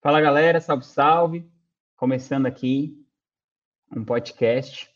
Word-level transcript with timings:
Fala 0.00 0.20
galera, 0.20 0.60
salve, 0.60 0.84
salve. 0.84 1.50
Começando 1.96 2.46
aqui 2.46 2.96
um 3.94 4.04
podcast, 4.04 4.88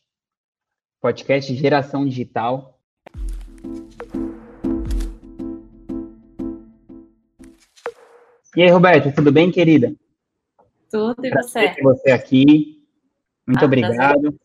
podcast 1.01 1.55
Geração 1.57 2.07
Digital. 2.07 2.79
E 8.55 8.63
aí, 8.63 8.69
Roberto, 8.71 9.13
tudo 9.15 9.33
bem, 9.33 9.51
querida? 9.51 9.95
Tudo, 10.91 11.25
e 11.25 11.31
você? 11.31 11.71
Ter 11.71 11.83
você 11.83 12.11
aqui. 12.11 12.85
Muito 13.47 13.63
Ah, 13.63 13.67
obrigado. 13.67 14.41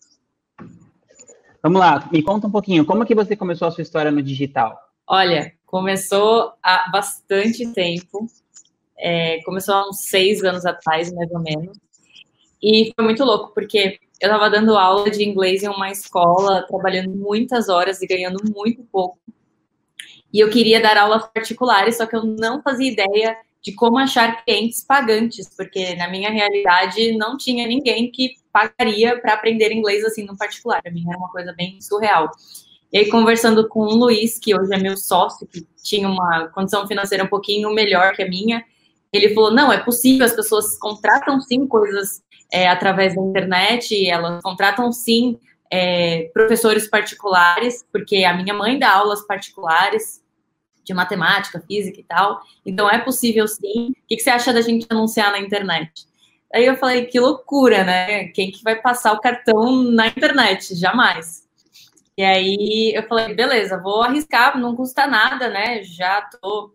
Vamos 1.62 1.80
lá, 1.80 2.10
me 2.12 2.24
conta 2.24 2.48
um 2.48 2.52
pouquinho, 2.52 2.86
como 2.86 3.06
que 3.06 3.14
você 3.14 3.36
começou 3.36 3.68
a 3.68 3.72
sua 3.72 3.82
história 3.82 4.10
no 4.10 4.24
digital? 4.24 4.76
Olha, 5.06 5.54
começou 5.66 6.54
há 6.64 6.90
bastante 6.90 7.72
tempo. 7.74 8.26
É, 9.00 9.42
começou 9.44 9.76
há 9.76 9.90
uns 9.90 10.02
seis 10.02 10.44
anos 10.44 10.66
atrás, 10.66 11.12
mais 11.14 11.32
ou 11.32 11.40
menos. 11.40 11.78
E 12.62 12.92
foi 12.96 13.06
muito 13.06 13.24
louco, 13.24 13.54
porque 13.54 14.00
eu 14.20 14.30
estava 14.30 14.50
dando 14.50 14.76
aula 14.76 15.10
de 15.12 15.24
inglês 15.24 15.64
em 15.64 15.68
uma 15.68 15.92
escola, 15.92 16.66
trabalhando 16.68 17.16
muitas 17.16 17.70
horas 17.70 18.02
e 18.02 18.08
ganhando 18.08 18.40
muito 18.54 18.84
pouco. 18.84 19.20
E 20.34 20.40
eu 20.40 20.50
queria 20.50 20.82
dar 20.82 20.98
aulas 20.98 21.28
particulares, 21.34 21.98
só 21.98 22.06
que 22.06 22.16
eu 22.16 22.24
não 22.24 22.62
fazia 22.62 22.92
ideia 22.92 23.38
de 23.62 23.74
como 23.74 23.98
achar 23.98 24.44
clientes 24.44 24.84
pagantes, 24.84 25.50
porque 25.56 25.96
na 25.96 26.10
minha 26.10 26.30
realidade 26.30 27.16
não 27.18 27.38
tinha 27.38 27.68
ninguém 27.68 28.12
que 28.12 28.36
pagaria 28.52 29.20
para 29.20 29.34
aprender 29.34 29.72
inglês 29.72 30.04
assim 30.04 30.26
no 30.26 30.38
particular. 30.38 30.82
Para 30.82 30.92
mim 30.92 31.06
era 31.08 31.18
uma 31.18 31.30
coisa 31.30 31.54
bem 31.54 31.80
surreal. 31.82 32.30
E 32.92 32.98
aí, 32.98 33.10
conversando 33.10 33.68
com 33.68 33.82
o 33.82 33.96
Luiz, 33.96 34.40
que 34.40 34.58
hoje 34.58 34.74
é 34.74 34.78
meu 34.78 34.96
sócio, 34.96 35.46
que 35.46 35.68
tinha 35.84 36.08
uma 36.08 36.48
condição 36.48 36.88
financeira 36.88 37.24
um 37.24 37.28
pouquinho 37.28 37.70
melhor 37.74 38.16
que 38.16 38.24
a 38.24 38.30
minha, 38.30 38.64
ele 39.18 39.34
falou: 39.34 39.52
não, 39.54 39.72
é 39.72 39.78
possível, 39.78 40.26
as 40.26 40.34
pessoas 40.34 40.78
contratam 40.78 41.40
sim 41.42 41.68
coisas 41.68 42.22
é, 42.52 42.68
através 42.68 43.16
da 43.16 43.22
internet, 43.22 44.08
elas 44.08 44.42
contratam 44.42 44.92
sim 44.92 45.38
é, 45.72 46.30
professores 46.34 46.90
particulares, 46.90 47.86
porque 47.92 48.24
a 48.24 48.34
minha 48.34 48.54
mãe 48.54 48.80
dá 48.80 48.92
aulas 48.92 49.26
particulares 49.26 50.24
de 50.84 50.94
matemática, 50.94 51.62
física 51.68 52.00
e 52.00 52.04
tal, 52.04 52.42
então 52.66 52.90
é 52.90 52.98
possível 53.00 53.48
sim. 53.48 53.90
O 53.90 54.08
que, 54.08 54.16
que 54.16 54.22
você 54.22 54.30
acha 54.30 54.54
da 54.54 54.62
gente 54.62 54.88
anunciar 54.90 55.32
na 55.32 55.40
internet? 55.40 56.08
Aí 56.54 56.66
eu 56.66 56.78
falei, 56.78 57.06
que 57.06 57.20
loucura, 57.20 57.84
né? 57.84 58.30
Quem 58.30 58.52
que 58.52 58.64
vai 58.64 58.82
passar 58.82 59.12
o 59.12 59.20
cartão 59.20 59.84
na 59.84 60.08
internet? 60.08 60.74
Jamais. 60.76 61.46
E 62.18 62.24
aí 62.24 62.94
eu 62.96 63.04
falei, 63.04 63.36
beleza, 63.36 63.82
vou 63.82 64.02
arriscar, 64.02 64.58
não 64.58 64.76
custa 64.76 65.06
nada, 65.06 65.50
né? 65.50 65.84
Já 65.84 66.22
tô 66.22 66.74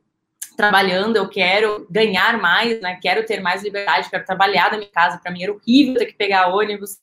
trabalhando, 0.56 1.17
eu 1.17 1.28
quero 1.28 1.86
ganhar 1.91 2.41
mais, 2.41 2.81
né? 2.81 2.98
Quero 3.00 3.25
ter 3.25 3.41
mais 3.41 3.62
liberdade, 3.62 4.11
quero 4.11 4.25
trabalhar 4.25 4.70
da 4.70 4.77
minha 4.77 4.91
casa. 4.91 5.19
Para 5.19 5.33
mim 5.33 5.42
era 5.42 5.53
horrível 5.53 5.97
ter 5.97 6.06
que 6.06 6.14
pegar 6.14 6.48
ônibus, 6.48 6.98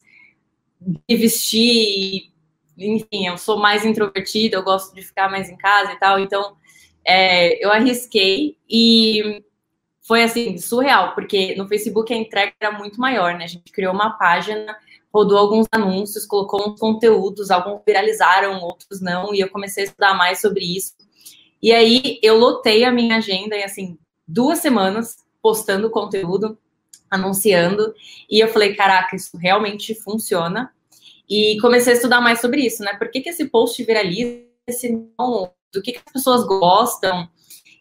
e 1.07 1.15
vestir, 1.15 2.31
enfim, 2.77 3.27
eu 3.27 3.37
sou 3.37 3.59
mais 3.59 3.83
introvertida, 3.83 4.55
eu 4.55 4.63
gosto 4.63 4.95
de 4.95 5.01
ficar 5.01 5.29
mais 5.29 5.49
em 5.49 5.57
casa 5.57 5.91
e 5.91 5.99
tal. 5.99 6.19
Então, 6.19 6.55
é, 7.05 7.63
eu 7.63 7.71
arrisquei 7.71 8.57
e 8.69 9.43
foi 10.01 10.23
assim 10.23 10.57
surreal, 10.57 11.13
porque 11.13 11.55
no 11.55 11.67
Facebook 11.67 12.13
a 12.13 12.17
entrega 12.17 12.53
era 12.59 12.77
muito 12.77 12.99
maior, 12.99 13.35
né? 13.35 13.43
A 13.43 13.47
gente 13.47 13.71
criou 13.71 13.93
uma 13.93 14.11
página 14.11 14.75
rodou 15.13 15.37
alguns 15.37 15.65
anúncios, 15.71 16.25
colocou 16.25 16.69
uns 16.69 16.79
conteúdos, 16.79 17.49
alguns 17.51 17.81
viralizaram, 17.85 18.61
outros 18.61 19.01
não, 19.01 19.33
e 19.33 19.39
eu 19.39 19.49
comecei 19.49 19.83
a 19.83 19.87
estudar 19.87 20.13
mais 20.13 20.39
sobre 20.39 20.63
isso. 20.63 20.93
E 21.61 21.71
aí 21.73 22.19
eu 22.23 22.37
lotei 22.37 22.83
a 22.83 22.91
minha 22.91 23.17
agenda 23.17 23.55
em 23.55 23.63
assim 23.63 23.97
duas 24.27 24.59
semanas 24.59 25.17
postando 25.41 25.89
conteúdo, 25.89 26.57
anunciando, 27.09 27.93
e 28.29 28.39
eu 28.39 28.47
falei, 28.49 28.75
caraca, 28.75 29.15
isso 29.15 29.35
realmente 29.37 29.95
funciona. 29.95 30.71
E 31.27 31.57
comecei 31.61 31.93
a 31.93 31.95
estudar 31.95 32.21
mais 32.21 32.41
sobre 32.41 32.61
isso, 32.61 32.83
né? 32.83 32.95
Por 32.97 33.09
que, 33.09 33.21
que 33.21 33.29
esse 33.29 33.45
post 33.45 33.83
viraliza, 33.83 34.43
esse 34.67 34.91
não, 35.17 35.51
do 35.73 35.81
que, 35.81 35.93
que 35.93 36.01
as 36.05 36.13
pessoas 36.13 36.43
gostam. 36.45 37.29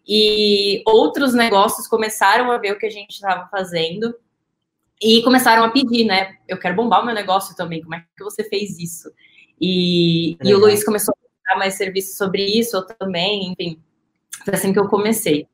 E 0.06 0.82
outros 0.86 1.34
negócios 1.34 1.86
começaram 1.86 2.50
a 2.50 2.58
ver 2.58 2.72
o 2.72 2.78
que 2.78 2.86
a 2.86 2.90
gente 2.90 3.12
estava 3.12 3.48
fazendo 3.48 4.14
e 5.00 5.22
começaram 5.22 5.62
a 5.64 5.70
pedir, 5.70 6.04
né? 6.04 6.36
Eu 6.46 6.58
quero 6.58 6.76
bombar 6.76 7.02
o 7.02 7.06
meu 7.06 7.14
negócio 7.14 7.54
também. 7.54 7.82
Como 7.82 7.94
é 7.94 8.04
que 8.16 8.24
você 8.24 8.42
fez 8.44 8.78
isso? 8.78 9.10
E, 9.60 10.36
e 10.42 10.54
o 10.54 10.58
Luiz 10.58 10.84
começou 10.84 11.14
a 11.14 11.27
dar 11.48 11.58
mais 11.58 11.74
serviço 11.74 12.16
sobre 12.16 12.44
isso, 12.44 12.76
eu 12.76 12.86
também, 12.86 13.52
enfim. 13.52 13.80
Foi 14.44 14.54
assim 14.54 14.72
que 14.72 14.78
eu 14.78 14.88
comecei. 14.88 15.46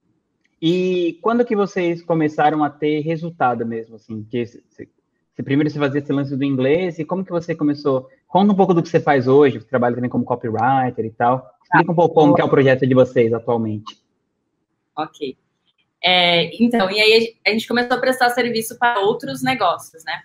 E 0.60 1.18
quando 1.20 1.44
que 1.44 1.54
vocês 1.56 2.02
começaram 2.02 2.64
a 2.64 2.70
ter 2.70 3.00
resultado 3.00 3.66
mesmo, 3.66 3.96
assim? 3.96 4.24
Que 4.24 4.46
se 4.46 5.42
primeiro 5.42 5.68
você 5.68 5.78
fazia 5.78 6.00
esse 6.00 6.12
lance 6.12 6.36
do 6.36 6.44
inglês, 6.44 6.98
e 6.98 7.04
como 7.04 7.24
que 7.24 7.30
você 7.30 7.54
começou? 7.54 8.08
Conta 8.26 8.52
um 8.52 8.56
pouco 8.56 8.72
do 8.72 8.82
que 8.82 8.88
você 8.88 9.00
faz 9.00 9.26
hoje, 9.26 9.58
você 9.60 9.66
trabalha 9.66 9.94
também 9.94 10.10
como 10.10 10.24
copywriter 10.24 11.04
e 11.04 11.10
tal. 11.10 11.50
Explica 11.62 11.92
um 11.92 11.94
pouco 11.94 12.14
como 12.14 12.34
que 12.34 12.40
é 12.40 12.44
o 12.44 12.48
projeto 12.48 12.86
de 12.86 12.94
vocês 12.94 13.32
atualmente. 13.32 13.98
Ok. 14.96 15.36
É, 16.02 16.62
então, 16.62 16.90
e 16.90 17.00
aí 17.00 17.34
a 17.46 17.50
gente 17.50 17.66
começou 17.66 17.96
a 17.96 18.00
prestar 18.00 18.30
serviço 18.30 18.78
para 18.78 19.00
outros 19.00 19.42
negócios, 19.42 20.04
né? 20.04 20.22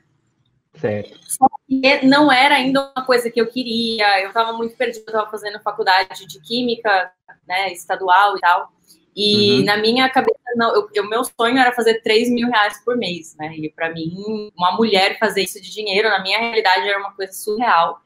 Certo. 0.80 1.20
Só 1.28 1.46
que 1.68 2.06
não 2.06 2.32
era 2.32 2.56
ainda 2.56 2.92
uma 2.96 3.06
coisa 3.06 3.30
que 3.30 3.40
eu 3.40 3.48
queria, 3.48 4.22
eu 4.22 4.30
estava 4.30 4.54
muito 4.54 4.76
perdida, 4.76 5.04
eu 5.06 5.12
estava 5.12 5.30
fazendo 5.30 5.60
faculdade 5.62 6.26
de 6.26 6.40
química, 6.40 7.12
né, 7.48 7.72
estadual 7.74 8.38
e 8.38 8.40
tal, 8.40 8.72
e 9.16 9.60
uhum. 9.60 9.66
na 9.66 9.78
minha 9.78 10.10
cabeça, 10.10 10.38
não, 10.56 10.74
o 10.74 11.10
meu 11.10 11.24
sonho 11.24 11.58
era 11.58 11.74
fazer 11.74 12.02
3 12.02 12.30
mil 12.32 12.48
reais 12.48 12.82
por 12.84 12.96
mês, 12.96 13.36
né, 13.38 13.54
e 13.58 13.70
para 13.70 13.94
mim, 13.94 14.52
uma 14.58 14.72
mulher 14.76 15.20
fazer 15.20 15.44
isso 15.44 15.62
de 15.62 15.70
dinheiro, 15.70 16.10
na 16.10 16.22
minha 16.22 16.40
realidade, 16.40 16.88
era 16.88 17.00
uma 17.00 17.12
coisa 17.12 17.34
surreal. 17.34 18.00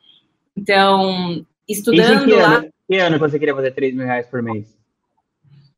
Então, 0.57 1.45
estudando 1.67 2.25
que 2.25 2.33
lá... 2.33 2.55
Ano, 2.55 2.73
que 2.87 2.97
ano 2.97 3.19
você 3.19 3.37
queria 3.37 3.55
fazer 3.55 3.71
3 3.71 3.95
mil 3.95 4.05
reais 4.05 4.27
por 4.27 4.41
mês? 4.41 4.75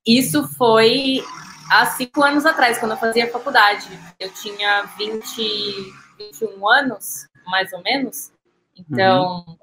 Isso 0.06 0.48
foi 0.56 1.22
há 1.70 1.86
cinco 1.88 2.22
anos 2.22 2.46
atrás, 2.46 2.78
quando 2.78 2.92
eu 2.92 2.98
fazia 2.98 3.32
faculdade. 3.32 3.88
Eu 4.20 4.30
tinha 4.32 4.84
20, 4.98 5.94
21 6.18 6.68
anos, 6.68 7.28
mais 7.46 7.72
ou 7.74 7.82
menos. 7.82 8.32
Então, 8.78 9.46
uhum. 9.48 9.58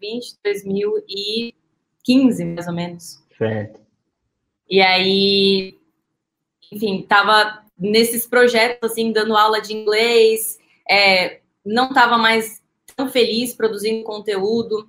20, 0.00 0.36
2015, 0.44 2.44
mais 2.44 2.66
ou 2.66 2.72
menos. 2.72 3.22
Certo. 3.36 3.80
E 4.68 4.80
aí, 4.80 5.78
enfim, 6.72 7.02
tava 7.02 7.64
nesses 7.78 8.26
projetos, 8.26 8.90
assim, 8.90 9.12
dando 9.12 9.36
aula 9.36 9.60
de 9.60 9.74
inglês, 9.74 10.58
é, 10.88 11.40
não 11.64 11.92
tava 11.92 12.16
mais 12.16 12.62
tão 12.96 13.10
feliz 13.10 13.54
produzindo 13.54 14.04
conteúdo. 14.04 14.88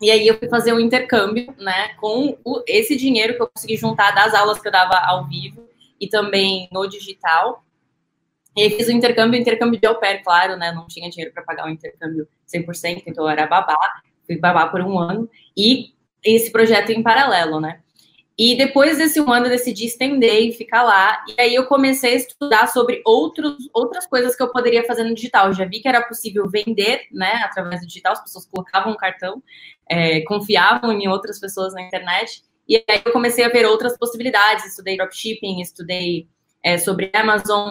E 0.00 0.10
aí 0.10 0.26
eu 0.26 0.38
fui 0.38 0.48
fazer 0.48 0.72
um 0.72 0.80
intercâmbio, 0.80 1.54
né, 1.58 1.94
com 2.00 2.36
o, 2.44 2.62
esse 2.66 2.96
dinheiro 2.96 3.36
que 3.36 3.42
eu 3.42 3.48
consegui 3.48 3.76
juntar 3.76 4.10
das 4.12 4.34
aulas 4.34 4.60
que 4.60 4.66
eu 4.66 4.72
dava 4.72 4.98
ao 4.98 5.28
vivo 5.28 5.68
e 6.00 6.08
também 6.08 6.68
no 6.72 6.88
digital. 6.88 7.64
E 8.56 8.62
aí 8.62 8.70
fiz 8.70 8.88
o 8.88 8.92
intercâmbio, 8.92 9.40
intercâmbio 9.40 9.80
de 9.80 9.86
au 9.86 9.98
pair, 9.98 10.22
claro, 10.22 10.56
né? 10.56 10.72
Não 10.72 10.86
tinha 10.86 11.08
dinheiro 11.08 11.32
para 11.32 11.42
pagar 11.42 11.66
o 11.66 11.70
intercâmbio 11.70 12.28
100%, 12.46 13.02
então 13.06 13.28
era 13.28 13.46
babá, 13.46 13.78
fui 14.26 14.38
babá 14.38 14.66
por 14.68 14.80
um 14.80 14.98
ano, 14.98 15.28
e 15.56 15.94
esse 16.24 16.52
projeto 16.52 16.90
em 16.90 17.02
paralelo, 17.02 17.60
né? 17.60 17.80
E 18.38 18.56
depois 18.56 18.98
desse 18.98 19.20
um 19.20 19.30
ano 19.30 19.46
eu 19.46 19.50
decidi 19.50 19.86
estender 19.86 20.42
e 20.42 20.52
ficar 20.52 20.82
lá, 20.82 21.24
e 21.28 21.40
aí 21.40 21.54
eu 21.54 21.66
comecei 21.66 22.14
a 22.14 22.16
estudar 22.16 22.66
sobre 22.66 23.02
outros, 23.04 23.68
outras 23.74 24.06
coisas 24.06 24.34
que 24.34 24.42
eu 24.42 24.50
poderia 24.50 24.84
fazer 24.84 25.04
no 25.04 25.14
digital. 25.14 25.48
Eu 25.48 25.52
já 25.52 25.64
vi 25.64 25.80
que 25.80 25.88
era 25.88 26.02
possível 26.02 26.48
vender, 26.48 27.06
né, 27.12 27.42
através 27.44 27.80
do 27.80 27.86
digital, 27.86 28.12
as 28.12 28.22
pessoas 28.22 28.46
colocavam 28.46 28.92
um 28.92 28.96
cartão, 28.96 29.42
é, 29.88 30.22
confiavam 30.22 30.92
em 30.92 31.08
outras 31.08 31.38
pessoas 31.38 31.74
na 31.74 31.82
internet, 31.82 32.42
e 32.68 32.76
aí 32.88 33.02
eu 33.04 33.12
comecei 33.12 33.44
a 33.44 33.48
ver 33.48 33.66
outras 33.66 33.98
possibilidades, 33.98 34.64
estudei 34.64 34.96
dropshipping, 34.96 35.60
estudei 35.60 36.26
é, 36.62 36.78
sobre 36.78 37.10
Amazon. 37.12 37.70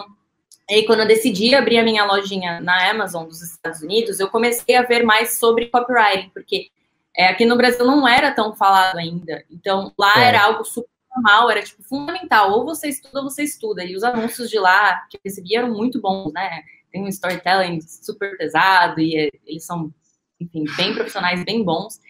E 0.70 0.74
aí, 0.74 0.86
quando 0.86 1.00
eu 1.00 1.06
decidi 1.06 1.54
abrir 1.54 1.78
a 1.78 1.84
minha 1.84 2.04
lojinha 2.04 2.60
na 2.60 2.90
Amazon 2.90 3.26
dos 3.26 3.42
Estados 3.42 3.82
Unidos, 3.82 4.20
eu 4.20 4.28
comecei 4.28 4.76
a 4.76 4.82
ver 4.82 5.02
mais 5.04 5.38
sobre 5.38 5.66
copywriting, 5.66 6.30
porque 6.30 6.68
é, 7.16 7.26
aqui 7.26 7.44
no 7.44 7.56
Brasil 7.56 7.84
não 7.84 8.06
era 8.06 8.32
tão 8.32 8.54
falado 8.54 8.96
ainda. 8.96 9.44
Então, 9.50 9.92
lá 9.98 10.12
é. 10.16 10.28
era 10.28 10.44
algo 10.44 10.64
super 10.64 10.88
normal, 11.14 11.50
era 11.50 11.62
tipo 11.62 11.82
fundamental. 11.82 12.52
Ou 12.52 12.64
você 12.64 12.88
estuda 12.88 13.20
ou 13.20 13.28
você 13.28 13.42
estuda. 13.42 13.84
E 13.84 13.94
os 13.94 14.02
anúncios 14.02 14.48
de 14.48 14.58
lá 14.58 15.06
que 15.10 15.16
eu 15.16 15.20
recebi 15.24 15.54
eram 15.54 15.70
muito 15.70 16.00
bons, 16.00 16.32
né? 16.32 16.62
Tem 16.90 17.02
um 17.02 17.08
storytelling 17.08 17.80
super 17.80 18.36
pesado 18.36 19.00
e 19.00 19.16
é, 19.16 19.30
eles 19.46 19.64
são, 19.64 19.92
enfim, 20.40 20.64
bem 20.76 20.94
profissionais, 20.94 21.44
bem 21.44 21.62
bons. 21.62 22.00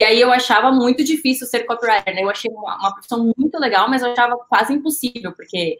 E 0.00 0.04
aí 0.04 0.20
eu 0.20 0.32
achava 0.32 0.72
muito 0.72 1.04
difícil 1.04 1.46
ser 1.46 1.64
copywriter, 1.64 2.14
né? 2.14 2.22
Eu 2.22 2.30
achei 2.30 2.50
uma, 2.50 2.76
uma 2.76 2.92
profissão 2.92 3.32
muito 3.36 3.58
legal, 3.58 3.88
mas 3.88 4.02
eu 4.02 4.12
achava 4.12 4.36
quase 4.48 4.72
impossível, 4.72 5.32
porque 5.32 5.78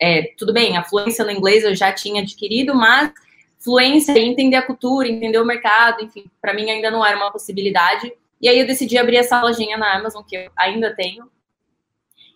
é, 0.00 0.34
tudo 0.36 0.52
bem, 0.52 0.76
a 0.76 0.84
fluência 0.84 1.24
no 1.24 1.30
inglês 1.30 1.64
eu 1.64 1.74
já 1.74 1.92
tinha 1.92 2.22
adquirido, 2.22 2.74
mas 2.74 3.12
fluência 3.58 4.12
em 4.12 4.30
entender 4.30 4.56
a 4.56 4.66
cultura, 4.66 5.08
entender 5.08 5.38
o 5.38 5.44
mercado, 5.44 6.04
enfim, 6.04 6.24
para 6.40 6.52
mim 6.52 6.70
ainda 6.70 6.90
não 6.90 7.04
era 7.04 7.16
uma 7.16 7.32
possibilidade. 7.32 8.12
E 8.40 8.48
aí 8.48 8.58
eu 8.58 8.66
decidi 8.66 8.98
abrir 8.98 9.16
essa 9.16 9.40
lojinha 9.40 9.78
na 9.78 9.96
Amazon, 9.96 10.22
que 10.22 10.36
eu 10.36 10.50
ainda 10.56 10.94
tenho. 10.94 11.30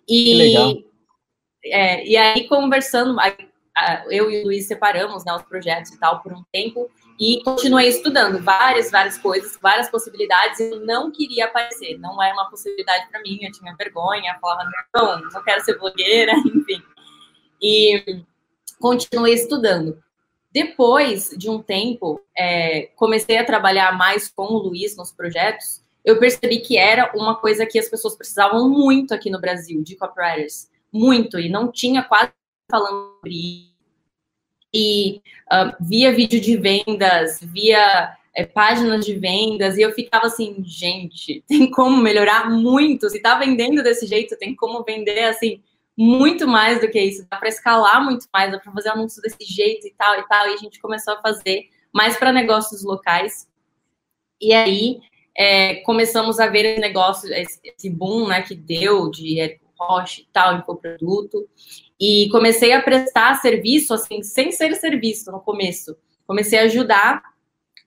E. 0.09 0.85
É, 1.65 2.07
e 2.07 2.17
aí, 2.17 2.49
conversando, 2.49 3.17
eu 4.11 4.31
e 4.31 4.43
o 4.43 4.45
Luiz 4.47 4.67
separamos 4.67 5.25
né, 5.25 5.35
os 5.35 5.43
projetos 5.43 5.93
e 5.93 5.99
tal 5.99 6.23
por 6.23 6.33
um 6.33 6.43
tempo 6.51 6.91
e 7.21 7.43
continuei 7.43 7.89
estudando 7.89 8.43
várias, 8.43 8.91
várias 8.91 9.19
coisas, 9.19 9.59
várias 9.61 9.91
possibilidades. 9.91 10.61
Eu 10.61 10.87
não 10.87 11.11
queria 11.11 11.47
aparecer, 11.47 11.99
não 11.99 12.23
era 12.23 12.33
uma 12.33 12.49
possibilidade 12.49 13.09
para 13.11 13.21
mim. 13.21 13.39
Eu 13.43 13.51
tinha 13.51 13.75
vergonha, 13.75 14.39
falava, 14.41 14.71
não, 14.95 15.21
não 15.21 15.43
quero 15.43 15.63
ser 15.65 15.77
blogueira, 15.79 16.33
enfim. 16.47 16.81
E 17.61 18.23
continuei 18.81 19.35
estudando. 19.35 20.03
Depois 20.51 21.31
de 21.37 21.51
um 21.51 21.61
tempo, 21.61 22.21
é, 22.37 22.91
comecei 22.97 23.37
a 23.37 23.45
trabalhar 23.45 23.97
mais 23.97 24.29
com 24.29 24.45
o 24.45 24.59
Luiz 24.59 24.97
nos 24.97 25.13
projetos. 25.13 25.83
Eu 26.05 26.19
percebi 26.19 26.61
que 26.61 26.77
era 26.77 27.13
uma 27.15 27.37
coisa 27.37 27.67
que 27.67 27.79
as 27.79 27.89
pessoas 27.89 28.17
precisavam 28.17 28.69
muito 28.69 29.13
aqui 29.13 29.31
no 29.31 29.41
Brasil, 29.41 29.83
de 29.83 29.97
copywriters. 29.97 30.71
Muito, 30.91 31.39
e 31.39 31.51
não 31.51 31.71
tinha 31.71 32.03
quase 32.03 32.33
falando 32.71 33.09
sobre. 33.17 33.69
E 34.73 35.23
uh, 35.51 35.75
via 35.81 36.13
vídeo 36.13 36.41
de 36.41 36.57
vendas, 36.57 37.41
via 37.43 38.17
é, 38.35 38.45
páginas 38.45 39.05
de 39.05 39.15
vendas, 39.15 39.77
e 39.77 39.83
eu 39.83 39.93
ficava 39.93 40.27
assim, 40.27 40.57
gente, 40.65 41.43
tem 41.49 41.71
como 41.71 41.97
melhorar 41.97 42.51
muito. 42.51 43.09
Se 43.09 43.21
tá 43.21 43.39
vendendo 43.39 43.83
desse 43.83 44.07
jeito, 44.07 44.37
tem 44.37 44.55
como 44.55 44.83
vender 44.85 45.25
assim 45.25 45.63
muito 45.99 46.47
mais 46.47 46.81
do 46.81 46.89
que 46.89 47.01
isso, 47.01 47.27
dá 47.29 47.37
para 47.37 47.49
escalar 47.49 48.05
muito 48.05 48.25
mais, 48.33 48.53
dá 48.53 48.61
para 48.61 48.71
fazer 48.73 48.91
anúncio 48.91 49.21
desse 49.21 49.45
jeito 49.45 49.85
e 49.85 49.91
tal 49.99 50.17
e 50.21 50.29
tal. 50.29 50.49
E 50.49 50.55
a 50.55 50.57
gente 50.57 50.79
começou 50.79 51.15
a 51.15 51.21
fazer 51.21 51.69
mais 51.93 52.17
para 52.17 52.33
negócios 52.33 52.85
locais. 52.85 53.49
E 54.41 54.53
aí 54.53 55.01
é, 55.37 55.77
começamos 55.83 56.39
a 56.39 56.47
ver 56.47 56.65
esse 56.65 56.81
negócio, 56.81 57.29
esse 57.35 57.91
boom 57.91 58.29
né, 58.29 58.43
que 58.43 58.55
deu 58.55 59.11
de 59.11 59.41
Érico 59.41 59.67
Rocha 59.77 60.21
e 60.21 60.29
tal, 60.33 60.57
infoproduto. 60.57 61.49
E 62.01 62.29
comecei 62.31 62.73
a 62.73 62.81
prestar 62.81 63.35
serviço, 63.41 63.93
assim, 63.93 64.23
sem 64.23 64.53
ser 64.53 64.77
serviço 64.77 65.33
no 65.33 65.41
começo. 65.41 65.97
Comecei 66.29 66.61
a 66.61 66.63
ajudar 66.63 67.23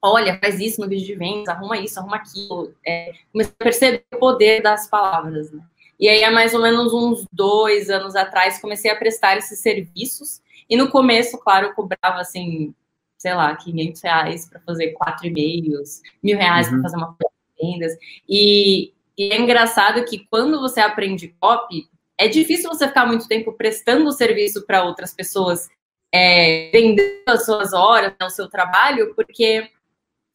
olha, 0.03 0.39
faz 0.39 0.59
isso 0.59 0.81
no 0.81 0.89
vídeo 0.89 1.05
de 1.05 1.15
vendas, 1.15 1.47
arruma 1.47 1.77
isso, 1.77 1.99
arruma 1.99 2.15
aquilo. 2.15 2.73
É, 2.85 3.13
comecei 3.31 3.53
a 3.59 3.63
perceber 3.63 4.05
o 4.13 4.17
poder 4.17 4.61
das 4.61 4.89
palavras, 4.89 5.51
né? 5.51 5.61
E 6.01 6.09
aí, 6.09 6.23
há 6.23 6.31
mais 6.31 6.55
ou 6.55 6.61
menos 6.61 6.91
uns 6.91 7.25
dois 7.31 7.89
anos 7.89 8.15
atrás, 8.15 8.59
comecei 8.59 8.89
a 8.89 8.95
prestar 8.95 9.37
esses 9.37 9.59
serviços. 9.59 10.41
E 10.67 10.75
no 10.75 10.89
começo, 10.89 11.37
claro, 11.37 11.67
eu 11.67 11.73
cobrava, 11.75 12.19
assim, 12.19 12.73
sei 13.19 13.35
lá, 13.35 13.55
500 13.55 14.01
reais 14.01 14.49
para 14.49 14.59
fazer 14.61 14.93
quatro 14.93 15.27
e-mails, 15.27 16.01
mil 16.23 16.37
reais 16.37 16.65
uhum. 16.67 16.73
para 16.73 16.81
fazer 16.81 16.97
uma 16.97 17.15
vendas. 17.61 17.93
E, 18.27 18.91
e 19.15 19.31
é 19.31 19.39
engraçado 19.39 20.03
que 20.05 20.25
quando 20.29 20.59
você 20.59 20.79
aprende 20.79 21.35
copy, 21.39 21.87
é 22.17 22.27
difícil 22.27 22.69
você 22.69 22.87
ficar 22.87 23.05
muito 23.05 23.27
tempo 23.27 23.53
prestando 23.53 24.11
serviço 24.11 24.65
para 24.65 24.83
outras 24.83 25.13
pessoas, 25.13 25.69
é, 26.13 26.71
vendendo 26.71 27.23
as 27.27 27.45
suas 27.45 27.73
horas, 27.73 28.13
né, 28.19 28.25
o 28.25 28.29
seu 28.29 28.49
trabalho, 28.49 29.13
porque 29.15 29.69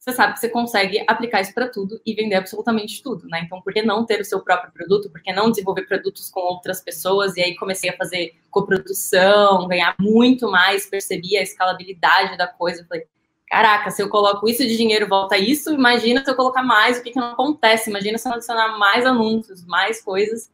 você 0.07 0.15
sabe 0.15 0.33
que 0.33 0.39
você 0.39 0.47
consegue 0.47 1.03
aplicar 1.05 1.41
isso 1.41 1.53
para 1.53 1.67
tudo 1.67 1.99
e 2.05 2.13
vender 2.13 2.35
absolutamente 2.35 3.03
tudo, 3.03 3.27
né? 3.27 3.41
Então, 3.43 3.61
por 3.61 3.73
que 3.73 3.81
não 3.81 4.05
ter 4.05 4.21
o 4.21 4.25
seu 4.25 4.39
próprio 4.39 4.71
produto? 4.71 5.09
Por 5.09 5.21
que 5.21 5.33
não 5.33 5.51
desenvolver 5.51 5.81
produtos 5.83 6.29
com 6.29 6.39
outras 6.39 6.79
pessoas? 6.79 7.35
E 7.35 7.41
aí 7.41 7.55
comecei 7.55 7.89
a 7.89 7.97
fazer 7.97 8.33
coprodução, 8.49 9.67
ganhar 9.67 9.95
muito 9.99 10.49
mais, 10.49 10.89
percebi 10.89 11.35
a 11.35 11.43
escalabilidade 11.43 12.37
da 12.37 12.47
coisa. 12.47 12.85
Falei, 12.87 13.03
caraca, 13.49 13.91
se 13.91 14.01
eu 14.01 14.07
coloco 14.07 14.47
isso 14.47 14.65
de 14.65 14.77
dinheiro, 14.77 15.09
volta 15.09 15.37
isso, 15.37 15.73
imagina 15.73 16.23
se 16.23 16.31
eu 16.31 16.35
colocar 16.35 16.63
mais, 16.63 16.99
o 16.99 17.03
que, 17.03 17.11
que 17.11 17.19
não 17.19 17.31
acontece? 17.31 17.89
Imagina 17.89 18.17
se 18.17 18.29
eu 18.29 18.33
adicionar 18.33 18.77
mais 18.77 19.05
anúncios, 19.05 19.65
mais 19.65 20.01
coisas. 20.01 20.49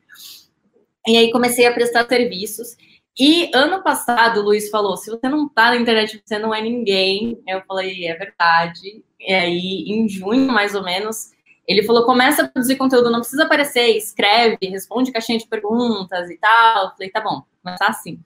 E 1.05 1.15
aí 1.15 1.31
comecei 1.31 1.67
a 1.67 1.73
prestar 1.73 2.07
serviços. 2.07 2.75
E 3.17 3.51
ano 3.53 3.83
passado, 3.83 4.39
o 4.39 4.43
Luiz 4.43 4.69
falou: 4.69 4.97
se 4.97 5.09
você 5.09 5.29
não 5.29 5.47
tá 5.47 5.69
na 5.69 5.77
internet, 5.77 6.21
você 6.23 6.39
não 6.39 6.53
é 6.53 6.61
ninguém. 6.61 7.41
Eu 7.47 7.61
falei: 7.67 8.07
é 8.07 8.15
verdade. 8.15 9.03
E 9.19 9.33
aí, 9.33 9.85
em 9.87 10.09
junho, 10.09 10.51
mais 10.51 10.73
ou 10.73 10.83
menos, 10.83 11.31
ele 11.67 11.83
falou: 11.83 12.05
começa 12.05 12.43
a 12.43 12.47
produzir 12.47 12.75
conteúdo, 12.75 13.11
não 13.11 13.19
precisa 13.19 13.43
aparecer, 13.43 13.95
escreve, 13.95 14.57
responde 14.63 15.11
caixinha 15.11 15.37
de 15.37 15.47
perguntas 15.47 16.29
e 16.29 16.37
tal. 16.37 16.85
Eu 16.85 16.91
falei: 16.91 17.09
tá 17.09 17.21
bom, 17.21 17.43
começar 17.61 17.87
assim. 17.87 18.19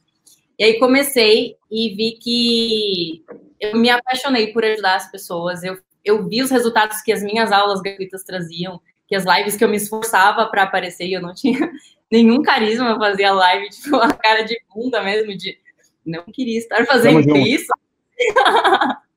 E 0.57 0.63
aí 0.63 0.79
comecei 0.79 1.55
e 1.69 1.89
vi 1.93 2.13
que 2.13 3.23
eu 3.59 3.77
me 3.77 3.89
apaixonei 3.89 4.53
por 4.53 4.63
ajudar 4.63 4.95
as 4.95 5.11
pessoas. 5.11 5.63
Eu, 5.63 5.77
eu 6.03 6.27
vi 6.27 6.41
os 6.41 6.49
resultados 6.49 7.01
que 7.01 7.11
as 7.11 7.21
minhas 7.21 7.51
aulas 7.51 7.81
gratuitas 7.81 8.23
traziam, 8.23 8.81
que 9.07 9.15
as 9.15 9.25
lives 9.25 9.55
que 9.55 9.63
eu 9.63 9.69
me 9.69 9.77
esforçava 9.77 10.45
para 10.47 10.63
aparecer 10.63 11.05
e 11.05 11.13
eu 11.13 11.21
não 11.21 11.33
tinha 11.35 11.71
nenhum 12.11 12.41
carisma, 12.41 12.89
eu 12.89 12.97
fazia 12.97 13.31
live, 13.31 13.69
tipo, 13.75 13.95
a 13.97 14.13
cara 14.13 14.43
de 14.43 14.59
bunda 14.73 15.01
mesmo, 15.03 15.35
de 15.35 15.57
não 16.05 16.23
queria 16.23 16.57
estar 16.57 16.85
fazendo 16.85 17.35
isso. 17.37 17.71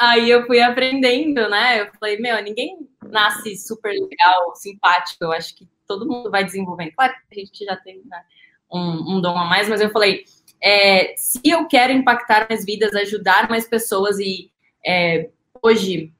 Aí 0.00 0.30
eu 0.30 0.46
fui 0.46 0.60
aprendendo, 0.60 1.48
né? 1.48 1.80
Eu 1.80 1.90
falei, 1.98 2.18
meu, 2.18 2.40
ninguém 2.42 2.88
nasce 3.02 3.56
super 3.56 3.90
legal, 3.90 4.54
simpático. 4.54 5.24
Eu 5.24 5.32
acho 5.32 5.56
que 5.56 5.68
todo 5.86 6.06
mundo 6.06 6.30
vai 6.30 6.44
desenvolvendo. 6.44 6.92
Claro 6.92 7.14
que 7.30 7.40
a 7.40 7.44
gente 7.44 7.64
já 7.64 7.76
tem 7.76 8.02
né, 8.04 8.22
um, 8.70 9.16
um, 9.16 9.20
dom 9.20 9.36
a 9.36 9.44
mais, 9.46 9.68
mas 9.68 9.80
eu 9.80 9.90
falei, 9.90 10.24
é, 10.62 11.14
se 11.16 11.40
eu 11.44 11.66
quero 11.66 11.92
impactar 11.92 12.46
mais 12.48 12.64
vidas, 12.64 12.94
ajudar 12.94 13.48
mais 13.48 13.66
pessoas 13.66 14.18
e 14.18 14.52
é, 14.86 15.30
hoje 15.62 16.12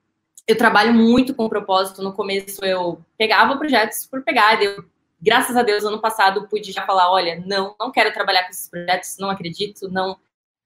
eu 0.47 0.57
trabalho 0.57 0.95
muito 0.95 1.35
com 1.35 1.49
propósito. 1.49 2.03
No 2.03 2.15
começo 2.15 2.65
eu 2.65 3.05
pegava 3.17 3.59
projetos 3.59 4.07
por 4.07 4.25
pegar, 4.25 4.61
eu 4.63 4.85
graças 5.21 5.57
a 5.57 5.63
Deus, 5.63 5.85
ano 5.85 6.01
passado 6.01 6.49
pude 6.49 6.73
já 6.73 6.85
falar, 6.87 7.11
olha, 7.11 7.43
não, 7.45 7.75
não 7.79 7.91
quero 7.91 8.13
trabalhar 8.13 8.45
com 8.45 8.51
esses 8.51 8.69
projetos, 8.69 9.17
não 9.19 9.31
acredito, 9.31 9.89
não 9.89 10.19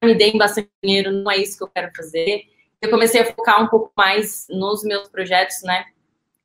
me 0.03 0.15
deem 0.15 0.37
bastante 0.37 0.69
dinheiro, 0.83 1.13
não 1.13 1.31
é 1.31 1.37
isso 1.37 1.57
que 1.57 1.65
eu 1.65 1.69
quero 1.69 1.93
fazer. 1.95 2.45
Eu 2.81 2.91
comecei 2.91 3.21
a 3.21 3.25
focar 3.25 3.63
um 3.63 3.69
pouco 3.69 3.93
mais 3.97 4.47
nos 4.51 4.83
meus 4.83 5.09
projetos, 5.09 5.63
né? 5.63 5.87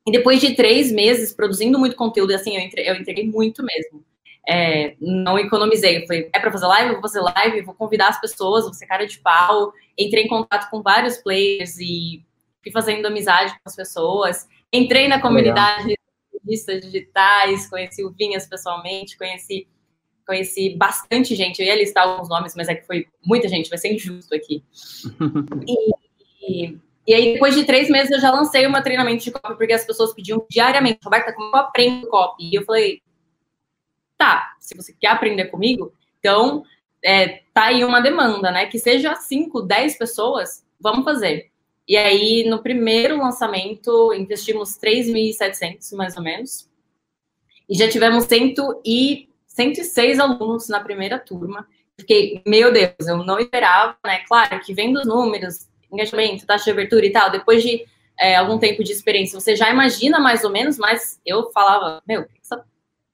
E 0.06 0.12
depois 0.12 0.40
de 0.40 0.54
três 0.54 0.90
meses 0.90 1.34
produzindo 1.34 1.78
muito 1.78 1.96
conteúdo, 1.96 2.32
assim, 2.32 2.56
eu 2.56 2.62
entreguei, 2.62 2.90
eu 2.90 2.96
entreguei 2.96 3.26
muito 3.26 3.62
mesmo. 3.62 4.04
É, 4.48 4.94
não 5.00 5.38
economizei. 5.38 5.98
Eu 5.98 6.06
falei, 6.06 6.30
é 6.32 6.38
para 6.38 6.50
fazer 6.50 6.66
live? 6.66 6.88
Eu 6.88 6.94
vou 6.94 7.02
fazer 7.02 7.20
live, 7.20 7.62
vou 7.62 7.74
convidar 7.74 8.08
as 8.08 8.20
pessoas, 8.20 8.64
vou 8.64 8.72
ser 8.72 8.86
cara 8.86 9.06
de 9.06 9.18
pau. 9.18 9.72
Entrei 9.98 10.24
em 10.24 10.28
contato 10.28 10.70
com 10.70 10.80
vários 10.80 11.18
players 11.18 11.76
e 11.78 12.24
fui 12.62 12.72
fazendo 12.72 13.04
amizade 13.04 13.52
com 13.52 13.60
as 13.66 13.76
pessoas. 13.76 14.48
Entrei 14.72 15.08
na 15.08 15.20
comunidade 15.20 15.98
de 16.48 16.80
digitais, 16.80 17.68
conheci 17.68 18.04
o 18.04 18.10
Vinhas 18.10 18.46
pessoalmente, 18.46 19.16
conheci 19.16 19.66
conheci 20.28 20.76
bastante 20.76 21.34
gente. 21.34 21.60
Eu 21.60 21.66
ia 21.66 21.74
listar 21.74 22.06
alguns 22.06 22.28
nomes, 22.28 22.54
mas 22.54 22.68
é 22.68 22.74
que 22.74 22.86
foi 22.86 23.06
muita 23.24 23.48
gente, 23.48 23.70
vai 23.70 23.78
ser 23.78 23.94
injusto 23.94 24.34
aqui. 24.34 24.62
e, 25.66 25.94
e, 26.44 26.78
e, 27.06 27.14
aí, 27.14 27.32
depois 27.32 27.54
de 27.54 27.64
três 27.64 27.88
meses, 27.88 28.10
eu 28.10 28.20
já 28.20 28.30
lancei 28.30 28.66
o 28.66 28.70
meu 28.70 28.82
treinamento 28.82 29.24
de 29.24 29.30
copy, 29.30 29.56
porque 29.56 29.72
as 29.72 29.86
pessoas 29.86 30.12
pediam 30.12 30.44
diariamente, 30.50 30.98
Roberta, 31.02 31.32
como 31.32 31.56
eu 31.56 31.60
aprendo 31.60 32.06
copy? 32.08 32.44
E 32.44 32.54
eu 32.54 32.62
falei, 32.64 33.00
tá, 34.18 34.54
se 34.60 34.76
você 34.76 34.92
quer 34.92 35.08
aprender 35.08 35.46
comigo, 35.46 35.94
então 36.18 36.62
é, 37.02 37.40
tá 37.54 37.66
aí 37.66 37.82
uma 37.82 38.00
demanda, 38.00 38.50
né? 38.50 38.66
Que 38.66 38.78
seja 38.78 39.14
5, 39.14 39.62
10 39.62 39.96
pessoas, 39.96 40.62
vamos 40.78 41.04
fazer. 41.04 41.50
E 41.88 41.96
aí, 41.96 42.44
no 42.46 42.62
primeiro 42.62 43.16
lançamento, 43.16 44.12
investimos 44.12 44.78
3.700, 44.78 45.96
mais 45.96 46.16
ou 46.18 46.22
menos. 46.22 46.68
E 47.66 47.74
já 47.74 47.88
tivemos 47.88 48.24
100 48.24 48.54
e 48.84 49.28
106 49.46 50.18
alunos 50.18 50.68
na 50.68 50.80
primeira 50.80 51.18
turma. 51.18 51.66
Fiquei, 51.98 52.42
meu 52.46 52.70
Deus, 52.70 52.92
eu 53.08 53.16
não 53.24 53.38
esperava, 53.40 53.96
né? 54.04 54.18
Claro 54.28 54.60
que 54.60 54.74
vendo 54.74 55.00
os 55.00 55.06
números, 55.06 55.66
engajamento, 55.90 56.46
taxa 56.46 56.66
de 56.66 56.70
abertura 56.72 57.06
e 57.06 57.10
tal, 57.10 57.30
depois 57.30 57.62
de 57.62 57.84
é, 58.20 58.36
algum 58.36 58.58
tempo 58.58 58.84
de 58.84 58.92
experiência, 58.92 59.40
você 59.40 59.56
já 59.56 59.70
imagina 59.70 60.20
mais 60.20 60.44
ou 60.44 60.50
menos, 60.50 60.76
mas 60.76 61.18
eu 61.24 61.50
falava, 61.52 62.02
meu, 62.06 62.26
essa 62.42 62.62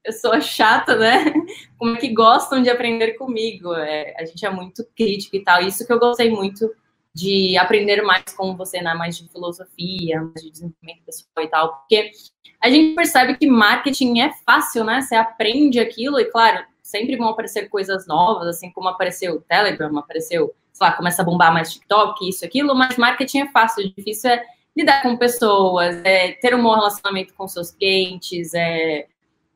pessoa 0.03 0.41
chata, 0.41 0.97
né? 0.97 1.33
Como 1.79 1.95
é 1.95 1.99
que 1.99 2.13
gostam 2.13 2.61
de 2.61 2.69
aprender 2.69 3.13
comigo? 3.13 3.73
É, 3.73 4.13
a 4.17 4.25
gente 4.25 4.45
é 4.45 4.49
muito 4.49 4.85
crítico 4.95 5.37
e 5.37 5.43
tal. 5.43 5.61
Isso 5.61 5.85
que 5.87 5.93
eu 5.93 5.99
gostei 5.99 6.29
muito 6.29 6.69
de 7.15 7.57
aprender 7.57 8.01
mais 8.01 8.25
com 8.35 8.57
você, 8.57 8.81
né? 8.81 8.93
Mais 8.93 9.17
de 9.17 9.27
filosofia, 9.29 10.21
mais 10.21 10.43
de 10.43 10.51
desenvolvimento 10.51 11.05
pessoal 11.05 11.45
e 11.45 11.47
tal, 11.47 11.77
porque 11.77 12.11
a 12.61 12.69
gente 12.69 12.93
percebe 12.93 13.37
que 13.37 13.47
marketing 13.47 14.19
é 14.19 14.33
fácil, 14.45 14.83
né? 14.83 15.01
Você 15.01 15.15
aprende 15.15 15.79
aquilo 15.79 16.19
e, 16.19 16.25
claro, 16.25 16.65
sempre 16.83 17.15
vão 17.15 17.29
aparecer 17.29 17.69
coisas 17.69 18.05
novas, 18.05 18.47
assim 18.47 18.69
como 18.69 18.89
apareceu 18.89 19.35
o 19.35 19.41
Telegram, 19.41 19.97
apareceu, 19.97 20.53
sei 20.73 20.87
lá, 20.87 20.91
começa 20.91 21.21
a 21.21 21.25
bombar 21.25 21.53
mais 21.53 21.71
TikTok, 21.71 22.27
isso, 22.27 22.43
aquilo, 22.43 22.75
mas 22.75 22.97
marketing 22.97 23.39
é 23.39 23.47
fácil, 23.47 23.89
difícil 23.95 24.31
é 24.31 24.43
lidar 24.75 25.01
com 25.01 25.15
pessoas, 25.15 25.95
é 26.03 26.33
ter 26.33 26.53
um 26.53 26.61
bom 26.61 26.75
relacionamento 26.75 27.33
com 27.33 27.47
seus 27.47 27.71
clientes, 27.71 28.53
é, 28.53 29.07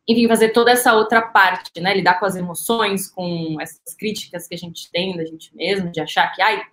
enfim, 0.08 0.30
fazer 0.30 0.50
toda 0.50 0.72
essa 0.72 0.94
outra 0.94 1.22
parte, 1.22 1.82
né? 1.82 1.94
Lidar 1.94 2.20
com 2.20 2.26
as 2.26 2.38
emoções, 2.38 3.12
com 3.12 3.58
essas 3.60 3.94
críticas 3.98 4.48
que 4.48 4.56
a 4.56 4.58
gente 4.58 4.90
tem 4.92 5.18
da 5.18 5.26
gente 5.26 5.54
mesmo, 5.54 5.92
de 5.92 6.00
achar 6.00 6.34
que, 6.34 6.42
ai, 6.42 6.64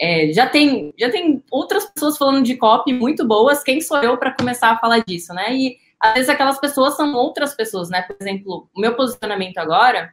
é, 0.00 0.32
já, 0.32 0.48
tem, 0.48 0.92
já 0.98 1.10
tem 1.10 1.42
outras 1.50 1.86
pessoas 1.86 2.16
falando 2.16 2.44
de 2.44 2.56
copy 2.56 2.92
muito 2.92 3.26
boas, 3.26 3.62
quem 3.62 3.80
sou 3.80 3.98
eu 3.98 4.18
para 4.18 4.32
começar 4.32 4.70
a 4.70 4.78
falar 4.78 5.04
disso, 5.04 5.32
né? 5.32 5.54
E 5.54 5.78
às 6.00 6.14
vezes 6.14 6.28
aquelas 6.28 6.58
pessoas 6.58 6.96
são 6.96 7.14
outras 7.14 7.54
pessoas, 7.54 7.88
né? 7.88 8.02
Por 8.02 8.16
exemplo, 8.20 8.68
o 8.74 8.80
meu 8.80 8.94
posicionamento 8.94 9.58
agora, 9.58 10.12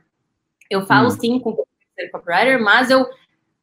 eu 0.70 0.86
falo 0.86 1.08
hum. 1.08 1.12
sim 1.12 1.40
com 1.40 1.56
copywriter, 2.12 2.62
mas 2.62 2.90
eu 2.90 3.08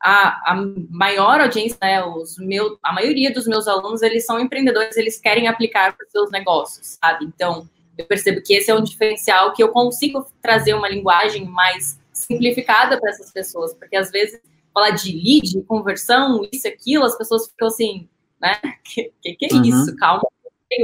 a, 0.00 0.52
a 0.52 0.64
maior 0.90 1.40
audiência, 1.40 1.78
né, 1.82 2.04
os 2.04 2.38
meu, 2.38 2.78
a 2.82 2.92
maioria 2.92 3.32
dos 3.32 3.46
meus 3.46 3.66
alunos, 3.66 4.02
eles 4.02 4.24
são 4.24 4.38
empreendedores, 4.38 4.96
eles 4.96 5.20
querem 5.20 5.48
aplicar 5.48 5.96
para 5.96 6.06
os 6.06 6.12
seus 6.12 6.30
negócios, 6.30 6.98
sabe? 7.02 7.24
Então, 7.24 7.68
eu 7.96 8.04
percebo 8.06 8.40
que 8.40 8.54
esse 8.54 8.70
é 8.70 8.74
um 8.74 8.82
diferencial 8.82 9.52
que 9.52 9.62
eu 9.62 9.70
consigo 9.70 10.24
trazer 10.40 10.74
uma 10.74 10.88
linguagem 10.88 11.44
mais 11.46 11.98
simplificada 12.12 12.98
para 13.00 13.10
essas 13.10 13.32
pessoas, 13.32 13.74
porque 13.74 13.96
às 13.96 14.10
vezes 14.10 14.40
falar 14.78 14.90
de 14.90 15.12
lead, 15.12 15.62
conversão, 15.66 16.48
isso, 16.52 16.68
aquilo, 16.68 17.04
as 17.04 17.18
pessoas 17.18 17.48
ficam 17.48 17.66
assim, 17.66 18.08
né? 18.40 18.60
Que 18.84 19.12
que, 19.20 19.34
que 19.34 19.54
é 19.54 19.56
uhum. 19.56 19.64
isso? 19.64 19.96
Calma, 19.96 20.22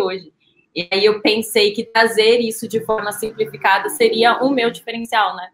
hoje. 0.03 0.33
E 0.75 0.89
aí 0.91 1.05
eu 1.05 1.21
pensei 1.21 1.73
que 1.73 1.85
trazer 1.85 2.41
isso 2.41 2.67
de 2.67 2.85
forma 2.85 3.13
simplificada 3.13 3.89
seria 3.89 4.43
o 4.43 4.51
meu 4.51 4.71
diferencial, 4.71 5.37
né? 5.37 5.51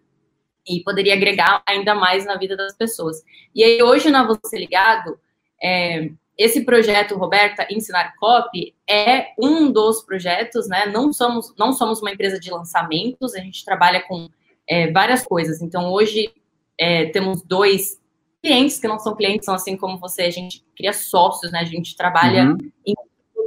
E 0.67 0.83
poderia 0.83 1.15
agregar 1.15 1.63
ainda 1.67 1.95
mais 1.95 2.25
na 2.25 2.37
vida 2.37 2.57
das 2.57 2.75
pessoas. 2.75 3.23
E 3.55 3.63
aí 3.63 3.83
hoje 3.83 4.11
na 4.11 4.27
Você 4.27 4.57
Ligado, 4.57 5.19
é, 5.63 6.11
esse 6.39 6.65
projeto, 6.65 7.19
Roberta, 7.19 7.67
Ensinar 7.71 8.15
Copy, 8.19 8.75
é 8.89 9.33
um 9.39 9.71
dos 9.71 10.03
projetos, 10.03 10.67
né? 10.69 10.87
Não 10.87 11.13
somos, 11.13 11.53
não 11.59 11.75
somos 11.75 12.01
uma 12.01 12.13
empresa 12.13 12.41
de 12.41 12.51
lançamentos, 12.51 13.35
a 13.35 13.41
gente 13.41 13.63
trabalha 13.63 14.01
com 14.01 14.29
é, 14.67 14.91
várias 14.91 15.23
coisas. 15.27 15.61
Então, 15.61 15.93
hoje 15.93 16.33
é, 16.79 17.07
temos 17.07 17.43
dois 17.43 18.00
clientes 18.43 18.79
que 18.79 18.89
não 18.89 18.99
são 18.99 19.15
clientes, 19.15 19.45
são 19.45 19.55
assim 19.55 19.77
como 19.77 19.99
você, 19.99 20.23
a 20.23 20.31
gente 20.31 20.65
cria 20.77 20.93
sócios, 20.93 21.53
né? 21.53 21.61
A 21.61 21.65
gente 21.65 21.97
trabalha 21.97 22.45
uhum. 22.45 22.59
em 22.87 22.95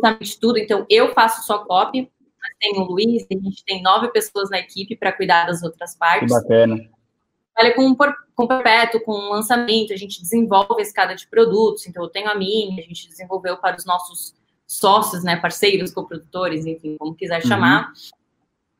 absolutamente 0.03 0.39
tudo. 0.39 0.57
Então, 0.57 0.85
eu 0.89 1.13
faço 1.13 1.45
só 1.45 1.59
copy, 1.59 2.11
mas 2.41 2.51
tem 2.59 2.77
o 2.77 2.83
Luiz, 2.83 3.25
a 3.31 3.33
gente 3.33 3.63
tem 3.63 3.81
nove 3.81 4.09
pessoas 4.09 4.49
na 4.49 4.59
equipe 4.59 4.95
para 4.95 5.13
cuidar 5.13 5.45
das 5.45 5.63
outras 5.63 5.95
partes. 5.95 6.33
Que 6.33 6.41
bacana. 6.41 6.89
Trabalha 7.55 7.75
com, 7.75 7.95
com 8.35 8.47
perpétuo, 8.47 9.01
com 9.01 9.29
lançamento, 9.29 9.93
a 9.93 9.97
gente 9.97 10.21
desenvolve 10.21 10.79
a 10.79 10.81
escada 10.81 11.15
de 11.15 11.27
produtos. 11.27 11.87
Então, 11.87 12.03
eu 12.03 12.09
tenho 12.09 12.29
a 12.29 12.35
minha, 12.35 12.79
a 12.79 12.85
gente 12.85 13.07
desenvolveu 13.07 13.57
para 13.57 13.77
os 13.77 13.85
nossos 13.85 14.33
sócios, 14.67 15.23
né, 15.23 15.35
parceiros, 15.35 15.93
coprodutores, 15.93 16.65
enfim, 16.65 16.97
como 16.97 17.15
quiser 17.15 17.41
uhum. 17.41 17.47
chamar. 17.47 17.93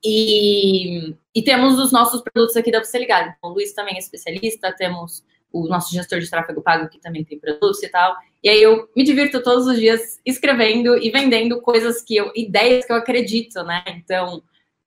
E, 0.04 1.16
e, 1.34 1.42
temos 1.44 1.80
os 1.80 1.92
nossos 1.94 2.22
produtos 2.22 2.58
aqui 2.58 2.70
da 2.72 2.84
Você 2.84 3.00
Ligado. 3.00 3.34
Então, 3.38 3.52
o 3.52 3.54
Luiz 3.54 3.74
também 3.74 3.96
é 3.96 4.00
especialista, 4.00 4.74
temos 4.74 5.24
o 5.54 5.68
nosso 5.68 5.94
gestor 5.94 6.20
de 6.20 6.30
tráfego 6.30 6.62
pago 6.62 6.90
que 6.90 7.00
também 7.00 7.24
tem 7.24 7.40
produtos 7.40 7.82
e 7.84 7.88
tal. 7.88 8.16
E 8.44 8.50
aí 8.50 8.62
eu 8.62 8.90
me 8.96 9.04
divirto 9.04 9.42
todos 9.42 9.68
os 9.68 9.78
dias 9.78 10.20
escrevendo 10.26 10.98
e 10.98 11.10
vendendo 11.12 11.62
coisas 11.62 12.02
que 12.02 12.16
eu, 12.16 12.32
ideias 12.36 12.86
que 12.86 12.92
eu 12.92 12.98
acredito, 12.98 13.64
né? 13.64 13.84
Então, 13.88 14.42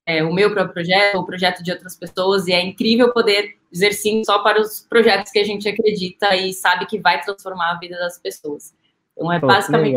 é, 0.05 0.23
o 0.23 0.33
meu 0.33 0.51
próprio 0.53 0.75
projeto, 0.75 1.19
o 1.19 1.25
projeto 1.25 1.63
de 1.63 1.71
outras 1.71 1.97
pessoas, 1.97 2.47
e 2.47 2.53
é 2.53 2.63
incrível 2.63 3.13
poder 3.13 3.57
dizer 3.73 3.93
sim 3.93 4.23
só 4.25 4.41
para 4.41 4.61
os 4.61 4.87
projetos 4.89 5.33
que 5.33 5.39
a 5.39 5.45
gente 5.45 5.69
acredita 5.69 6.35
e 6.37 6.53
sabe 6.53 6.87
que 6.87 6.99
vai 6.99 7.21
transformar 7.21 7.73
a 7.73 7.79
vida 7.79 7.97
das 7.99 8.19
pessoas. 8.19 8.75
Então 9.13 9.33
é 9.33 9.41
Pô, 9.41 9.47
basicamente. 9.47 9.97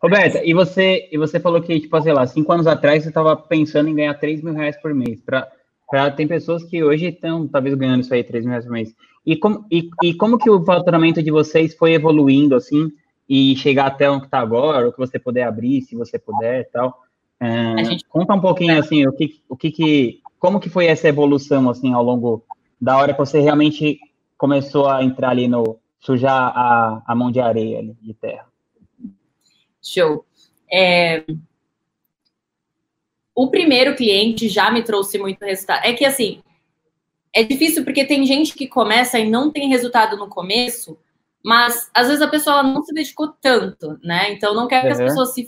Roberta, 0.00 0.44
e 0.44 0.54
você, 0.54 1.08
e 1.10 1.18
você 1.18 1.40
falou 1.40 1.60
que, 1.60 1.80
tipo, 1.80 2.00
sei 2.00 2.12
lá, 2.12 2.26
cinco 2.26 2.52
anos 2.52 2.66
atrás 2.66 3.02
você 3.02 3.08
estava 3.08 3.36
pensando 3.36 3.88
em 3.88 3.96
ganhar 3.96 4.14
3 4.14 4.42
mil 4.42 4.54
reais 4.54 4.76
por 4.80 4.94
mês. 4.94 5.20
Pra, 5.20 5.48
pra, 5.90 6.10
tem 6.10 6.26
pessoas 6.26 6.62
que 6.62 6.84
hoje 6.84 7.06
estão, 7.06 7.48
talvez, 7.48 7.74
ganhando 7.74 8.02
isso 8.02 8.14
aí, 8.14 8.22
3 8.22 8.44
mil 8.44 8.50
reais 8.50 8.64
por 8.64 8.72
mês. 8.72 8.94
E 9.28 9.36
como, 9.36 9.66
e, 9.70 9.90
e 10.02 10.14
como 10.14 10.38
que 10.38 10.48
o 10.48 10.64
faturamento 10.64 11.22
de 11.22 11.30
vocês 11.30 11.74
foi 11.74 11.92
evoluindo, 11.92 12.56
assim, 12.56 12.90
e 13.28 13.54
chegar 13.56 13.88
até 13.88 14.10
onde 14.10 14.24
está 14.24 14.38
agora, 14.38 14.88
o 14.88 14.92
que 14.92 14.98
você 14.98 15.18
puder 15.18 15.42
abrir, 15.42 15.82
se 15.82 15.94
você 15.94 16.18
puder 16.18 16.62
e 16.62 16.64
tal. 16.64 17.02
É, 17.38 17.84
gente... 17.84 18.06
Conta 18.08 18.32
um 18.32 18.40
pouquinho, 18.40 18.78
assim, 18.78 19.06
o 19.06 19.12
que, 19.12 19.38
o 19.46 19.54
que 19.54 19.70
que, 19.70 20.22
como 20.38 20.58
que 20.58 20.70
foi 20.70 20.86
essa 20.86 21.08
evolução, 21.08 21.68
assim, 21.68 21.92
ao 21.92 22.02
longo 22.02 22.42
da 22.80 22.96
hora 22.96 23.12
que 23.12 23.18
você 23.18 23.38
realmente 23.38 24.00
começou 24.38 24.88
a 24.88 25.04
entrar 25.04 25.28
ali 25.28 25.46
no, 25.46 25.78
sujar 26.00 26.50
a, 26.56 27.02
a 27.06 27.14
mão 27.14 27.30
de 27.30 27.38
areia 27.38 27.80
ali, 27.80 27.94
de 28.00 28.14
terra? 28.14 28.46
Show. 29.82 30.24
É... 30.72 31.22
O 33.34 33.50
primeiro 33.50 33.94
cliente 33.94 34.48
já 34.48 34.70
me 34.70 34.82
trouxe 34.82 35.18
muito 35.18 35.44
resultado. 35.44 35.84
É 35.84 35.92
que, 35.92 36.06
assim, 36.06 36.40
é 37.34 37.42
difícil 37.42 37.84
porque 37.84 38.04
tem 38.04 38.24
gente 38.26 38.54
que 38.54 38.66
começa 38.66 39.18
e 39.18 39.28
não 39.28 39.50
tem 39.50 39.68
resultado 39.68 40.16
no 40.16 40.28
começo, 40.28 40.98
mas 41.44 41.90
às 41.94 42.08
vezes 42.08 42.22
a 42.22 42.28
pessoa 42.28 42.62
não 42.62 42.82
se 42.82 42.92
dedicou 42.92 43.28
tanto, 43.40 43.98
né? 44.02 44.32
Então 44.32 44.54
não 44.54 44.66
quero 44.66 44.88
uhum. 44.88 44.94
que 44.94 45.02
as 45.02 45.08
pessoas 45.08 45.34
se, 45.34 45.46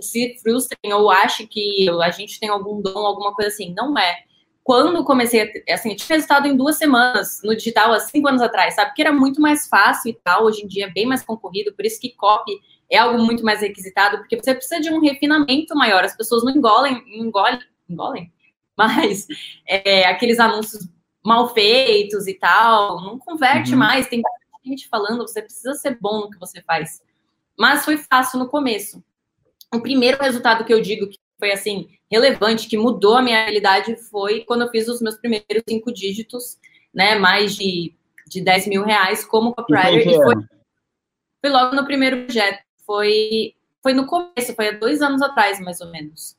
se 0.00 0.38
frustrem 0.42 0.92
ou 0.92 1.10
achem 1.10 1.46
que 1.46 1.88
a 2.02 2.10
gente 2.10 2.40
tem 2.40 2.48
algum 2.48 2.80
dom, 2.80 2.98
alguma 2.98 3.34
coisa 3.34 3.50
assim. 3.50 3.74
Não 3.74 3.96
é. 3.98 4.24
Quando 4.62 5.02
comecei 5.02 5.42
a 5.42 5.74
assim, 5.74 5.90
eu 5.90 5.96
tinha 5.96 6.16
resultado 6.16 6.46
em 6.46 6.56
duas 6.56 6.76
semanas 6.76 7.40
no 7.42 7.56
digital 7.56 7.92
há 7.92 8.00
cinco 8.00 8.28
anos 8.28 8.42
atrás, 8.42 8.74
sabe? 8.74 8.92
Que 8.94 9.00
era 9.00 9.12
muito 9.12 9.40
mais 9.40 9.66
fácil 9.66 10.10
e 10.10 10.14
tal, 10.22 10.44
hoje 10.44 10.62
em 10.62 10.66
dia 10.66 10.86
é 10.86 10.90
bem 10.90 11.06
mais 11.06 11.22
concorrido, 11.22 11.72
por 11.72 11.86
isso 11.86 12.00
que 12.00 12.10
copy 12.10 12.52
é 12.90 12.98
algo 12.98 13.18
muito 13.22 13.44
mais 13.44 13.60
requisitado, 13.60 14.18
porque 14.18 14.36
você 14.36 14.54
precisa 14.54 14.80
de 14.80 14.90
um 14.90 15.00
refinamento 15.00 15.74
maior. 15.74 16.04
As 16.04 16.16
pessoas 16.16 16.44
não 16.44 16.52
engolem, 16.52 17.02
engolem, 17.06 17.60
engolem, 17.88 18.32
mas 18.76 19.26
é, 19.66 20.06
aqueles 20.06 20.38
anúncios 20.38 20.86
mal 21.28 21.52
feitos 21.52 22.26
e 22.26 22.32
tal, 22.32 23.02
não 23.02 23.18
converte 23.18 23.72
uhum. 23.72 23.78
mais. 23.78 24.08
Tem 24.08 24.22
gente 24.64 24.88
falando, 24.88 25.18
você 25.18 25.42
precisa 25.42 25.74
ser 25.74 25.98
bom 26.00 26.22
no 26.22 26.30
que 26.30 26.38
você 26.38 26.62
faz. 26.62 27.02
Mas 27.56 27.84
foi 27.84 27.98
fácil 27.98 28.38
no 28.38 28.48
começo. 28.48 29.04
O 29.72 29.80
primeiro 29.80 30.18
resultado 30.22 30.64
que 30.64 30.72
eu 30.72 30.80
digo 30.80 31.06
que 31.06 31.18
foi 31.38 31.52
assim 31.52 31.88
relevante, 32.10 32.66
que 32.66 32.78
mudou 32.78 33.16
a 33.16 33.22
minha 33.22 33.42
realidade, 33.44 33.94
foi 34.10 34.40
quando 34.44 34.62
eu 34.62 34.70
fiz 34.70 34.88
os 34.88 35.02
meus 35.02 35.16
primeiros 35.16 35.62
cinco 35.68 35.92
dígitos, 35.92 36.58
né? 36.94 37.16
Mais 37.16 37.54
de, 37.54 37.94
de 38.26 38.40
10 38.40 38.66
mil 38.66 38.82
reais 38.82 39.22
como 39.22 39.54
copywriter. 39.54 40.08
E 40.08 40.16
foi, 40.16 40.34
foi 41.42 41.50
logo 41.50 41.76
no 41.76 41.84
primeiro 41.84 42.24
projeto. 42.24 42.62
Foi, 42.86 43.54
foi 43.82 43.92
no 43.92 44.06
começo, 44.06 44.54
foi 44.54 44.68
há 44.68 44.72
dois 44.72 45.02
anos 45.02 45.20
atrás, 45.20 45.60
mais 45.60 45.78
ou 45.82 45.90
menos. 45.90 46.34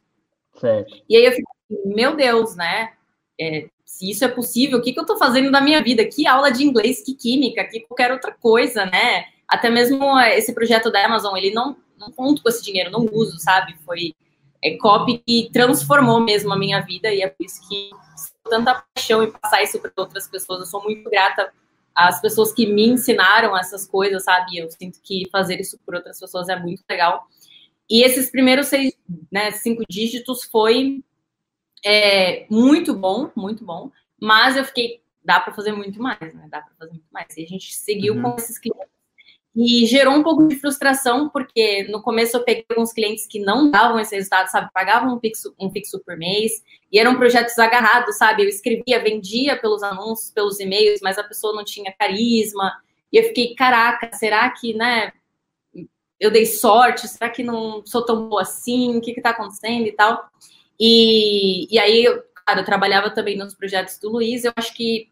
Certo. 0.55 0.96
E 1.08 1.15
aí 1.15 1.25
eu 1.25 1.31
fiquei, 1.31 1.93
meu 1.93 2.15
Deus, 2.15 2.55
né? 2.55 2.93
É, 3.39 3.69
se 3.89 4.12
isso 4.12 4.24
é 4.24 4.27
possível, 4.27 4.77
o 4.77 4.81
que, 4.81 4.93
que 4.93 5.00
eu 5.00 5.03
estou 5.03 5.17
fazendo 5.17 5.51
da 5.51 5.60
minha 5.60 5.81
vida? 5.84 6.05
Que 6.05 6.27
aula 6.27 6.51
de 6.51 6.63
inglês, 6.63 7.03
que 7.03 7.15
química, 7.15 7.65
que 7.65 7.81
qualquer 7.81 8.12
outra 8.12 8.31
coisa, 8.31 8.86
né? 8.86 9.25
Até 9.48 9.67
mesmo 9.69 10.17
é, 10.17 10.38
esse 10.38 10.53
projeto 10.53 10.91
da 10.91 11.03
Amazon, 11.03 11.36
ele 11.36 11.51
não, 11.51 11.75
não 11.98 12.12
conto 12.12 12.43
com 12.43 12.50
esse 12.50 12.63
dinheiro, 12.63 12.91
não 12.91 13.10
uso, 13.12 13.39
sabe? 13.39 13.75
Foi 13.84 14.13
é, 14.63 14.77
copy 14.77 15.17
que 15.25 15.50
transformou 15.51 16.22
mesmo 16.22 16.53
a 16.53 16.58
minha 16.58 16.79
vida 16.81 17.12
e 17.12 17.22
é 17.22 17.27
por 17.27 17.43
isso 17.43 17.67
que 17.67 17.89
tanta 18.48 18.86
paixão 18.96 19.24
em 19.24 19.31
passar 19.31 19.63
isso 19.63 19.79
para 19.79 19.91
outras 19.98 20.27
pessoas. 20.27 20.60
Eu 20.60 20.65
sou 20.67 20.84
muito 20.84 21.10
grata 21.10 21.51
às 21.93 22.22
pessoas 22.22 22.53
que 22.53 22.67
me 22.67 22.88
ensinaram 22.88 23.58
essas 23.58 23.88
coisas, 23.88 24.24
sabe? 24.24 24.60
Eu 24.60 24.69
sinto 24.69 25.00
que 25.03 25.27
fazer 25.31 25.60
isso 25.60 25.79
por 25.84 25.96
outras 25.96 26.19
pessoas 26.19 26.48
é 26.48 26.55
muito 26.55 26.84
legal. 26.88 27.27
E 27.89 28.03
esses 28.03 28.29
primeiros 28.29 28.67
seis, 28.67 28.93
né, 29.31 29.50
cinco 29.51 29.84
dígitos 29.89 30.43
foi 30.43 31.03
é 31.86 32.45
muito 32.50 32.93
bom, 32.93 33.31
muito 33.36 33.63
bom, 33.63 33.91
mas 34.19 34.57
eu 34.57 34.65
fiquei, 34.65 35.01
dá 35.24 35.39
para 35.39 35.53
fazer 35.53 35.71
muito 35.71 36.01
mais, 36.01 36.33
né? 36.33 36.48
Dá 36.50 36.62
para 36.62 36.74
fazer 36.77 36.91
muito 36.91 37.07
mais. 37.12 37.36
E 37.38 37.43
a 37.43 37.48
gente 37.48 37.74
seguiu 37.74 38.15
uhum. 38.15 38.24
com 38.24 38.36
esses 38.38 38.57
clientes. 38.57 38.89
E 39.55 39.86
gerou 39.88 40.13
um 40.13 40.24
pouco 40.24 40.48
de 40.48 40.55
frustração, 40.55 41.27
porque 41.27 41.83
no 41.89 42.01
começo 42.01 42.38
eu 42.38 42.43
peguei 42.43 42.65
alguns 42.69 42.93
clientes 42.93 43.25
que 43.25 43.39
não 43.39 43.69
davam 43.69 44.00
esse 44.00 44.15
resultado, 44.15 44.48
sabe? 44.48 44.69
Pagavam 44.74 45.15
um 45.15 45.19
fixo, 45.19 45.53
um 45.59 45.71
fixo 45.71 46.00
por 46.05 46.15
mês, 46.15 46.63
e 46.91 47.00
eram 47.00 47.17
projetos 47.17 47.57
agarrados, 47.57 48.17
sabe? 48.17 48.43
Eu 48.43 48.50
escrevia, 48.50 49.03
vendia 49.03 49.59
pelos 49.59 49.81
anúncios, 49.83 50.31
pelos 50.31 50.59
e-mails, 50.59 51.00
mas 51.01 51.17
a 51.17 51.24
pessoa 51.24 51.53
não 51.53 51.65
tinha 51.65 51.91
carisma. 51.91 52.71
E 53.12 53.17
eu 53.17 53.24
fiquei, 53.24 53.55
caraca, 53.55 54.15
será 54.15 54.50
que, 54.51 54.74
né? 54.74 55.12
Eu 56.19 56.29
dei 56.29 56.45
sorte? 56.45 57.07
Será 57.07 57.29
que 57.29 57.41
não 57.41 57.83
sou 57.86 58.05
tão 58.05 58.29
boa 58.29 58.43
assim? 58.43 58.98
O 58.98 59.01
que 59.01 59.13
que 59.13 59.21
tá 59.21 59.31
acontecendo 59.31 59.88
e 59.88 59.91
tal? 59.91 60.29
E, 60.79 61.74
e 61.74 61.77
aí, 61.77 62.05
claro, 62.45 62.62
eu 62.62 62.65
trabalhava 62.65 63.09
também 63.09 63.38
nos 63.38 63.53
projetos 63.53 64.00
do 64.00 64.09
Luiz. 64.09 64.45
Eu 64.45 64.53
acho 64.55 64.74
que 64.74 65.12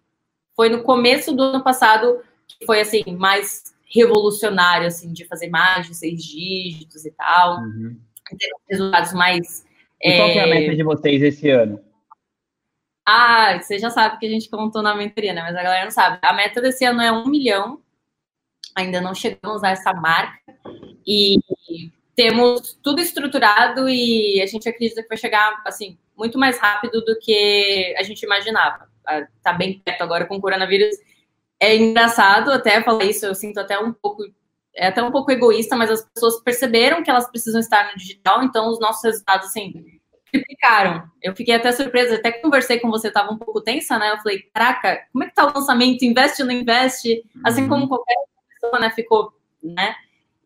foi 0.56 0.70
no 0.70 0.84
começo 0.84 1.36
do 1.36 1.44
ano 1.44 1.64
passado 1.64 2.22
que 2.48 2.66
foi 2.66 2.80
assim 2.80 3.04
mais 3.18 3.76
revolucionário 3.94 4.88
assim 4.88 5.12
de 5.14 5.26
fazer 5.26 5.50
mais 5.50 5.88
de 5.88 5.96
seis 5.96 6.24
dígitos 6.24 7.06
e 7.06 7.12
tal, 7.12 7.60
uhum. 7.60 8.00
ter 8.38 8.50
resultados 8.70 9.14
mais. 9.14 9.66
E 10.02 10.16
qual 10.16 10.30
é 10.30 10.40
a 10.40 10.48
meta 10.48 10.76
de 10.76 10.84
vocês 10.84 11.22
esse 11.22 11.50
ano? 11.50 11.80
Ah, 13.06 13.58
você 13.62 13.80
já 13.80 13.90
sabe 13.90 14.20
que 14.20 14.26
a 14.26 14.30
gente 14.30 14.50
contou 14.50 14.82
na 14.82 14.94
mentoria, 14.94 15.34
né? 15.34 15.42
Mas 15.42 15.56
a 15.56 15.64
galera 15.64 15.86
não 15.86 15.92
sabe. 15.92 16.20
A 16.22 16.34
meta 16.34 16.62
desse 16.62 16.84
ano 16.84 17.02
é 17.02 17.12
um 17.12 17.26
milhão. 17.26 17.82
Ainda 18.76 19.00
não 19.00 19.16
chegamos 19.16 19.64
a 19.64 19.70
essa 19.70 19.94
marca. 19.94 20.54
E 21.08 21.40
temos 22.18 22.74
tudo 22.82 23.00
estruturado 23.00 23.88
e 23.88 24.42
a 24.42 24.48
gente 24.48 24.68
acredita 24.68 25.04
que 25.04 25.08
vai 25.08 25.18
chegar 25.18 25.62
assim 25.64 26.00
muito 26.18 26.40
mais 26.40 26.58
rápido 26.58 27.00
do 27.06 27.18
que 27.20 27.96
a 27.96 28.02
gente 28.02 28.24
imaginava. 28.24 28.90
Tá 29.44 29.54
bem 29.54 29.80
perto 29.80 30.02
agora 30.02 30.26
com 30.26 30.36
o 30.36 30.42
coronavírus. 30.42 30.96
É 31.60 31.76
engraçado 31.76 32.52
até 32.52 32.82
falar 32.82 33.06
isso, 33.06 33.24
eu 33.24 33.36
sinto 33.36 33.60
até 33.60 33.80
um 33.80 33.94
pouco 33.94 34.24
é 34.76 34.88
até 34.88 35.02
um 35.02 35.12
pouco 35.12 35.32
egoísta, 35.32 35.76
mas 35.76 35.90
as 35.90 36.08
pessoas 36.08 36.40
perceberam 36.44 37.04
que 37.04 37.10
elas 37.10 37.28
precisam 37.30 37.60
estar 37.60 37.92
no 37.92 37.98
digital, 37.98 38.44
então 38.44 38.70
os 38.70 38.80
nossos 38.80 39.04
resultados 39.04 39.48
assim 39.48 39.74
triplicaram. 40.32 41.04
Eu 41.22 41.36
fiquei 41.36 41.56
até 41.56 41.72
surpresa, 41.72 42.16
até 42.16 42.32
conversei 42.32 42.80
com 42.80 42.90
você, 42.90 43.08
estava 43.08 43.32
um 43.32 43.38
pouco 43.38 43.62
tensa, 43.62 43.98
né? 43.98 44.12
Eu 44.12 44.18
falei, 44.18 44.44
caraca, 44.54 45.04
como 45.12 45.24
é 45.24 45.28
que 45.28 45.34
tá 45.34 45.48
o 45.48 45.54
lançamento? 45.54 46.04
Investe 46.04 46.44
ou 46.44 46.48
não 46.48 46.54
investe? 46.54 47.24
Assim 47.44 47.64
uhum. 47.64 47.70
como 47.70 47.88
qualquer 47.88 48.16
pessoa, 48.50 48.80
né, 48.80 48.92
ficou, 48.92 49.34
né? 49.64 49.96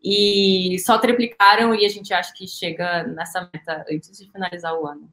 E 0.02 0.76
só 0.80 0.98
triplicaram 0.98 1.74
e 1.74 1.86
a 1.86 1.88
gente 1.88 2.12
acha 2.12 2.32
que 2.34 2.46
chega 2.46 3.04
nessa 3.04 3.48
meta 3.52 3.84
antes 3.90 4.18
de 4.18 4.30
finalizar 4.30 4.74
o 4.74 4.86
ano. 4.86 5.08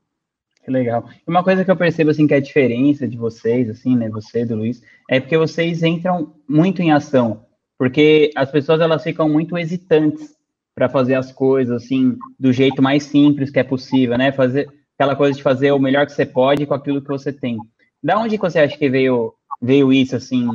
Que 0.64 0.72
legal. 0.72 1.08
Uma 1.26 1.44
coisa 1.44 1.64
que 1.64 1.72
eu 1.72 1.76
percebo, 1.76 2.10
assim, 2.10 2.28
que 2.28 2.34
é 2.34 2.38
a 2.38 2.42
diferença 2.42 3.08
de 3.08 3.18
vocês, 3.18 3.70
assim, 3.70 3.96
né, 3.96 4.10
você 4.10 4.46
do 4.46 4.56
Luiz, 4.56 4.82
é 5.10 5.20
porque 5.20 5.38
vocês 5.38 5.84
entram 5.84 6.36
muito 6.48 6.82
em 6.82 6.92
ação, 6.92 7.46
porque 7.78 8.32
as 8.36 8.52
pessoas, 8.52 8.82
elas 8.82 9.04
ficam 9.04 9.30
muito 9.30 9.58
hesitantes 9.58 10.36
para 10.76 10.90
fazer 10.90 11.16
as 11.16 11.32
coisas, 11.32 11.84
assim, 11.84 12.18
do 12.40 12.52
jeito 12.52 12.82
mais 12.82 13.04
simples 13.04 13.50
que 13.50 13.60
é 13.60 13.64
possível, 13.64 14.18
né, 14.18 14.32
fazer 14.32 14.68
aquela 14.98 15.16
coisa 15.16 15.36
de 15.36 15.44
fazer 15.44 15.72
o 15.72 15.80
melhor 15.80 16.06
que 16.06 16.12
você 16.12 16.26
pode 16.26 16.66
com 16.66 16.74
aquilo 16.74 17.02
que 17.02 17.08
você 17.08 17.32
tem. 17.32 17.58
Da 18.04 18.20
onde 18.20 18.38
que 18.38 18.42
você 18.42 18.60
acha 18.60 18.78
que 18.78 18.90
veio, 18.90 19.34
veio 19.62 19.94
isso, 19.94 20.16
assim, 20.16 20.48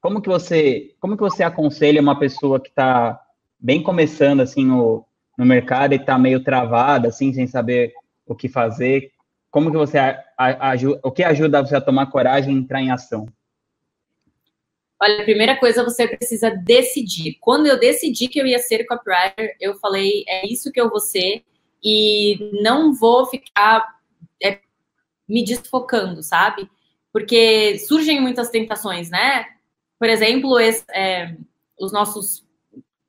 como 0.00 0.20
que 0.20 0.28
você, 0.28 0.94
como 1.00 1.16
que 1.16 1.22
você 1.22 1.42
aconselha 1.42 2.00
uma 2.00 2.18
pessoa 2.18 2.60
que 2.60 2.68
está 2.68 3.18
bem 3.58 3.82
começando, 3.82 4.40
assim, 4.40 4.64
no, 4.64 5.04
no 5.36 5.44
mercado 5.44 5.92
e 5.92 5.96
está 5.96 6.18
meio 6.18 6.42
travada, 6.42 7.08
assim, 7.08 7.32
sem 7.32 7.46
saber 7.46 7.92
o 8.26 8.34
que 8.34 8.48
fazer, 8.48 9.12
como 9.50 9.70
que 9.70 9.76
você 9.76 9.98
ajuda, 10.36 11.00
o 11.02 11.10
que 11.10 11.22
ajuda 11.22 11.64
você 11.64 11.76
a 11.76 11.80
tomar 11.80 12.06
coragem 12.06 12.54
e 12.54 12.58
entrar 12.58 12.82
em 12.82 12.90
ação? 12.90 13.26
Olha, 15.00 15.20
a 15.20 15.24
primeira 15.24 15.56
coisa 15.56 15.84
você 15.84 16.08
precisa 16.08 16.50
decidir. 16.50 17.36
Quando 17.40 17.66
eu 17.66 17.78
decidi 17.78 18.28
que 18.28 18.38
eu 18.38 18.46
ia 18.46 18.58
ser 18.58 18.84
copywriter, 18.84 19.56
eu 19.60 19.74
falei, 19.78 20.24
é 20.26 20.46
isso 20.46 20.72
que 20.72 20.80
eu 20.80 20.88
vou 20.88 21.00
ser 21.00 21.44
e 21.82 22.50
não 22.62 22.94
vou 22.94 23.26
ficar 23.26 23.96
é, 24.42 24.60
me 25.28 25.44
desfocando, 25.44 26.22
sabe? 26.22 26.68
Porque 27.12 27.78
surgem 27.78 28.20
muitas 28.20 28.50
tentações, 28.50 29.10
né? 29.10 29.46
Por 29.98 30.08
exemplo, 30.08 30.58
esse, 30.58 30.84
é, 30.90 31.34
os 31.78 31.92
nossos 31.92 32.45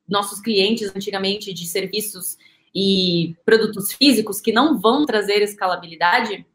nossos 0.07 0.39
clientes 0.39 0.95
antigamente 0.95 1.53
de 1.53 1.67
serviços 1.67 2.37
e 2.73 3.35
produtos 3.45 3.91
físicos 3.93 4.39
que 4.39 4.51
não 4.51 4.79
vão 4.79 5.05
trazer 5.05 5.41
escalabilidade 5.41 6.45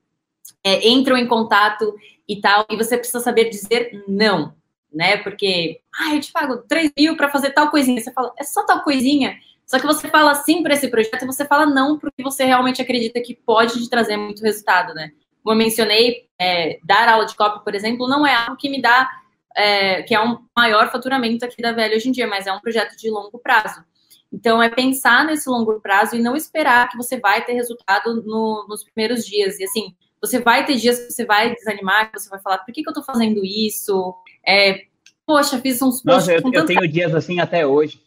é, 0.65 0.89
entram 0.89 1.17
em 1.17 1.27
contato 1.27 1.95
e 2.29 2.41
tal, 2.41 2.65
e 2.71 2.77
você 2.77 2.97
precisa 2.97 3.21
saber 3.21 3.51
dizer 3.51 4.05
não, 4.07 4.55
né? 4.93 5.17
Porque, 5.19 5.81
ah, 6.01 6.15
eu 6.15 6.21
te 6.21 6.31
pago 6.33 6.59
3 6.59 6.93
mil 6.97 7.17
para 7.17 7.31
fazer 7.31 7.51
tal 7.51 7.71
coisinha. 7.71 8.01
Você 8.01 8.13
fala, 8.13 8.33
é 8.39 8.45
só 8.45 8.65
tal 8.65 8.83
coisinha. 8.83 9.37
Só 9.67 9.79
que 9.79 9.87
você 9.87 10.09
fala 10.09 10.35
sim 10.35 10.63
para 10.63 10.75
esse 10.75 10.89
projeto 10.89 11.23
e 11.23 11.27
você 11.27 11.45
fala 11.45 11.67
não 11.67 11.99
porque 11.99 12.23
você 12.23 12.45
realmente 12.45 12.83
acredita 12.83 13.21
que 13.21 13.35
pode 13.35 13.83
te 13.83 13.89
trazer 13.89 14.17
muito 14.17 14.43
resultado, 14.43 14.95
né? 14.95 15.13
Como 15.43 15.55
eu 15.55 15.59
mencionei, 15.59 16.29
é, 16.39 16.79
dar 16.85 17.09
aula 17.09 17.27
de 17.27 17.35
copy, 17.35 17.65
por 17.65 17.75
exemplo, 17.75 18.09
não 18.09 18.27
é 18.27 18.35
algo 18.35 18.57
que 18.57 18.69
me 18.69 18.81
dá, 18.81 19.09
é, 19.57 20.03
que 20.03 20.15
é 20.15 20.21
um 20.21 20.39
maior 20.57 20.91
faturamento 20.91 21.45
aqui 21.45 21.61
da 21.61 21.73
Velha 21.73 21.97
hoje 21.97 22.09
em 22.09 22.13
dia, 22.13 22.27
mas 22.27 22.47
é 22.47 22.53
um 22.53 22.61
projeto 22.61 22.97
de 22.97 23.11
longo 23.11 23.39
prazo. 23.39 23.85
Então, 24.33 24.63
é 24.63 24.71
pensar 24.71 25.27
nesse 25.27 25.49
longo 25.49 25.79
prazo 25.81 26.17
e 26.17 26.23
não 26.23 26.35
esperar 26.35 26.89
que 26.89 26.97
você 26.97 27.19
vai 27.19 27.45
ter 27.45 27.53
resultado 27.53 28.23
no, 28.23 28.67
nos 28.69 28.83
primeiros 28.83 29.27
dias. 29.27 29.59
E 29.59 29.65
assim, 29.65 29.95
você 30.21 30.39
vai 30.39 30.65
ter 30.65 30.77
dias 30.77 31.01
que 31.01 31.13
você 31.13 31.27
vai 31.27 31.55
desanimar, 31.55 32.11
que 32.11 32.19
você 32.19 32.31
vai 32.31 32.41
falar, 32.41 32.59
por 32.59 32.73
que, 32.73 32.83
que 32.83 32.89
eu 32.89 32.95
tô 32.95 33.03
fazendo 33.03 33.45
isso? 33.45 34.15
É, 34.47 34.85
poxa, 35.27 35.59
fiz 35.59 35.83
uns 35.83 36.03
Nossa, 36.03 36.33
eu, 36.33 36.41
eu 36.53 36.65
tenho 36.65 36.89
dias 36.89 37.15
assim 37.15 37.41
até 37.41 37.67
hoje. 37.67 38.01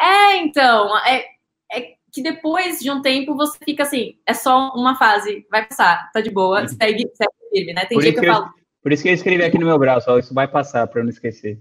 É, 0.00 0.36
então, 0.36 0.96
é, 0.98 1.24
é 1.70 1.96
que 2.12 2.22
depois 2.22 2.78
de 2.78 2.90
um 2.90 3.02
tempo 3.02 3.36
você 3.36 3.58
fica 3.62 3.82
assim, 3.82 4.16
é 4.24 4.32
só 4.32 4.72
uma 4.74 4.96
fase, 4.96 5.46
vai 5.50 5.66
passar, 5.66 6.10
tá 6.12 6.20
de 6.22 6.30
boa, 6.30 6.62
uhum. 6.62 6.68
segue, 6.68 7.10
segue 7.14 7.32
firme, 7.52 7.74
né? 7.74 7.84
Tem 7.84 7.98
por 7.98 8.02
dia 8.02 8.12
que 8.12 8.20
eu, 8.20 8.24
eu 8.24 8.32
falo. 8.32 8.54
Por 8.86 8.92
isso 8.92 9.02
que 9.02 9.08
eu 9.08 9.14
escrevi 9.14 9.42
aqui 9.42 9.58
no 9.58 9.66
meu 9.66 9.76
braço, 9.80 10.08
ó, 10.08 10.16
isso 10.16 10.32
vai 10.32 10.46
passar, 10.46 10.86
para 10.86 11.00
eu 11.00 11.02
não 11.02 11.10
esquecer. 11.10 11.60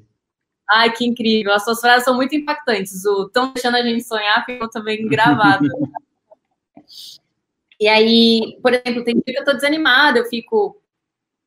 Ai, 0.70 0.91
que 0.91 1.03
incrível. 1.03 1.53
As 1.53 1.63
suas 1.63 1.79
frases 1.79 2.05
são 2.05 2.13
muito 2.13 2.36
impactantes. 2.36 3.03
O 3.03 3.27
tão 3.29 3.51
deixando 3.51 3.77
a 3.77 3.82
gente 3.82 4.03
sonhar 4.03 4.46
ficou 4.46 4.70
também 4.70 5.08
gravado. 5.08 5.66
e 7.81 7.88
aí, 7.88 8.59
por 8.61 8.75
exemplo, 8.75 9.03
tem 9.03 9.16
dia 9.16 9.24
que 9.25 9.40
eu 9.40 9.44
tô 9.44 9.53
desanimada, 9.53 10.20
eu 10.20 10.25
fico, 10.25 10.79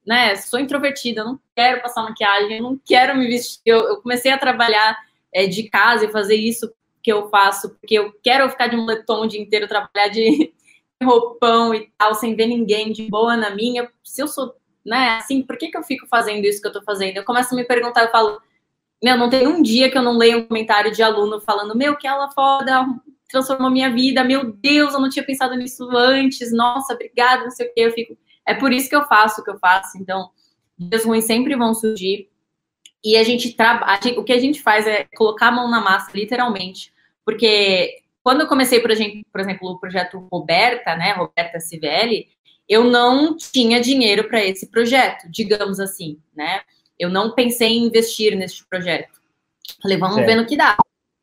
né, 0.05 0.35
sou 0.35 0.59
introvertida, 0.59 1.21
eu 1.21 1.27
não 1.27 1.41
quero 1.55 1.81
passar 1.81 2.03
maquiagem, 2.03 2.57
eu 2.57 2.63
não 2.65 2.81
quero 2.85 3.17
me 3.17 3.29
vestir. 3.29 3.61
Eu, 3.65 3.79
eu 3.79 4.03
comecei 4.03 4.33
a 4.33 4.37
trabalhar 4.37 4.99
é, 5.33 5.47
de 5.47 5.71
casa 5.71 6.07
e 6.07 6.11
fazer 6.11 6.35
isso 6.35 6.75
que 7.01 7.13
eu 7.13 7.31
faço, 7.31 7.71
porque 7.71 7.95
eu 7.95 8.13
quero 8.21 8.51
ficar 8.51 8.67
de 8.67 8.77
moletom 8.77 9.21
o 9.21 9.29
dia 9.29 9.41
inteiro, 9.41 9.69
trabalhar 9.69 10.09
de 10.09 10.53
roupão 11.01 11.73
e 11.73 11.89
tal, 11.97 12.17
sem 12.17 12.35
ver 12.35 12.49
ninguém, 12.49 12.91
de 12.91 13.09
boa 13.09 13.37
na 13.37 13.51
minha. 13.51 13.89
Se 14.03 14.21
eu 14.21 14.27
sou, 14.27 14.57
né, 14.89 15.19
assim, 15.19 15.43
por 15.43 15.57
que, 15.59 15.69
que 15.69 15.77
eu 15.77 15.83
fico 15.83 16.07
fazendo 16.07 16.45
isso 16.45 16.61
que 16.61 16.67
eu 16.67 16.73
tô 16.73 16.83
fazendo? 16.83 17.17
Eu 17.17 17.25
começo 17.25 17.55
a 17.55 17.57
me 17.57 17.65
perguntar, 17.65 18.03
eu 18.03 18.11
falo, 18.11 18.41
meu, 19.03 19.17
não 19.17 19.29
tem 19.29 19.47
um 19.47 19.63
dia 19.63 19.91
que 19.91 19.99
eu 19.99 20.03
não 20.03 20.17
leio 20.17 20.39
um 20.39 20.47
comentário 20.47 20.91
de 20.91 21.03
aluno 21.03 21.41
falando, 21.41 21.77
meu, 21.77 21.97
que 21.97 22.07
aula 22.07 22.31
foda, 22.33 22.87
transformou 23.29 23.71
minha 23.71 23.91
vida, 23.91 24.25
meu 24.25 24.53
Deus, 24.53 24.95
eu 24.95 25.01
não 25.01 25.11
tinha 25.11 25.25
pensado 25.25 25.55
nisso 25.55 25.89
antes, 25.95 26.53
nossa, 26.53 26.95
obrigada, 26.95 27.45
não 27.45 27.51
sei 27.51 27.69
o 27.69 27.75
que, 27.75 27.81
eu 27.81 27.93
fico. 27.93 28.17
É 28.47 28.55
por 28.55 28.73
isso 28.73 28.89
que 28.89 28.97
eu 28.97 29.05
faço 29.05 29.41
o 29.41 29.45
que 29.45 29.51
eu 29.51 29.59
faço, 29.59 29.99
então, 29.99 30.31
dias 30.79 31.05
ruins 31.05 31.25
sempre 31.25 31.55
vão 31.55 31.75
surgir. 31.75 32.31
E 33.05 33.17
a 33.17 33.23
gente 33.23 33.55
trabalha, 33.55 34.19
o 34.19 34.25
que 34.25 34.33
a 34.33 34.41
gente 34.41 34.63
faz 34.63 34.87
é 34.87 35.05
colocar 35.15 35.49
a 35.49 35.53
mão 35.53 35.71
na 35.71 35.81
massa, 35.81 36.11
literalmente, 36.15 36.93
porque 37.25 38.01
quando 38.23 38.41
eu 38.41 38.47
comecei, 38.47 38.81
por 38.81 38.91
exemplo, 38.91 39.23
por 39.31 39.41
exemplo 39.41 39.71
o 39.71 39.79
projeto 39.79 40.27
Roberta, 40.33 40.97
né, 40.97 41.13
Roberta 41.13 41.59
CVL, 41.59 42.27
eu 42.69 42.85
não 42.85 43.37
tinha 43.37 43.81
dinheiro 43.81 44.29
para 44.29 44.45
esse 44.45 44.67
projeto, 44.67 45.29
digamos 45.31 45.81
assim, 45.81 46.19
né? 46.37 46.61
Eu 46.99 47.09
não 47.09 47.35
pensei 47.35 47.69
em 47.69 47.87
investir 47.87 48.37
neste 48.37 48.65
projeto. 48.67 49.19
Falei, 49.81 49.97
vamos 49.97 50.17
ver 50.17 50.35
no 50.35 50.47
que 50.47 50.57
dá. 50.57 50.77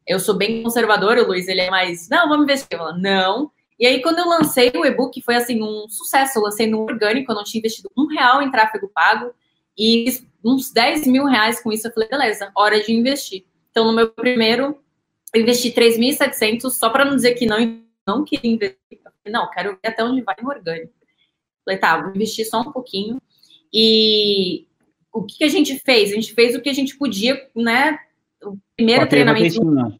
Eu 0.07 0.19
sou 0.19 0.35
bem 0.35 0.63
conservadora, 0.63 1.23
o 1.23 1.27
Luiz, 1.27 1.47
ele 1.47 1.61
é 1.61 1.69
mais, 1.69 2.07
não, 2.09 2.29
vamos 2.29 2.45
investir. 2.45 2.67
Eu 2.71 2.79
falo, 2.79 2.97
não. 2.97 3.51
E 3.77 3.85
aí, 3.85 4.01
quando 4.01 4.19
eu 4.19 4.27
lancei 4.27 4.71
o 4.73 4.85
e-book, 4.85 5.21
foi 5.21 5.35
assim, 5.35 5.61
um 5.61 5.87
sucesso. 5.89 6.39
Eu 6.39 6.43
lancei 6.43 6.67
no 6.67 6.81
orgânico, 6.81 7.31
eu 7.31 7.35
não 7.35 7.43
tinha 7.43 7.59
investido 7.59 7.91
um 7.97 8.07
real 8.07 8.41
em 8.41 8.49
tráfego 8.49 8.87
pago 8.87 9.33
e 9.77 10.05
uns 10.43 10.71
10 10.71 11.07
mil 11.07 11.25
reais 11.25 11.61
com 11.61 11.71
isso. 11.71 11.87
Eu 11.87 11.91
falei, 11.91 12.07
beleza, 12.07 12.51
hora 12.55 12.79
de 12.81 12.93
investir. 12.93 13.45
Então, 13.69 13.85
no 13.85 13.93
meu 13.93 14.09
primeiro, 14.09 14.79
eu 15.33 15.41
investi 15.41 15.71
3.700, 15.71 16.69
só 16.69 16.89
para 16.89 17.03
não 17.03 17.15
dizer 17.15 17.33
que 17.33 17.45
não, 17.45 17.81
não 18.07 18.23
queria 18.23 18.49
investir. 18.49 18.79
Eu 18.91 19.11
falei, 19.11 19.33
não, 19.33 19.49
quero 19.51 19.71
ver 19.71 19.89
até 19.89 20.03
onde 20.03 20.21
vai 20.21 20.35
no 20.41 20.49
orgânico. 20.49 20.93
Falei, 21.65 21.79
tá, 21.79 21.99
vou 21.99 22.15
investir 22.15 22.47
só 22.47 22.61
um 22.61 22.71
pouquinho. 22.71 23.19
E 23.73 24.67
o 25.11 25.23
que, 25.23 25.39
que, 25.39 25.43
a 25.43 25.49
gente 25.49 25.79
fez? 25.79 26.11
A 26.11 26.15
gente 26.15 26.33
fez 26.33 26.55
o 26.55 26.61
que 26.61 26.69
a 26.69 26.73
gente 26.73 26.97
podia, 26.97 27.49
né? 27.55 27.97
O 28.43 28.57
primeiro 28.77 29.07
treinamento. 29.09 29.63
Não. 29.63 29.99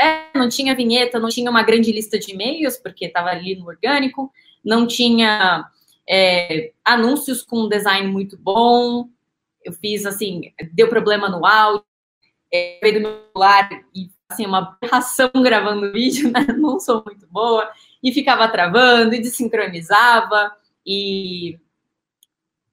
É, 0.00 0.36
não 0.38 0.48
tinha 0.48 0.74
vinheta, 0.74 1.18
não 1.18 1.28
tinha 1.28 1.50
uma 1.50 1.62
grande 1.62 1.92
lista 1.92 2.18
de 2.18 2.32
e-mails, 2.32 2.76
porque 2.76 3.06
estava 3.06 3.30
ali 3.30 3.56
no 3.56 3.66
orgânico, 3.66 4.32
não 4.64 4.86
tinha 4.86 5.66
é, 6.08 6.72
anúncios 6.84 7.42
com 7.42 7.64
um 7.64 7.68
design 7.68 8.08
muito 8.08 8.36
bom. 8.36 9.08
Eu 9.64 9.72
fiz 9.72 10.04
assim, 10.04 10.52
deu 10.72 10.88
problema 10.88 11.28
no 11.28 11.46
áudio, 11.46 11.84
é, 12.52 12.78
veio 12.82 12.94
do 12.94 13.00
meu 13.00 13.20
celular 13.32 13.68
e 13.94 14.10
assim, 14.28 14.46
uma 14.46 14.76
aberração 14.80 15.30
gravando 15.42 15.92
vídeo, 15.92 16.30
né? 16.30 16.46
Não 16.56 16.80
sou 16.80 17.02
muito 17.04 17.26
boa, 17.28 17.70
e 18.02 18.12
ficava 18.12 18.48
travando 18.48 19.14
e 19.14 19.20
desincronizava. 19.20 20.52
E 20.86 21.58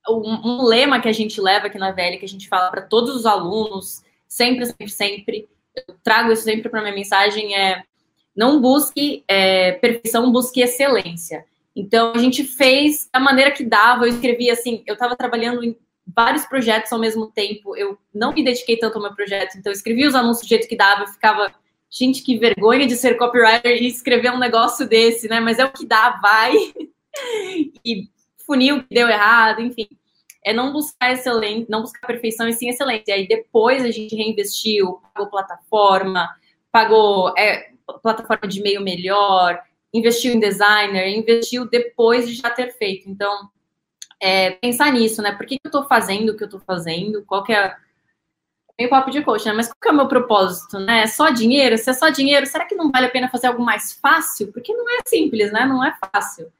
um, 0.08 0.62
um, 0.62 0.64
lema 0.64 1.00
que 1.00 1.08
a 1.08 1.14
gente 1.14 1.40
leva 1.40 1.68
aqui 1.68 1.78
na 1.78 1.92
VL, 1.92 2.18
que 2.18 2.26
a 2.26 2.30
gente 2.30 2.48
fala 2.48 2.70
para 2.72 2.82
todos 2.82 3.16
os 3.16 3.26
alunos, 3.26 4.04
sempre, 4.28 4.66
sempre, 4.66 4.90
sempre, 4.90 5.50
eu 5.76 5.96
trago 6.04 6.32
isso 6.32 6.44
sempre 6.44 6.70
para 6.70 6.82
minha 6.82 6.94
mensagem, 6.94 7.56
é 7.56 7.84
não 8.36 8.62
busque 8.62 9.24
é, 9.28 9.74
perfeição, 9.74 10.32
busque 10.32 10.62
excelência. 10.62 11.46
Então, 11.76 12.14
a 12.16 12.18
gente 12.18 12.44
fez 12.44 13.10
da 13.12 13.20
maneira 13.20 13.52
que 13.52 13.64
dava, 13.64 14.06
eu 14.06 14.10
escrevi 14.10 14.50
assim, 14.50 14.84
eu 14.88 14.94
estava 14.94 15.16
trabalhando 15.16 15.64
em 15.64 15.76
vários 16.16 16.46
projetos 16.46 16.92
ao 16.92 17.00
mesmo 17.00 17.28
tempo, 17.28 17.76
eu 17.76 17.98
não 18.14 18.34
me 18.34 18.44
dediquei 18.44 18.78
tanto 18.78 18.96
ao 18.96 19.02
meu 19.04 19.14
projeto, 19.14 19.58
então 19.58 19.72
eu 19.72 19.76
escrevi 19.76 20.06
os 20.08 20.16
anúncios 20.16 20.46
do 20.46 20.50
jeito 20.50 20.68
que 20.68 20.76
dava, 20.76 21.04
eu 21.04 21.08
ficava, 21.08 21.54
gente, 21.90 22.24
que 22.24 22.38
vergonha 22.38 22.88
de 22.88 22.96
ser 22.96 23.16
copywriter 23.18 23.82
e 23.82 23.88
escrever 23.88 24.32
um 24.32 24.40
negócio 24.40 24.88
desse, 24.88 25.28
né? 25.28 25.40
Mas 25.40 25.60
é 25.60 25.66
o 25.66 25.72
que 25.72 25.86
dá, 25.86 26.20
vai. 26.22 26.56
e 27.86 28.10
funil 28.46 28.84
que 28.84 28.94
deu 28.94 29.08
errado, 29.08 29.62
enfim. 29.62 29.88
É 30.44 30.54
não 30.54 30.72
buscar 30.72 31.12
excelência, 31.12 31.68
não 31.70 31.82
buscar 31.82 32.08
perfeição 32.08 32.48
e 32.48 32.54
sim 32.54 32.70
excelência. 32.70 33.14
Aí 33.14 33.28
depois 33.28 33.84
a 33.84 33.92
gente 33.92 34.16
reinvestiu, 34.16 35.02
pagou 35.14 35.30
plataforma, 35.30 36.30
pagou 36.72 37.34
é, 37.38 37.72
plataforma 38.02 38.48
de 38.48 38.60
e-mail 38.60 38.82
melhor, 38.82 39.62
investiu 39.94 40.34
em 40.34 40.40
designer, 40.40 41.08
investiu 41.10 41.70
depois 41.70 42.28
de 42.28 42.36
já 42.36 42.50
ter 42.50 42.72
feito. 42.78 43.10
Então, 43.10 43.50
é, 44.20 44.52
pensar 44.52 44.92
nisso, 44.92 45.22
né? 45.22 45.34
Por 45.36 45.46
que, 45.46 45.58
que 45.58 45.66
eu 45.66 45.70
estou 45.70 45.86
fazendo 45.86 46.30
o 46.30 46.38
que 46.38 46.44
eu 46.44 46.48
estou 46.48 46.60
fazendo? 46.62 47.24
Qual 47.26 47.44
que 47.44 47.54
é 47.54 47.76
meio 48.78 48.90
papo 48.90 49.12
de 49.12 49.22
coach, 49.22 49.46
né? 49.46 49.54
Mas 49.54 49.68
qual 49.68 49.78
que 49.82 49.88
é 49.90 49.92
o 49.92 49.96
meu 49.96 50.08
propósito, 50.08 50.80
né? 50.80 51.04
É 51.04 51.08
só 51.08 51.30
dinheiro? 51.30 51.78
Se 51.78 51.90
é 51.90 51.94
só 51.94 52.10
dinheiro, 52.10 52.46
será 52.46 52.66
que 52.66 52.76
não 52.76 52.92
vale 52.92 53.08
a 53.08 53.12
pena 53.12 53.30
fazer 53.30 53.48
algo 53.48 53.64
mais 53.64 53.94
fácil? 53.94 54.52
Porque 54.52 54.74
não 54.74 54.86
é 54.90 55.02
simples, 55.06 55.52
né? 55.52 55.66
Não 55.66 55.84
é 55.84 55.96
fácil. 56.14 56.52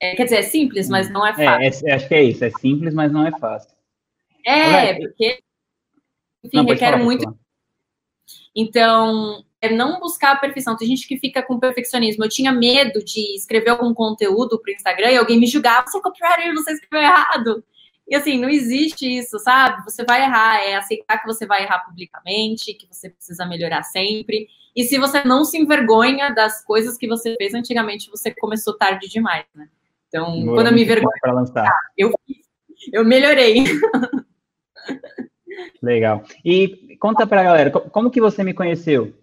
É, 0.00 0.14
quer 0.14 0.24
dizer, 0.24 0.36
é 0.36 0.42
simples, 0.42 0.88
mas 0.88 1.10
não 1.10 1.26
é, 1.26 1.30
é 1.30 1.34
fácil. 1.34 1.88
É, 1.88 1.92
acho 1.94 2.08
que 2.08 2.14
é 2.14 2.22
isso, 2.22 2.44
é 2.44 2.50
simples, 2.50 2.94
mas 2.94 3.10
não 3.10 3.26
é 3.26 3.38
fácil. 3.38 3.74
É, 4.44 4.94
porque 4.94 5.38
enfim, 6.44 6.56
não, 6.58 6.64
requer 6.64 6.92
falar, 6.92 7.02
muito. 7.02 7.38
Então, 8.54 9.44
é 9.60 9.70
não 9.70 9.98
buscar 9.98 10.32
a 10.32 10.36
perfeição. 10.36 10.76
Tem 10.76 10.88
gente 10.88 11.06
que 11.06 11.18
fica 11.18 11.42
com 11.42 11.58
perfeccionismo. 11.58 12.24
Eu 12.24 12.28
tinha 12.28 12.52
medo 12.52 13.04
de 13.04 13.36
escrever 13.36 13.70
algum 13.70 13.92
conteúdo 13.92 14.60
para 14.60 14.70
o 14.70 14.74
Instagram 14.74 15.10
e 15.10 15.16
alguém 15.16 15.38
me 15.38 15.46
julgar, 15.46 15.84
você 15.86 15.98
é 15.98 16.00
copywriter, 16.00 16.54
você 16.54 16.72
escreveu 16.72 17.06
errado. 17.06 17.64
E 18.08 18.14
assim, 18.14 18.38
não 18.38 18.48
existe 18.48 19.04
isso, 19.04 19.38
sabe? 19.40 19.82
Você 19.84 20.04
vai 20.04 20.22
errar, 20.22 20.62
é 20.62 20.76
aceitar 20.76 21.18
que 21.18 21.26
você 21.26 21.44
vai 21.44 21.64
errar 21.64 21.80
publicamente, 21.80 22.72
que 22.74 22.86
você 22.86 23.10
precisa 23.10 23.44
melhorar 23.44 23.82
sempre. 23.82 24.46
E 24.76 24.84
se 24.84 24.96
você 24.96 25.24
não 25.24 25.44
se 25.44 25.58
envergonha 25.58 26.32
das 26.32 26.64
coisas 26.64 26.96
que 26.96 27.08
você 27.08 27.34
fez 27.36 27.52
antigamente, 27.52 28.08
você 28.08 28.32
começou 28.32 28.76
tarde 28.76 29.08
demais, 29.08 29.44
né? 29.54 29.68
Então, 30.08 30.40
Boa, 30.42 30.56
quando 30.56 30.66
eu 30.68 30.72
me 30.72 30.82
envergonho, 30.82 31.10
eu 31.96 32.12
eu 32.92 33.04
melhorei. 33.04 33.64
Legal. 35.82 36.22
E 36.44 36.96
conta 36.98 37.26
pra 37.26 37.42
galera, 37.42 37.70
como 37.70 38.10
que 38.10 38.20
você 38.20 38.44
me 38.44 38.54
conheceu? 38.54 39.14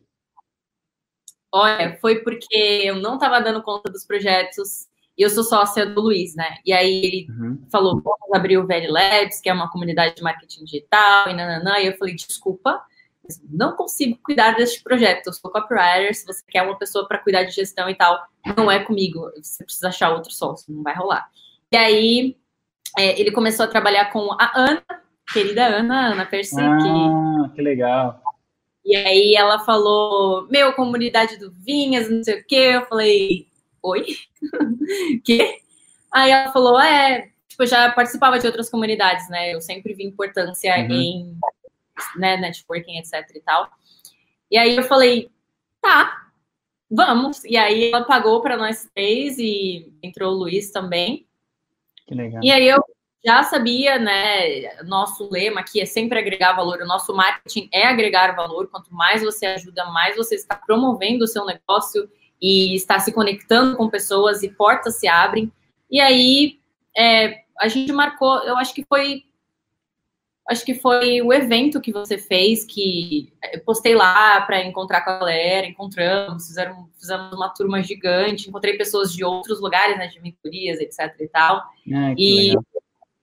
Olha, 1.51 1.97
foi 2.01 2.19
porque 2.19 2.81
eu 2.83 2.95
não 2.95 3.15
estava 3.15 3.39
dando 3.39 3.61
conta 3.61 3.91
dos 3.91 4.05
projetos 4.05 4.87
e 5.15 5.21
eu 5.21 5.29
sou 5.29 5.43
sócia 5.43 5.85
do 5.85 6.01
Luiz, 6.01 6.35
né? 6.35 6.57
E 6.65 6.73
aí 6.73 7.05
ele 7.05 7.27
uhum. 7.29 7.63
falou, 7.71 8.01
vamos 8.01 8.33
abrir 8.33 8.57
o 8.57 8.65
Very 8.65 8.87
Labs, 8.87 9.39
que 9.39 9.49
é 9.49 9.53
uma 9.53 9.69
comunidade 9.69 10.15
de 10.15 10.23
marketing 10.23 10.65
digital, 10.65 11.29
e 11.29 11.33
nananã. 11.33 11.77
E 11.77 11.87
eu 11.87 11.97
falei, 11.97 12.15
desculpa, 12.15 12.81
não 13.49 13.75
consigo 13.75 14.17
cuidar 14.23 14.55
deste 14.55 14.83
projeto. 14.83 15.27
Eu 15.27 15.33
sou 15.33 15.51
copywriter, 15.51 16.13
se 16.13 16.25
você 16.25 16.43
quer 16.47 16.63
uma 16.63 16.77
pessoa 16.77 17.07
para 17.07 17.19
cuidar 17.19 17.43
de 17.43 17.51
gestão 17.51 17.89
e 17.89 17.95
tal, 17.95 18.19
não 18.57 18.69
é 18.69 18.83
comigo. 18.83 19.31
Você 19.41 19.63
precisa 19.63 19.89
achar 19.89 20.11
outro 20.11 20.31
sócio, 20.31 20.73
não 20.73 20.83
vai 20.83 20.95
rolar. 20.95 21.29
E 21.71 21.77
aí 21.77 22.37
é, 22.97 23.19
ele 23.19 23.31
começou 23.31 23.65
a 23.65 23.69
trabalhar 23.69 24.11
com 24.11 24.31
a 24.33 24.51
Ana, 24.55 24.83
querida 25.31 25.65
Ana, 25.65 26.11
Ana 26.11 26.25
Percy. 26.25 26.59
Ah, 26.59 27.49
que 27.55 27.61
legal. 27.61 28.21
E 28.85 28.95
aí 28.95 29.35
ela 29.35 29.59
falou, 29.59 30.47
meu, 30.49 30.73
comunidade 30.73 31.37
do 31.37 31.51
Vinhas, 31.51 32.09
não 32.09 32.23
sei 32.23 32.41
o 32.41 32.45
quê. 32.45 32.71
Eu 32.73 32.85
falei, 32.85 33.47
oi? 33.81 34.05
que? 35.23 35.61
Aí 36.11 36.29
ela 36.29 36.51
falou, 36.51 36.79
é, 36.79 37.29
tipo, 37.47 37.63
eu 37.63 37.67
já 37.67 37.89
participava 37.91 38.37
de 38.37 38.45
outras 38.45 38.69
comunidades, 38.69 39.29
né? 39.29 39.53
Eu 39.53 39.61
sempre 39.61 39.93
vi 39.93 40.03
importância 40.03 40.75
uhum. 40.75 40.91
em 40.91 41.37
né, 42.15 42.37
networking, 42.37 42.97
etc 42.97 43.29
e 43.35 43.41
tal. 43.41 43.69
E 44.49 44.57
aí 44.57 44.75
eu 44.75 44.83
falei, 44.83 45.29
tá, 45.81 46.27
vamos. 46.89 47.43
E 47.43 47.57
aí 47.57 47.91
ela 47.91 48.05
pagou 48.05 48.41
para 48.41 48.57
nós 48.57 48.89
três 48.93 49.37
e 49.37 49.91
entrou 50.01 50.33
o 50.33 50.37
Luiz 50.37 50.71
também. 50.71 51.27
Que 52.05 52.13
legal. 52.13 52.43
E 52.43 52.51
aí 52.51 52.67
eu 52.67 52.83
já 53.25 53.41
sabia, 53.43 53.97
né? 53.97 54.83
Nosso 54.83 55.29
lema 55.31 55.61
aqui 55.61 55.79
é 55.79 55.85
sempre 55.85 56.19
agregar 56.19 56.53
valor. 56.53 56.81
O 56.81 56.87
nosso 56.87 57.13
marketing 57.13 57.69
é 57.71 57.87
agregar 57.87 58.35
valor. 58.35 58.67
Quanto 58.67 58.93
mais 58.93 59.23
você 59.23 59.45
ajuda, 59.45 59.85
mais 59.85 60.15
você 60.15 60.35
está 60.35 60.55
promovendo 60.55 61.23
o 61.23 61.27
seu 61.27 61.45
negócio 61.45 62.09
e 62.41 62.75
está 62.75 62.99
se 62.99 63.13
conectando 63.13 63.77
com 63.77 63.89
pessoas 63.89 64.43
e 64.43 64.49
portas 64.49 64.99
se 64.99 65.07
abrem. 65.07 65.51
E 65.89 66.01
aí 66.01 66.59
é, 66.95 67.43
a 67.59 67.67
gente 67.67 67.91
marcou, 67.93 68.39
eu 68.43 68.57
acho 68.57 68.73
que 68.73 68.85
foi 68.85 69.23
acho 70.49 70.65
que 70.65 70.75
foi 70.75 71.21
o 71.21 71.31
evento 71.31 71.79
que 71.79 71.91
você 71.91 72.17
fez, 72.17 72.65
que 72.65 73.31
eu 73.53 73.61
postei 73.61 73.95
lá 73.95 74.41
para 74.41 74.63
encontrar 74.63 75.01
com 75.01 75.11
a 75.11 75.19
galera, 75.19 75.67
encontramos, 75.67 76.47
fizeram, 76.47 76.89
fizemos 76.99 77.33
uma 77.33 77.49
turma 77.49 77.81
gigante, 77.81 78.49
encontrei 78.49 78.77
pessoas 78.77 79.13
de 79.13 79.23
outros 79.23 79.61
lugares, 79.61 79.97
né, 79.97 80.07
de 80.07 80.21
mentorias, 80.21 80.79
etc 80.79 81.13
e 81.19 81.27
tal. 81.27 81.57
Ah, 81.93 82.13
e 82.17 82.53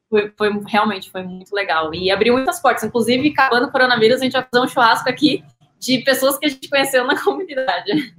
foi, 0.08 0.32
foi, 0.36 0.50
realmente 0.66 1.10
foi 1.10 1.22
muito 1.22 1.54
legal. 1.54 1.94
E 1.94 2.10
abriu 2.10 2.34
muitas 2.34 2.60
portas. 2.60 2.84
Inclusive, 2.84 3.28
acabando 3.28 3.66
o 3.66 3.72
coronavírus, 3.72 4.20
a 4.20 4.24
gente 4.24 4.32
vai 4.32 4.46
fazer 4.50 4.64
um 4.64 4.68
churrasco 4.68 5.08
aqui 5.08 5.44
de 5.78 5.98
pessoas 5.98 6.38
que 6.38 6.46
a 6.46 6.48
gente 6.48 6.68
conheceu 6.68 7.06
na 7.06 7.18
comunidade. 7.22 8.14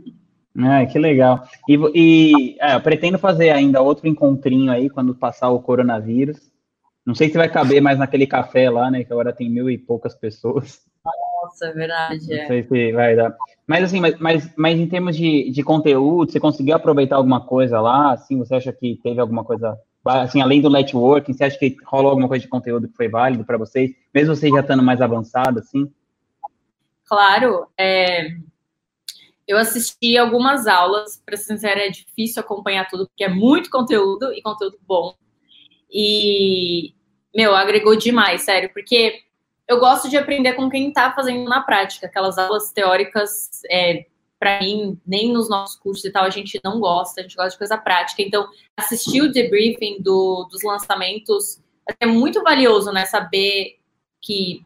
Ah, 0.58 0.86
que 0.86 1.00
legal. 1.00 1.44
E, 1.68 1.78
e 1.96 2.58
é, 2.60 2.76
eu 2.76 2.82
pretendo 2.82 3.18
fazer 3.18 3.50
ainda 3.50 3.82
outro 3.82 4.08
encontrinho 4.08 4.72
aí 4.72 4.90
quando 4.90 5.16
passar 5.16 5.50
o 5.50 5.60
coronavírus. 5.60 6.51
Não 7.06 7.16
sei 7.16 7.30
se 7.30 7.38
vai 7.38 7.50
caber 7.50 7.82
mais 7.82 7.98
naquele 7.98 8.28
café 8.28 8.70
lá, 8.70 8.92
né? 8.92 9.04
Que 9.04 9.12
agora 9.12 9.34
tem 9.34 9.50
mil 9.50 9.70
e 9.70 9.78
poucas 9.78 10.14
pessoas. 10.16 10.82
Nossa, 11.44 11.68
é 11.68 11.74
verdade. 11.74 12.28
Não 12.28 12.38
é. 12.38 12.48
sei 12.48 12.64
se 12.64 12.92
vai 12.92 13.16
dar. 13.16 13.36
Mas 13.66 13.86
assim, 13.86 14.00
mas, 14.00 14.20
mas, 14.20 14.54
mas 14.56 14.80
em 14.80 14.88
termos 14.88 15.16
de, 15.16 15.50
de 15.50 15.64
conteúdo, 15.64 16.32
você 16.32 16.40
conseguiu 16.40 16.76
aproveitar 16.76 17.16
alguma 17.16 17.42
coisa 17.42 17.82
lá? 17.82 18.14
Assim, 18.14 18.38
você 18.38 18.56
acha 18.56 18.72
que 18.72 19.00
teve 19.02 19.20
alguma 19.20 19.44
coisa 19.44 19.80
assim, 20.06 20.42
além 20.42 20.62
do 20.62 20.70
networking, 20.70 21.34
você 21.34 21.44
acha 21.44 21.58
que 21.58 21.76
rolou 21.86 22.10
alguma 22.10 22.28
coisa 22.28 22.44
de 22.44 22.50
conteúdo 22.50 22.88
que 22.88 22.96
foi 22.96 23.08
válido 23.08 23.46
para 23.46 23.58
vocês, 23.58 23.92
mesmo 24.14 24.36
vocês 24.36 24.52
já 24.52 24.62
estando 24.62 24.82
mais 24.82 25.02
avançados, 25.02 25.64
assim? 25.64 25.92
Claro, 27.06 27.68
é... 27.78 28.30
eu 29.48 29.58
assisti 29.58 30.18
algumas 30.18 30.66
aulas, 30.66 31.22
para 31.24 31.38
ser 31.38 31.54
sincera, 31.54 31.86
é 31.86 31.90
difícil 31.90 32.42
acompanhar 32.42 32.88
tudo, 32.90 33.08
porque 33.08 33.24
é 33.24 33.30
muito 33.30 33.70
conteúdo 33.70 34.34
e 34.34 34.42
conteúdo 34.42 34.80
bom. 34.88 35.14
E, 35.92 36.94
meu, 37.36 37.54
agregou 37.56 37.96
demais, 37.96 38.44
sério, 38.44 38.70
porque 38.74 39.22
eu 39.68 39.80
gosto 39.80 40.10
de 40.10 40.18
aprender 40.18 40.54
com 40.54 40.70
quem 40.70 40.90
está 40.90 41.12
fazendo 41.12 41.44
na 41.50 41.62
prática, 41.62 42.08
aquelas 42.08 42.38
aulas 42.38 42.72
teóricas 42.72 43.62
é, 43.70 44.06
para 44.42 44.60
mim, 44.60 45.00
nem 45.06 45.32
nos 45.32 45.48
nossos 45.48 45.76
cursos 45.76 46.04
e 46.04 46.12
tal, 46.12 46.24
a 46.24 46.30
gente 46.32 46.60
não 46.64 46.80
gosta, 46.80 47.22
a 47.22 47.24
gente 47.24 47.36
gosta 47.36 47.52
de 47.52 47.58
coisa 47.60 47.78
prática. 47.78 48.24
Então, 48.24 48.50
assistir 48.76 49.22
o 49.22 49.32
debriefing 49.32 50.02
do, 50.02 50.48
dos 50.52 50.64
lançamentos 50.64 51.62
é 52.00 52.08
muito 52.08 52.42
valioso, 52.42 52.92
né? 52.92 53.06
Saber 53.06 53.78
que 54.20 54.66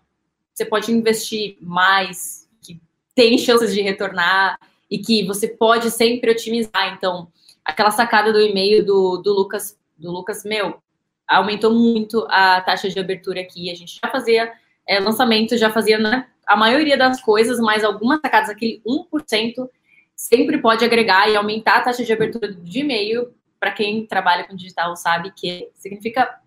você 0.54 0.64
pode 0.64 0.92
investir 0.94 1.58
mais, 1.60 2.48
que 2.62 2.80
tem 3.14 3.38
chances 3.38 3.74
de 3.74 3.82
retornar 3.82 4.58
e 4.90 4.98
que 4.98 5.26
você 5.26 5.50
pode 5.50 5.92
sempre 5.92 6.32
otimizar. 6.32 6.94
Então, 6.96 7.28
aquela 7.66 7.92
sacada 7.92 8.32
do 8.32 8.40
e-mail 8.40 8.86
do, 8.86 9.18
do 9.18 9.34
Lucas, 9.34 9.78
do 9.98 10.10
Lucas, 10.10 10.46
meu, 10.46 10.82
aumentou 11.28 11.74
muito 11.74 12.26
a 12.30 12.62
taxa 12.62 12.90
de 12.90 13.00
abertura 13.00 13.42
aqui. 13.42 13.72
A 13.72 13.76
gente 13.76 14.00
já 14.02 14.10
fazia 14.10 14.52
é, 14.88 15.00
lançamento, 15.00 15.58
já 15.58 15.70
fazia 15.70 15.98
né, 15.98 16.28
a 16.46 16.56
maioria 16.56 16.98
das 16.98 17.22
coisas, 17.22 17.60
mas 17.60 17.84
algumas 17.84 18.20
sacadas, 18.22 18.50
aquele 18.50 18.82
1%, 18.86 19.70
sempre 20.16 20.60
pode 20.60 20.86
agregar 20.86 21.30
e 21.30 21.36
aumentar 21.36 21.78
a 21.78 21.82
taxa 21.82 22.04
de 22.04 22.14
abertura 22.14 22.54
de 22.54 22.80
e-mail. 22.80 23.34
Para 23.60 23.72
quem 23.72 24.06
trabalha 24.06 24.44
com 24.44 24.56
digital 24.56 24.96
sabe 24.96 25.32
que 25.32 25.70
significa 25.76 26.40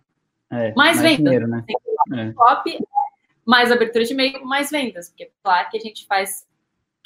é, 0.51 0.73
mais, 0.75 0.97
mais 0.97 1.01
vendas. 1.01 1.25
Dinheiro, 1.25 1.49
né? 1.49 1.64
É. 2.14 2.33
Top, 2.33 2.79
mais 3.45 3.73
abertura 3.73 4.05
de 4.05 4.12
e-mail, 4.12 4.45
mais 4.45 4.71
vendas. 4.71 5.09
Porque, 5.09 5.31
claro, 5.43 5.69
que 5.71 5.77
a 5.77 5.81
gente 5.81 6.07
faz 6.07 6.47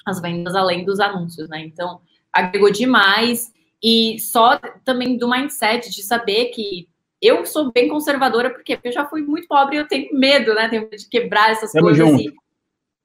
as 0.05 0.21
vendas 0.21 0.55
além 0.55 0.85
dos 0.85 1.01
anúncios, 1.01 1.49
né? 1.49 1.61
Então, 1.61 2.01
agregou 2.33 2.71
demais. 2.71 3.53
E 3.83 4.19
só 4.21 4.59
também 4.85 5.17
do 5.17 5.29
mindset 5.29 5.91
de 5.91 6.03
saber 6.03 6.47
que 6.47 6.89
eu 7.23 7.47
sou 7.47 7.71
bem 7.71 7.89
conservadora, 7.89 8.51
porque 8.51 8.79
eu 8.83 8.93
já 8.93 9.07
fui 9.07 9.23
muito 9.23 9.47
pobre 9.47 9.77
e 9.77 9.79
eu 9.79 9.87
tenho 9.87 10.13
medo, 10.13 10.53
né? 10.55 10.69
Tenho 10.69 10.83
medo 10.83 10.97
de 10.97 11.09
quebrar 11.09 11.53
essas 11.53 11.71
Tamo 11.71 11.87
coisas. 11.87 12.05
Junto. 12.05 12.35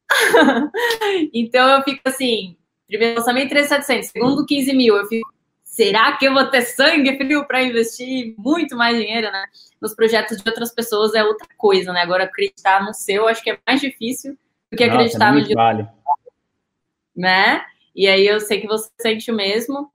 então 1.34 1.70
eu 1.70 1.84
fico 1.84 2.02
assim, 2.06 2.58
primeiro 2.88 3.20
lançamento 3.20 3.50
3,700, 3.50 4.10
segundo 4.10 4.46
15 4.46 4.74
mil, 4.74 4.96
eu 4.96 5.06
fico, 5.06 5.32
será 5.64 6.18
que 6.18 6.26
eu 6.26 6.34
vou 6.34 6.46
ter 6.50 6.64
sangue 6.64 7.16
frio 7.18 7.46
para 7.46 7.62
investir 7.62 8.34
muito 8.38 8.76
mais 8.76 8.98
dinheiro, 8.98 9.32
né? 9.32 9.44
Nos 9.80 9.94
projetos 9.94 10.42
de 10.42 10.50
outras 10.50 10.74
pessoas 10.74 11.14
é 11.14 11.24
outra 11.24 11.48
coisa, 11.56 11.94
né? 11.94 12.02
Agora 12.02 12.24
acreditar 12.24 12.84
no 12.84 12.94
seu, 12.94 13.28
acho 13.28 13.44
que 13.44 13.52
é 13.52 13.60
mais 13.68 13.80
difícil 13.80 14.38
do 14.72 14.78
que 14.78 14.86
Nossa, 14.86 14.98
acreditar 14.98 15.34
no 15.34 15.44
de 15.44 15.54
vale. 15.54 15.88
né? 17.16 17.64
E 17.96 18.08
aí 18.08 18.26
eu 18.26 18.40
sei 18.40 18.62
que 18.62 18.68
você 18.68 18.90
sente 19.00 19.30
o 19.30 19.36
mesmo. 19.36 19.92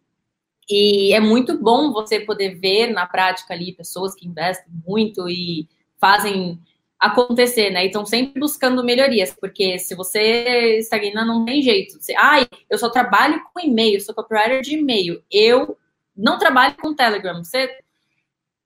E 0.74 1.12
é 1.12 1.20
muito 1.20 1.58
bom 1.58 1.92
você 1.92 2.18
poder 2.18 2.54
ver 2.54 2.94
na 2.94 3.06
prática 3.06 3.52
ali 3.52 3.74
pessoas 3.74 4.14
que 4.14 4.26
investem 4.26 4.72
muito 4.86 5.28
e 5.28 5.68
fazem 6.00 6.58
acontecer, 6.98 7.68
né? 7.68 7.84
Então, 7.84 8.06
sempre 8.06 8.40
buscando 8.40 8.82
melhorias, 8.82 9.36
porque 9.38 9.78
se 9.78 9.94
você 9.94 10.78
estagna, 10.78 11.26
não 11.26 11.44
tem 11.44 11.60
jeito. 11.60 12.00
Você, 12.00 12.14
ai, 12.16 12.46
eu 12.70 12.78
só 12.78 12.88
trabalho 12.88 13.42
com 13.52 13.60
e-mail, 13.60 14.00
sou 14.00 14.14
copywriter 14.14 14.62
de 14.62 14.78
e-mail. 14.78 15.22
Eu 15.30 15.76
não 16.16 16.38
trabalho 16.38 16.74
com 16.80 16.94
Telegram. 16.94 17.44
Você 17.44 17.68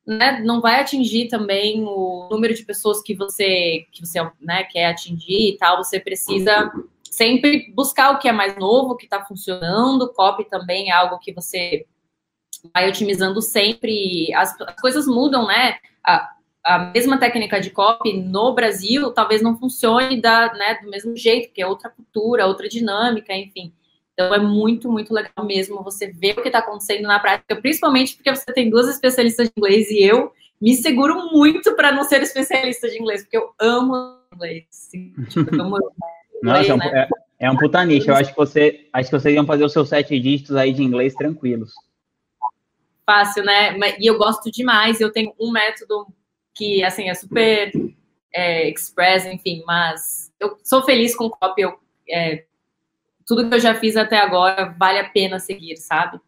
né, 0.07 0.40
não 0.45 0.61
vai 0.61 0.81
atingir 0.81 1.27
também 1.27 1.83
o 1.85 2.29
número 2.31 2.55
de 2.55 2.64
pessoas 2.64 3.03
que 3.03 3.16
você, 3.16 3.85
que 3.90 4.07
você 4.07 4.21
né, 4.40 4.62
quer 4.62 4.87
atingir 4.87 5.55
e 5.55 5.57
tal. 5.57 5.83
Você 5.83 5.99
precisa 5.99 6.71
sempre 7.03 7.73
buscar 7.75 8.12
o 8.12 8.19
que 8.21 8.29
é 8.29 8.33
mais 8.33 8.57
novo, 8.57 8.92
o 8.92 8.97
que 8.97 9.07
está 9.07 9.25
funcionando. 9.25 10.12
Copy 10.12 10.45
também 10.45 10.90
é 10.90 10.92
algo 10.92 11.19
que 11.19 11.33
você 11.33 11.85
vai 12.73 12.89
otimizando 12.89 13.41
sempre. 13.41 14.33
As, 14.35 14.59
as 14.61 14.81
coisas 14.81 15.07
mudam, 15.07 15.47
né? 15.47 15.77
A, 16.05 16.37
a 16.67 16.79
mesma 16.79 17.17
técnica 17.17 17.61
de 17.61 17.71
copy 17.71 18.13
no 18.13 18.53
Brasil 18.53 19.13
talvez 19.13 19.41
não 19.41 19.57
funcione 19.57 20.21
da, 20.21 20.53
né, 20.55 20.79
do 20.83 20.91
mesmo 20.91 21.17
jeito, 21.17 21.47
porque 21.47 21.63
é 21.63 21.67
outra 21.67 21.89
cultura, 21.89 22.47
outra 22.47 22.69
dinâmica, 22.69 23.33
enfim. 23.33 23.73
Então 24.13 24.35
é 24.35 24.39
muito, 24.39 24.91
muito 24.91 25.15
legal 25.15 25.45
mesmo 25.45 25.85
você 25.85 26.09
ver 26.09 26.33
o 26.39 26.43
que 26.43 26.49
está 26.49 26.59
acontecendo 26.59 27.03
na 27.03 27.21
prática, 27.21 27.55
principalmente 27.55 28.17
porque 28.17 28.35
você 28.35 28.53
tem 28.53 28.69
duas 28.69 28.89
especialistas 28.89 29.47
de 29.47 29.53
inglês 29.57 29.91
e 29.91 30.03
eu 30.03 30.33
me 30.61 30.75
seguro 30.75 31.31
muito 31.31 31.77
para 31.77 31.93
não 31.93 32.03
ser 32.03 32.23
especialista 32.23 32.89
de 32.89 32.99
inglês, 32.99 33.23
porque 33.23 33.37
eu 33.37 33.51
amo 33.61 34.19
inglês. 34.35 34.65
Assim, 34.71 35.13
tipo, 35.29 35.55
eu 35.55 35.61
amo 35.61 35.77
inglês, 36.43 36.69
Nossa, 36.69 36.77
né? 36.79 37.09
é, 37.41 37.47
é 37.47 37.51
um 37.51 37.57
puta 37.57 37.85
nicho. 37.85 38.11
Eu 38.11 38.17
acho 38.17 38.31
que 38.31 38.37
você 38.37 38.89
acho 38.93 39.11
que 39.11 39.21
vocês 39.21 39.35
iam 39.35 39.47
fazer 39.47 39.65
os 39.65 39.73
seus 39.73 39.89
sete 39.89 40.19
dígitos 40.19 40.57
aí 40.57 40.73
de 40.73 40.83
inglês 40.83 41.15
tranquilos. 41.15 41.73
Fácil, 43.07 43.45
né? 43.45 43.79
E 44.01 44.07
eu 44.07 44.19
gosto 44.19 44.51
demais. 44.51 45.01
Eu 45.01 45.12
tenho 45.12 45.33
um 45.40 45.53
método 45.53 46.09
que 46.53 46.83
assim 46.83 47.09
é 47.09 47.14
super 47.14 47.71
é, 48.35 48.69
express, 48.69 49.25
enfim, 49.25 49.62
mas 49.66 50.33
eu 50.40 50.59
sou 50.62 50.83
feliz 50.83 51.14
com 51.14 51.27
o 51.27 51.31
copy. 51.31 51.62
Eu, 51.62 51.79
é, 52.11 52.45
tudo 53.27 53.49
que 53.49 53.55
eu 53.55 53.61
já 53.61 53.75
fiz 53.75 53.97
até 53.97 54.19
agora 54.19 54.75
vale 54.79 54.99
a 54.99 55.09
pena 55.09 55.38
seguir, 55.38 55.77
sabe? 55.77 56.21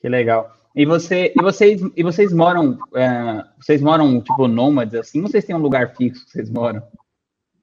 Que 0.00 0.08
legal. 0.08 0.54
E, 0.74 0.84
você, 0.84 1.32
e 1.34 1.42
vocês, 1.42 1.80
e 1.96 2.02
vocês 2.02 2.32
moram, 2.32 2.78
é, 2.94 3.44
vocês 3.58 3.80
moram 3.80 4.20
tipo 4.20 4.46
nômades 4.46 4.94
assim? 4.94 5.22
Ou 5.22 5.28
vocês 5.28 5.44
têm 5.44 5.56
um 5.56 5.60
lugar 5.60 5.96
fixo 5.96 6.24
que 6.26 6.32
vocês 6.32 6.50
moram? 6.50 6.82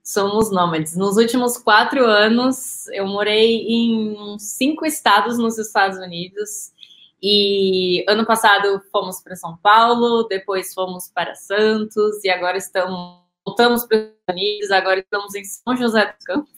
Somos 0.03 0.51
nômades. 0.51 0.97
Nos 0.97 1.15
últimos 1.15 1.57
quatro 1.57 2.05
anos, 2.05 2.87
eu 2.87 3.07
morei 3.07 3.65
em 3.67 4.37
cinco 4.39 4.85
estados 4.85 5.37
nos 5.37 5.57
Estados 5.57 5.97
Unidos. 5.97 6.72
E 7.25 8.03
ano 8.09 8.25
passado 8.25 8.81
fomos 8.91 9.21
para 9.21 9.37
São 9.37 9.55
Paulo, 9.57 10.23
depois 10.23 10.73
fomos 10.73 11.07
para 11.07 11.35
Santos 11.35 12.21
e 12.23 12.29
agora 12.29 12.57
estamos 12.57 13.23
voltamos 13.45 13.85
para 13.85 13.97
os 13.97 14.35
Unidos. 14.35 14.71
Agora 14.71 14.99
estamos 14.99 15.33
em 15.33 15.43
São 15.45 15.75
José 15.77 16.05
dos 16.05 16.25
Campos 16.25 16.51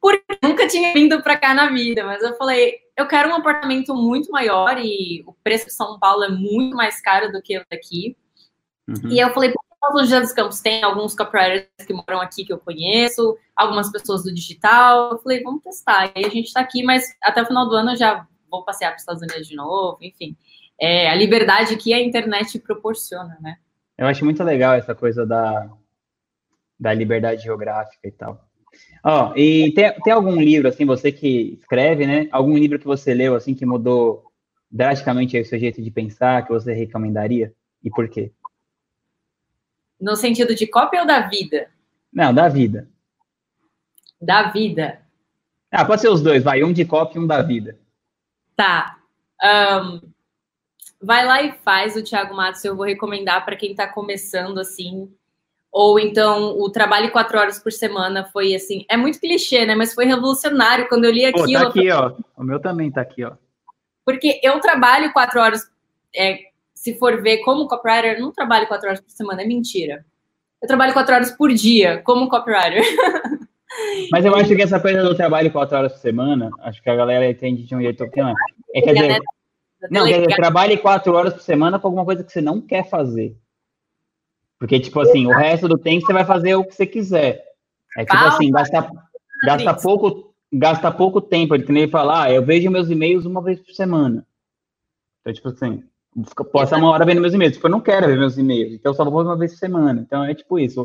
porque 0.00 0.38
nunca 0.42 0.66
tinha 0.66 0.92
vindo 0.94 1.22
para 1.22 1.36
cá 1.36 1.52
na 1.52 1.70
vida, 1.70 2.04
mas 2.04 2.22
eu 2.22 2.34
falei, 2.36 2.78
eu 2.96 3.06
quero 3.06 3.28
um 3.28 3.34
apartamento 3.34 3.94
muito 3.94 4.30
maior 4.30 4.78
e 4.78 5.22
o 5.26 5.34
preço 5.44 5.66
de 5.66 5.74
São 5.74 5.98
Paulo 5.98 6.24
é 6.24 6.28
muito 6.28 6.74
mais 6.74 7.00
caro 7.02 7.30
do 7.30 7.42
que 7.42 7.58
o 7.58 7.64
daqui. 7.70 8.16
Uhum. 8.88 9.10
E 9.10 9.20
eu 9.20 9.32
falei, 9.34 9.52
por 9.52 9.62
São 9.78 9.98
José 10.00 10.20
dos 10.20 10.32
Campos 10.32 10.60
tem 10.60 10.82
alguns 10.82 11.14
copywriters 11.14 11.86
que 11.86 11.92
moram 11.92 12.20
aqui 12.20 12.44
que 12.44 12.52
eu 12.52 12.58
conheço, 12.58 13.36
algumas 13.54 13.92
pessoas 13.92 14.24
do 14.24 14.32
digital. 14.32 15.12
Eu 15.12 15.18
falei, 15.18 15.42
vamos 15.42 15.62
testar. 15.62 16.10
E 16.16 16.24
a 16.24 16.30
gente 16.30 16.46
está 16.46 16.60
aqui, 16.60 16.82
mas 16.82 17.04
até 17.22 17.42
o 17.42 17.46
final 17.46 17.68
do 17.68 17.74
ano 17.74 17.94
já 17.94 18.26
vou 18.50 18.64
passear 18.64 18.90
para 18.90 18.96
os 18.96 19.02
Estados 19.02 19.22
Unidos 19.22 19.46
de 19.46 19.54
novo, 19.54 19.98
enfim. 20.00 20.36
É 20.78 21.08
a 21.08 21.14
liberdade 21.14 21.76
que 21.76 21.92
a 21.92 22.00
internet 22.00 22.58
proporciona, 22.58 23.38
né? 23.40 23.58
Eu 23.96 24.06
acho 24.06 24.24
muito 24.24 24.42
legal 24.42 24.74
essa 24.74 24.94
coisa 24.94 25.26
da, 25.26 25.70
da 26.78 26.92
liberdade 26.92 27.42
geográfica 27.42 28.08
e 28.08 28.10
tal. 28.10 28.48
Ó, 29.04 29.30
oh, 29.30 29.36
e 29.36 29.72
tem, 29.72 29.92
tem 30.02 30.12
algum 30.12 30.36
livro, 30.40 30.68
assim, 30.68 30.86
você 30.86 31.12
que 31.12 31.58
escreve, 31.60 32.06
né? 32.06 32.28
Algum 32.30 32.56
livro 32.56 32.78
que 32.78 32.86
você 32.86 33.12
leu, 33.12 33.34
assim, 33.34 33.54
que 33.54 33.66
mudou 33.66 34.24
drasticamente 34.70 35.38
o 35.38 35.44
seu 35.44 35.58
jeito 35.58 35.82
de 35.82 35.90
pensar, 35.90 36.46
que 36.46 36.52
você 36.52 36.72
recomendaria? 36.72 37.52
E 37.82 37.90
por 37.90 38.08
quê? 38.08 38.32
No 40.00 40.16
sentido 40.16 40.54
de 40.54 40.66
cópia 40.66 41.00
ou 41.00 41.06
da 41.06 41.28
vida? 41.28 41.68
Não, 42.12 42.32
da 42.32 42.48
vida. 42.48 42.88
Da 44.20 44.50
vida. 44.50 45.00
Ah, 45.70 45.84
pode 45.84 46.00
ser 46.00 46.08
os 46.08 46.22
dois, 46.22 46.42
vai. 46.42 46.62
Um 46.62 46.72
de 46.72 46.84
cópia 46.84 47.18
e 47.18 47.22
um 47.22 47.26
da 47.26 47.42
vida. 47.42 47.78
Tá. 48.60 48.98
Um, 49.42 50.02
vai 51.00 51.24
lá 51.24 51.42
e 51.42 51.52
faz 51.64 51.96
o 51.96 52.04
Thiago 52.04 52.36
Matos. 52.36 52.62
Eu 52.62 52.76
vou 52.76 52.84
recomendar 52.84 53.42
para 53.42 53.56
quem 53.56 53.70
está 53.70 53.88
começando, 53.88 54.58
assim, 54.58 55.10
ou 55.72 55.98
então 55.98 56.58
o 56.58 56.68
trabalho 56.68 57.10
quatro 57.10 57.38
horas 57.38 57.58
por 57.58 57.72
semana 57.72 58.22
foi 58.26 58.54
assim, 58.54 58.84
é 58.86 58.98
muito 58.98 59.18
clichê, 59.18 59.64
né? 59.64 59.74
Mas 59.74 59.94
foi 59.94 60.04
revolucionário 60.04 60.86
quando 60.90 61.06
eu 61.06 61.10
li 61.10 61.24
aquilo. 61.24 61.46
Pô, 61.46 61.52
tá 61.52 61.68
aqui, 61.68 61.90
ó. 61.90 62.12
O 62.36 62.44
meu 62.44 62.60
também 62.60 62.92
tá 62.92 63.00
aqui, 63.00 63.24
ó. 63.24 63.32
Porque 64.04 64.38
eu 64.42 64.60
trabalho 64.60 65.10
quatro 65.10 65.40
horas, 65.40 65.66
é, 66.14 66.40
se 66.74 66.98
for 66.98 67.22
ver 67.22 67.38
como 67.38 67.66
copywriter, 67.66 68.20
não 68.20 68.30
trabalho 68.30 68.66
quatro 68.66 68.88
horas 68.88 69.00
por 69.00 69.10
semana, 69.10 69.40
é 69.40 69.46
mentira. 69.46 70.04
Eu 70.60 70.68
trabalho 70.68 70.92
quatro 70.92 71.14
horas 71.14 71.30
por 71.30 71.50
dia 71.50 72.02
como 72.02 72.28
copywriter. 72.28 72.82
Mas 74.10 74.24
eu 74.24 74.34
acho 74.34 74.54
que 74.54 74.62
essa 74.62 74.80
coisa 74.80 75.02
do 75.02 75.14
trabalho 75.14 75.50
quatro 75.50 75.76
horas 75.76 75.92
por 75.92 75.98
semana, 75.98 76.50
acho 76.60 76.82
que 76.82 76.90
a 76.90 76.96
galera 76.96 77.30
entende 77.30 77.64
de 77.64 77.74
um 77.74 77.80
jeito 77.80 78.08
que 78.10 78.20
não 78.20 78.30
é. 78.30 78.34
é 78.74 78.82
quer 78.82 78.94
dizer, 78.94 79.20
não, 79.90 80.06
quer 80.06 80.20
dizer, 80.20 80.36
trabalhe 80.36 80.76
quatro 80.76 81.14
horas 81.14 81.32
por 81.32 81.42
semana 81.42 81.78
com 81.78 81.88
alguma 81.88 82.04
coisa 82.04 82.22
que 82.24 82.32
você 82.32 82.40
não 82.40 82.60
quer 82.60 82.88
fazer. 82.88 83.36
Porque, 84.58 84.78
tipo 84.78 85.00
assim, 85.00 85.26
o 85.26 85.30
resto 85.30 85.66
do 85.66 85.78
tempo 85.78 86.04
você 86.04 86.12
vai 86.12 86.24
fazer 86.24 86.54
o 86.54 86.64
que 86.64 86.74
você 86.74 86.86
quiser. 86.86 87.42
É 87.96 88.04
tipo 88.04 88.16
assim, 88.16 88.50
gasta, 88.50 88.90
gasta, 89.44 89.74
pouco, 89.74 90.34
gasta 90.52 90.92
pouco 90.92 91.20
tempo. 91.20 91.54
Ele 91.54 91.64
nem 91.68 91.88
falar, 91.88 92.24
ah, 92.24 92.32
eu 92.32 92.44
vejo 92.44 92.70
meus 92.70 92.90
e-mails 92.90 93.24
uma 93.24 93.42
vez 93.42 93.58
por 93.58 93.72
semana. 93.72 94.26
Então, 95.20 95.32
tipo 95.32 95.48
assim, 95.48 95.82
passar 96.52 96.78
uma 96.78 96.90
hora 96.90 97.04
vendo 97.04 97.20
meus 97.20 97.34
e-mails. 97.34 97.54
Tipo, 97.54 97.66
eu 97.66 97.70
não 97.70 97.80
quero 97.80 98.06
ver 98.06 98.18
meus 98.18 98.36
e-mails, 98.36 98.74
então 98.74 98.90
eu 98.90 98.96
só 98.96 99.04
vou 99.04 99.22
uma 99.22 99.36
vez 99.36 99.52
por 99.52 99.58
semana. 99.58 100.00
Então, 100.00 100.24
é 100.24 100.34
tipo 100.34 100.58
isso. 100.58 100.84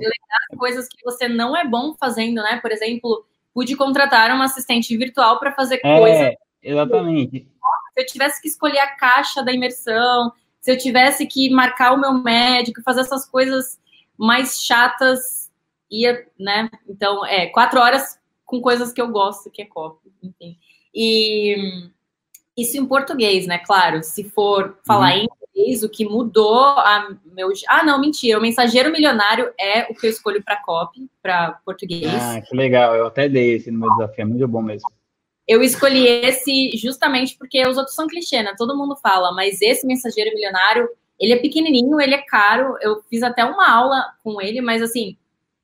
Coisas 0.57 0.87
que 0.87 1.03
você 1.03 1.27
não 1.27 1.55
é 1.55 1.67
bom 1.67 1.95
fazendo, 1.99 2.41
né? 2.41 2.59
Por 2.61 2.71
exemplo, 2.71 3.25
pude 3.53 3.75
contratar 3.75 4.29
uma 4.31 4.45
assistente 4.45 4.95
virtual 4.97 5.39
para 5.39 5.51
fazer 5.53 5.79
é, 5.83 5.99
coisas. 5.99 6.35
Exatamente. 6.61 7.47
Se 7.93 8.01
eu 8.01 8.05
tivesse 8.05 8.41
que 8.41 8.47
escolher 8.47 8.79
a 8.79 8.95
caixa 8.95 9.43
da 9.43 9.51
imersão, 9.51 10.31
se 10.59 10.71
eu 10.71 10.77
tivesse 10.77 11.25
que 11.25 11.49
marcar 11.49 11.93
o 11.93 11.99
meu 11.99 12.13
médico, 12.13 12.81
fazer 12.83 13.01
essas 13.01 13.27
coisas 13.27 13.79
mais 14.17 14.61
chatas, 14.61 15.51
ia, 15.89 16.27
né? 16.39 16.69
Então, 16.87 17.25
é, 17.25 17.47
quatro 17.47 17.79
horas 17.79 18.19
com 18.45 18.61
coisas 18.61 18.91
que 18.91 19.01
eu 19.01 19.07
gosto, 19.09 19.49
que 19.49 19.61
é 19.61 19.65
copy, 19.65 20.11
enfim. 20.21 20.57
E 20.93 21.89
isso 22.57 22.77
em 22.77 22.85
português, 22.85 23.45
né? 23.47 23.59
Claro, 23.59 24.01
se 24.03 24.23
for 24.23 24.77
falar 24.85 25.13
uhum. 25.13 25.17
em 25.17 25.27
inglês, 25.55 25.83
o 25.83 25.89
que 25.89 26.05
mudou 26.05 26.63
a 26.63 27.09
meu. 27.33 27.49
Ah, 27.67 27.83
não, 27.83 27.99
mentira. 27.99 28.39
O 28.39 28.41
mensageiro 28.41 28.91
milionário 28.91 29.51
é 29.59 29.83
o 29.89 29.95
que 29.95 30.07
eu 30.07 30.09
escolho 30.09 30.43
para 30.43 30.61
copy, 30.63 31.09
para 31.21 31.59
português. 31.65 32.13
Ah, 32.13 32.41
que 32.41 32.55
legal. 32.55 32.95
Eu 32.95 33.07
até 33.07 33.27
dei 33.27 33.55
esse 33.55 33.71
no 33.71 33.79
meu 33.79 33.89
desafio, 33.91 34.21
é 34.21 34.25
muito 34.25 34.47
bom 34.47 34.61
mesmo. 34.61 34.89
Eu 35.47 35.61
escolhi 35.61 36.07
esse 36.07 36.75
justamente 36.77 37.37
porque 37.37 37.65
os 37.67 37.77
outros 37.77 37.95
são 37.95 38.07
clichê, 38.07 38.41
né? 38.41 38.53
Todo 38.57 38.77
mundo 38.77 38.95
fala, 38.95 39.31
mas 39.33 39.61
esse 39.61 39.85
mensageiro 39.85 40.33
milionário, 40.33 40.89
ele 41.19 41.33
é 41.33 41.37
pequenininho, 41.37 42.01
ele 42.01 42.15
é 42.15 42.21
caro. 42.21 42.77
Eu 42.81 43.03
fiz 43.09 43.21
até 43.21 43.45
uma 43.45 43.69
aula 43.69 44.03
com 44.23 44.41
ele, 44.41 44.59
mas 44.59 44.81
assim, 44.81 45.15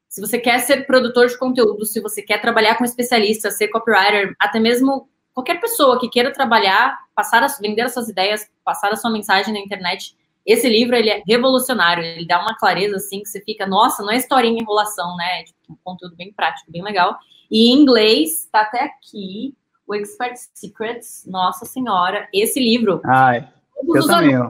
se 0.07 0.21
você 0.21 0.37
quer 0.37 0.59
ser 0.59 0.85
produtor 0.85 1.27
de 1.27 1.37
conteúdo, 1.37 1.85
se 1.85 1.99
você 1.99 2.21
quer 2.21 2.41
trabalhar 2.41 2.75
com 2.75 2.83
especialista, 2.83 3.49
ser 3.49 3.69
copywriter, 3.69 4.35
até 4.39 4.59
mesmo 4.59 5.09
qualquer 5.33 5.59
pessoa 5.59 5.99
que 5.99 6.09
queira 6.09 6.31
trabalhar, 6.31 6.97
passar 7.15 7.43
a, 7.43 7.47
vender 7.59 7.81
as 7.81 7.93
suas 7.93 8.09
ideias, 8.09 8.49
passar 8.63 8.91
a 8.91 8.95
sua 8.95 9.11
mensagem 9.11 9.53
na 9.53 9.59
internet, 9.59 10.15
esse 10.45 10.67
livro 10.67 10.95
ele 10.95 11.09
é 11.09 11.21
revolucionário, 11.25 12.03
ele 12.03 12.25
dá 12.25 12.41
uma 12.41 12.57
clareza 12.57 12.95
assim 12.95 13.21
que 13.21 13.29
você 13.29 13.41
fica, 13.41 13.65
nossa, 13.67 14.01
não 14.01 14.11
é 14.11 14.17
historinha 14.17 14.59
enrolação, 14.59 15.15
né? 15.15 15.41
É, 15.41 15.43
tipo, 15.43 15.59
um 15.69 15.77
conteúdo 15.83 16.15
bem 16.15 16.33
prático, 16.33 16.71
bem 16.71 16.81
legal. 16.81 17.17
E 17.49 17.71
em 17.71 17.81
inglês, 17.81 18.47
tá 18.51 18.61
até 18.61 18.83
aqui, 18.83 19.53
o 19.85 19.93
Expert 19.93 20.35
Secrets, 20.53 21.25
nossa 21.27 21.65
senhora, 21.65 22.27
esse 22.33 22.59
livro. 22.59 23.01
Ai, 23.05 23.47
eu 23.93 24.07
também, 24.07 24.37
ó. 24.39 24.49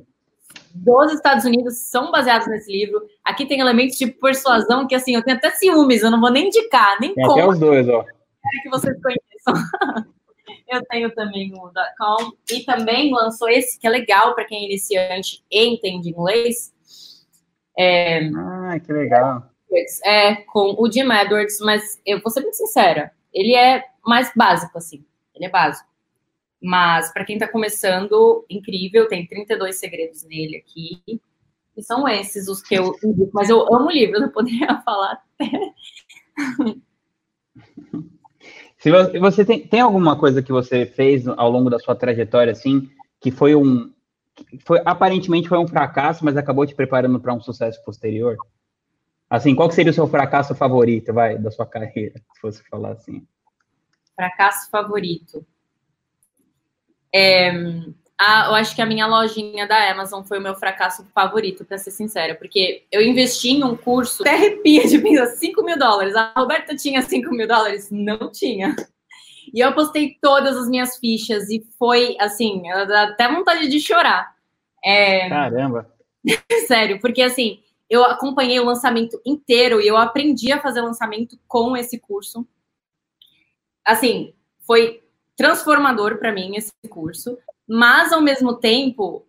Dos 0.73 1.13
Estados 1.13 1.43
Unidos 1.43 1.77
são 1.77 2.11
baseados 2.11 2.47
nesse 2.47 2.71
livro. 2.71 3.01
Aqui 3.25 3.45
tem 3.45 3.59
elementos 3.59 3.97
de 3.97 4.07
persuasão 4.07 4.87
que, 4.87 4.95
assim, 4.95 5.15
eu 5.15 5.23
tenho 5.23 5.37
até 5.37 5.51
ciúmes, 5.51 6.01
eu 6.01 6.11
não 6.11 6.21
vou 6.21 6.31
nem 6.31 6.47
indicar, 6.47 6.97
nem 7.01 7.13
tem 7.13 7.25
como. 7.25 7.39
Até 7.39 7.49
os 7.49 7.59
dois, 7.59 7.89
ó. 7.89 8.03
Quero 8.03 8.63
que 8.63 8.69
vocês 8.69 8.97
conheçam. 9.01 10.11
eu 10.71 10.85
tenho 10.85 11.13
também 11.13 11.53
o 11.53 11.71
.com. 11.97 12.31
E 12.51 12.63
também 12.63 13.11
lançou 13.11 13.49
esse, 13.49 13.79
que 13.79 13.87
é 13.87 13.89
legal 13.89 14.33
para 14.33 14.45
quem 14.45 14.63
é 14.63 14.65
iniciante 14.65 15.43
e 15.51 15.65
entende 15.67 16.09
inglês. 16.09 16.73
É, 17.77 18.27
ah, 18.35 18.79
que 18.79 18.91
legal. 18.91 19.49
É, 20.03 20.35
com 20.35 20.75
o 20.77 20.91
Jim 20.91 21.09
Edwards, 21.11 21.59
mas 21.61 22.01
eu 22.05 22.21
vou 22.21 22.29
ser 22.29 22.41
muito 22.41 22.57
sincera, 22.57 23.11
ele 23.33 23.55
é 23.55 23.85
mais 24.05 24.31
básico, 24.35 24.77
assim 24.77 25.05
ele 25.41 25.45
é 25.45 25.49
básico. 25.49 25.89
Mas 26.61 27.11
para 27.11 27.25
quem 27.25 27.37
está 27.37 27.47
começando, 27.47 28.45
incrível, 28.47 29.07
tem 29.07 29.25
32 29.25 29.79
segredos 29.79 30.23
nele 30.23 30.57
aqui. 30.57 31.01
E 31.75 31.81
são 31.81 32.07
esses 32.07 32.47
os 32.47 32.61
que 32.61 32.75
eu 32.75 32.95
indico. 33.03 33.31
Mas 33.33 33.49
eu 33.49 33.61
amo 33.73 33.87
o 33.87 33.91
livro, 33.91 34.21
eu 34.21 34.31
poderia 34.31 34.79
falar 34.85 35.23
até. 35.39 35.49
Se 38.81 38.89
você, 38.89 39.19
você 39.19 39.45
tem, 39.45 39.67
tem 39.67 39.79
alguma 39.79 40.17
coisa 40.17 40.41
que 40.41 40.51
você 40.51 40.87
fez 40.87 41.27
ao 41.27 41.51
longo 41.51 41.69
da 41.69 41.77
sua 41.77 41.95
trajetória, 41.95 42.51
assim, 42.51 42.89
que 43.19 43.29
foi 43.29 43.55
um. 43.55 43.93
Foi, 44.65 44.81
aparentemente 44.83 45.47
foi 45.47 45.59
um 45.59 45.67
fracasso, 45.67 46.25
mas 46.25 46.35
acabou 46.35 46.65
te 46.65 46.73
preparando 46.73 47.19
para 47.19 47.31
um 47.31 47.39
sucesso 47.39 47.79
posterior? 47.85 48.35
Assim, 49.29 49.53
qual 49.53 49.69
seria 49.69 49.91
o 49.91 49.93
seu 49.93 50.07
fracasso 50.07 50.55
favorito, 50.55 51.13
vai, 51.13 51.37
da 51.37 51.51
sua 51.51 51.65
carreira, 51.65 52.15
se 52.33 52.41
fosse 52.41 52.67
falar 52.69 52.93
assim? 52.93 53.25
Fracasso 54.15 54.67
favorito. 54.71 55.45
É, 57.13 57.51
a, 58.21 58.45
eu 58.49 58.53
acho 58.53 58.75
que 58.75 58.81
a 58.83 58.85
minha 58.85 59.07
lojinha 59.07 59.67
da 59.67 59.89
Amazon 59.89 60.23
foi 60.23 60.37
o 60.37 60.41
meu 60.41 60.53
fracasso 60.53 61.03
favorito, 61.11 61.65
para 61.65 61.79
ser 61.79 61.89
sincera, 61.89 62.35
porque 62.35 62.83
eu 62.91 63.01
investi 63.01 63.49
em 63.49 63.63
um 63.63 63.75
curso, 63.75 64.21
até 64.21 64.35
arrepia 64.35 64.87
de 64.87 64.99
pensar, 64.99 65.25
5 65.37 65.63
mil 65.63 65.79
dólares. 65.79 66.15
A 66.15 66.31
Roberta 66.37 66.75
tinha 66.75 67.01
5 67.01 67.31
mil 67.31 67.47
dólares? 67.47 67.89
Não 67.89 68.31
tinha. 68.31 68.75
E 69.51 69.59
eu 69.59 69.73
postei 69.73 70.19
todas 70.21 70.55
as 70.55 70.69
minhas 70.69 70.97
fichas 70.97 71.49
e 71.49 71.65
foi 71.79 72.15
assim, 72.19 72.69
até 72.69 73.27
vontade 73.27 73.67
de 73.67 73.79
chorar. 73.79 74.35
É... 74.85 75.27
Caramba! 75.27 75.91
Sério, 76.67 76.99
porque 76.99 77.23
assim, 77.23 77.59
eu 77.89 78.05
acompanhei 78.05 78.59
o 78.59 78.65
lançamento 78.65 79.19
inteiro 79.25 79.81
e 79.81 79.87
eu 79.87 79.97
aprendi 79.97 80.51
a 80.51 80.61
fazer 80.61 80.81
lançamento 80.81 81.39
com 81.47 81.75
esse 81.75 81.97
curso. 81.97 82.47
Assim, 83.83 84.35
foi 84.59 85.01
transformador 85.35 86.19
para 86.19 86.31
mim 86.31 86.55
esse 86.55 86.71
curso, 86.87 87.35
mas 87.73 88.11
ao 88.11 88.21
mesmo 88.21 88.55
tempo, 88.55 89.25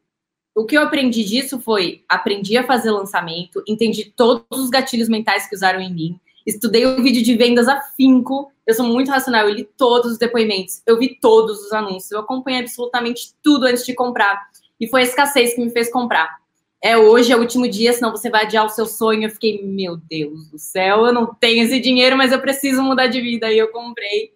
o 0.52 0.64
que 0.64 0.76
eu 0.76 0.83
aprendi 0.83 1.22
disso 1.22 1.61
foi 1.61 2.02
aprendi 2.09 2.57
a 2.57 2.66
fazer 2.66 2.90
lançamento, 2.90 3.62
entendi 3.68 4.12
todos 4.16 4.44
os 4.50 4.68
gatilhos 4.68 5.09
mentais 5.09 5.48
que 5.48 5.55
usaram 5.55 5.81
em 5.81 5.94
mim, 5.94 6.20
estudei 6.44 6.85
o 6.85 7.00
vídeo 7.00 7.22
de 7.22 7.37
vendas 7.37 7.68
afinco, 7.68 8.50
eu 8.66 8.74
sou 8.74 8.85
muito 8.85 9.12
racional, 9.12 9.48
eu 9.48 9.55
li 9.55 9.62
todos 9.76 10.11
os 10.11 10.18
depoimentos, 10.18 10.83
eu 10.85 10.98
vi 10.98 11.16
todos 11.20 11.64
os 11.64 11.72
anúncios, 11.72 12.11
eu 12.11 12.18
acompanhei 12.18 12.62
absolutamente 12.62 13.33
tudo 13.40 13.66
antes 13.66 13.87
de 13.87 13.94
comprar. 13.94 14.50
E 14.81 14.88
foi 14.88 15.02
a 15.02 15.05
escassez 15.05 15.55
que 15.55 15.64
me 15.64 15.70
fez 15.70 15.88
comprar. 15.88 16.37
É 16.83 16.98
hoje, 16.98 17.31
é 17.31 17.37
o 17.37 17.40
último 17.40 17.68
dia, 17.68 17.92
senão 17.92 18.11
você 18.11 18.28
vai 18.28 18.42
adiar 18.42 18.66
o 18.66 18.70
seu 18.70 18.87
sonho. 18.87 19.22
Eu 19.22 19.31
fiquei, 19.31 19.62
meu 19.62 19.96
Deus 19.96 20.50
do 20.50 20.59
céu, 20.59 21.07
eu 21.07 21.12
não 21.12 21.33
tenho 21.33 21.62
esse 21.62 21.78
dinheiro, 21.78 22.16
mas 22.16 22.33
eu 22.33 22.40
preciso 22.40 22.83
mudar 22.83 23.07
de 23.07 23.20
vida. 23.20 23.52
E 23.52 23.59
eu 23.59 23.68
comprei. 23.68 24.33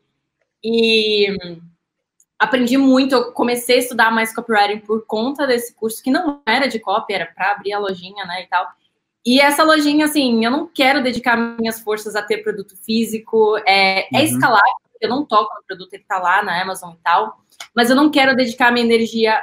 E 0.63 1.37
aprendi 2.39 2.77
muito. 2.77 3.15
Eu 3.15 3.33
comecei 3.33 3.77
a 3.77 3.81
estudar 3.81 4.11
mais 4.11 4.35
copywriting 4.35 4.81
por 4.81 5.05
conta 5.07 5.47
desse 5.47 5.75
curso, 5.75 6.03
que 6.03 6.11
não 6.11 6.41
era 6.47 6.67
de 6.67 6.79
copy, 6.79 7.15
era 7.15 7.27
para 7.27 7.53
abrir 7.53 7.73
a 7.73 7.79
lojinha, 7.79 8.25
né, 8.25 8.43
e 8.43 8.47
tal. 8.47 8.67
E 9.25 9.41
essa 9.41 9.65
lojinha, 9.65 10.05
assim, 10.05 10.45
eu 10.45 10.51
não 10.51 10.67
quero 10.67 11.03
dedicar 11.03 11.37
minhas 11.37 11.81
forças 11.81 12.15
a 12.15 12.23
ter 12.23 12.39
produto 12.39 12.77
físico. 12.77 13.57
É, 13.67 14.01
é 14.01 14.09
uhum. 14.13 14.21
é 14.21 14.25
escalável, 14.25 14.63
eu 15.01 15.09
não 15.09 15.25
toco 15.25 15.53
no 15.55 15.65
produto 15.67 15.91
que 15.91 15.97
está 15.97 16.19
lá 16.19 16.43
na 16.43 16.63
Amazon 16.63 16.93
e 16.93 17.03
tal. 17.03 17.41
Mas 17.75 17.91
eu 17.91 17.97
não 17.97 18.11
quero 18.11 18.37
dedicar 18.37 18.71
minha 18.71 18.87
energia 18.87 19.43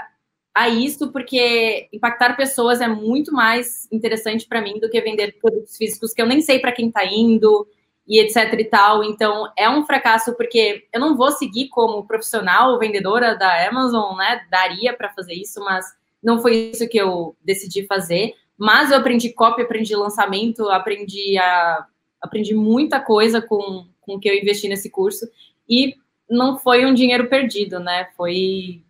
a 0.55 0.69
isso, 0.69 1.11
porque 1.11 1.89
impactar 1.91 2.37
pessoas 2.37 2.79
é 2.79 2.87
muito 2.87 3.33
mais 3.33 3.87
interessante 3.91 4.45
para 4.47 4.61
mim 4.61 4.79
do 4.79 4.89
que 4.89 5.01
vender 5.01 5.37
produtos 5.41 5.75
físicos 5.75 6.13
que 6.13 6.21
eu 6.21 6.27
nem 6.27 6.41
sei 6.41 6.59
para 6.59 6.71
quem 6.71 6.87
está 6.87 7.03
indo 7.03 7.67
e 8.07 8.19
etc 8.19 8.53
e 8.59 8.65
tal. 8.65 9.03
Então, 9.03 9.51
é 9.57 9.69
um 9.69 9.85
fracasso 9.85 10.35
porque 10.35 10.87
eu 10.93 10.99
não 10.99 11.15
vou 11.15 11.31
seguir 11.31 11.69
como 11.69 12.05
profissional 12.05 12.77
vendedora 12.79 13.37
da 13.37 13.67
Amazon, 13.67 14.17
né? 14.17 14.45
Daria 14.49 14.93
para 14.95 15.13
fazer 15.13 15.33
isso, 15.33 15.59
mas 15.63 15.85
não 16.21 16.41
foi 16.41 16.71
isso 16.73 16.87
que 16.87 16.97
eu 16.97 17.35
decidi 17.43 17.85
fazer. 17.85 18.33
Mas 18.57 18.91
eu 18.91 18.97
aprendi 18.97 19.33
copy, 19.33 19.61
aprendi 19.61 19.95
lançamento, 19.95 20.69
aprendi 20.69 21.37
a 21.37 21.85
aprendi 22.21 22.53
muita 22.55 23.01
coisa 23.01 23.41
com 23.41 23.85
com 24.05 24.19
que 24.19 24.29
eu 24.29 24.35
investi 24.35 24.67
nesse 24.67 24.89
curso 24.89 25.29
e 25.67 25.95
não 26.29 26.57
foi 26.57 26.85
um 26.85 26.93
dinheiro 26.93 27.29
perdido, 27.29 27.79
né? 27.79 28.09
Foi 28.15 28.83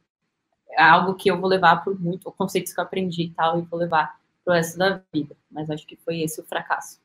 algo 0.78 1.16
que 1.16 1.30
eu 1.30 1.40
vou 1.40 1.50
levar 1.50 1.84
por 1.84 2.00
muito, 2.00 2.32
conceitos 2.32 2.74
que 2.74 2.80
eu 2.80 2.84
aprendi 2.84 3.24
e 3.24 3.30
tal, 3.32 3.60
e 3.60 3.64
vou 3.64 3.80
levar 3.80 4.20
pro 4.44 4.54
resto 4.54 4.78
da 4.78 5.02
vida. 5.14 5.36
Mas 5.52 5.70
acho 5.70 5.86
que 5.86 5.96
foi 5.98 6.22
esse 6.22 6.42
o 6.42 6.46
fracasso. 6.46 7.03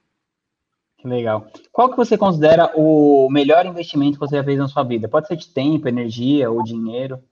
Que 0.98 1.06
legal. 1.06 1.46
Qual 1.72 1.88
que 1.88 1.96
você 1.96 2.18
considera 2.18 2.72
o 2.74 3.28
melhor 3.30 3.64
investimento 3.64 4.18
que 4.18 4.26
você 4.26 4.36
já 4.36 4.44
fez 4.44 4.58
na 4.58 4.66
sua 4.66 4.82
vida? 4.82 5.08
Pode 5.08 5.28
ser 5.28 5.36
de 5.36 5.48
tempo, 5.48 5.86
energia 5.86 6.50
ou 6.50 6.62
dinheiro? 6.62 7.22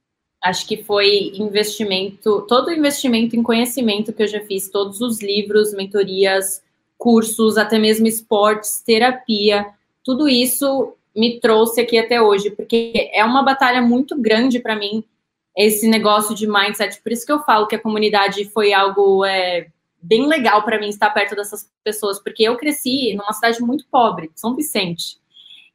Acho 0.43 0.67
que 0.69 0.85
foi 0.85 1.33
investimento, 1.35 2.43
todo 2.43 2.71
investimento 2.71 3.35
em 3.35 3.43
conhecimento 3.43 4.13
que 4.13 4.23
eu 4.23 4.29
já 4.29 4.41
fiz, 4.41 4.71
todos 4.71 5.01
os 5.01 5.21
livros, 5.21 5.75
mentorias, 5.75 6.63
cursos, 6.97 7.59
até 7.59 7.79
mesmo 7.79 8.07
esportes, 8.07 8.81
terapia, 8.81 9.67
tudo 10.05 10.29
isso 10.29 10.95
me 11.15 11.41
trouxe 11.41 11.81
aqui 11.81 11.99
até 11.99 12.23
hoje, 12.23 12.51
porque 12.51 13.11
é 13.13 13.25
uma 13.25 13.43
batalha 13.43 13.83
muito 13.83 14.17
grande 14.21 14.61
para 14.61 14.77
mim 14.77 15.03
esse 15.57 15.89
negócio 15.89 16.35
de 16.35 16.47
mindset. 16.47 17.01
Por 17.03 17.11
isso 17.11 17.27
que 17.27 17.33
eu 17.33 17.41
falo 17.41 17.67
que 17.67 17.75
a 17.75 17.81
comunidade 17.81 18.45
foi 18.45 18.73
algo 18.73 19.25
é, 19.25 19.67
bem 20.07 20.27
legal 20.27 20.63
para 20.63 20.79
mim 20.79 20.89
estar 20.89 21.11
perto 21.11 21.35
dessas 21.35 21.71
pessoas, 21.83 22.23
porque 22.23 22.45
eu 22.45 22.57
cresci 22.57 23.15
numa 23.15 23.33
cidade 23.33 23.61
muito 23.61 23.87
pobre, 23.91 24.31
São 24.35 24.55
Vicente. 24.55 25.19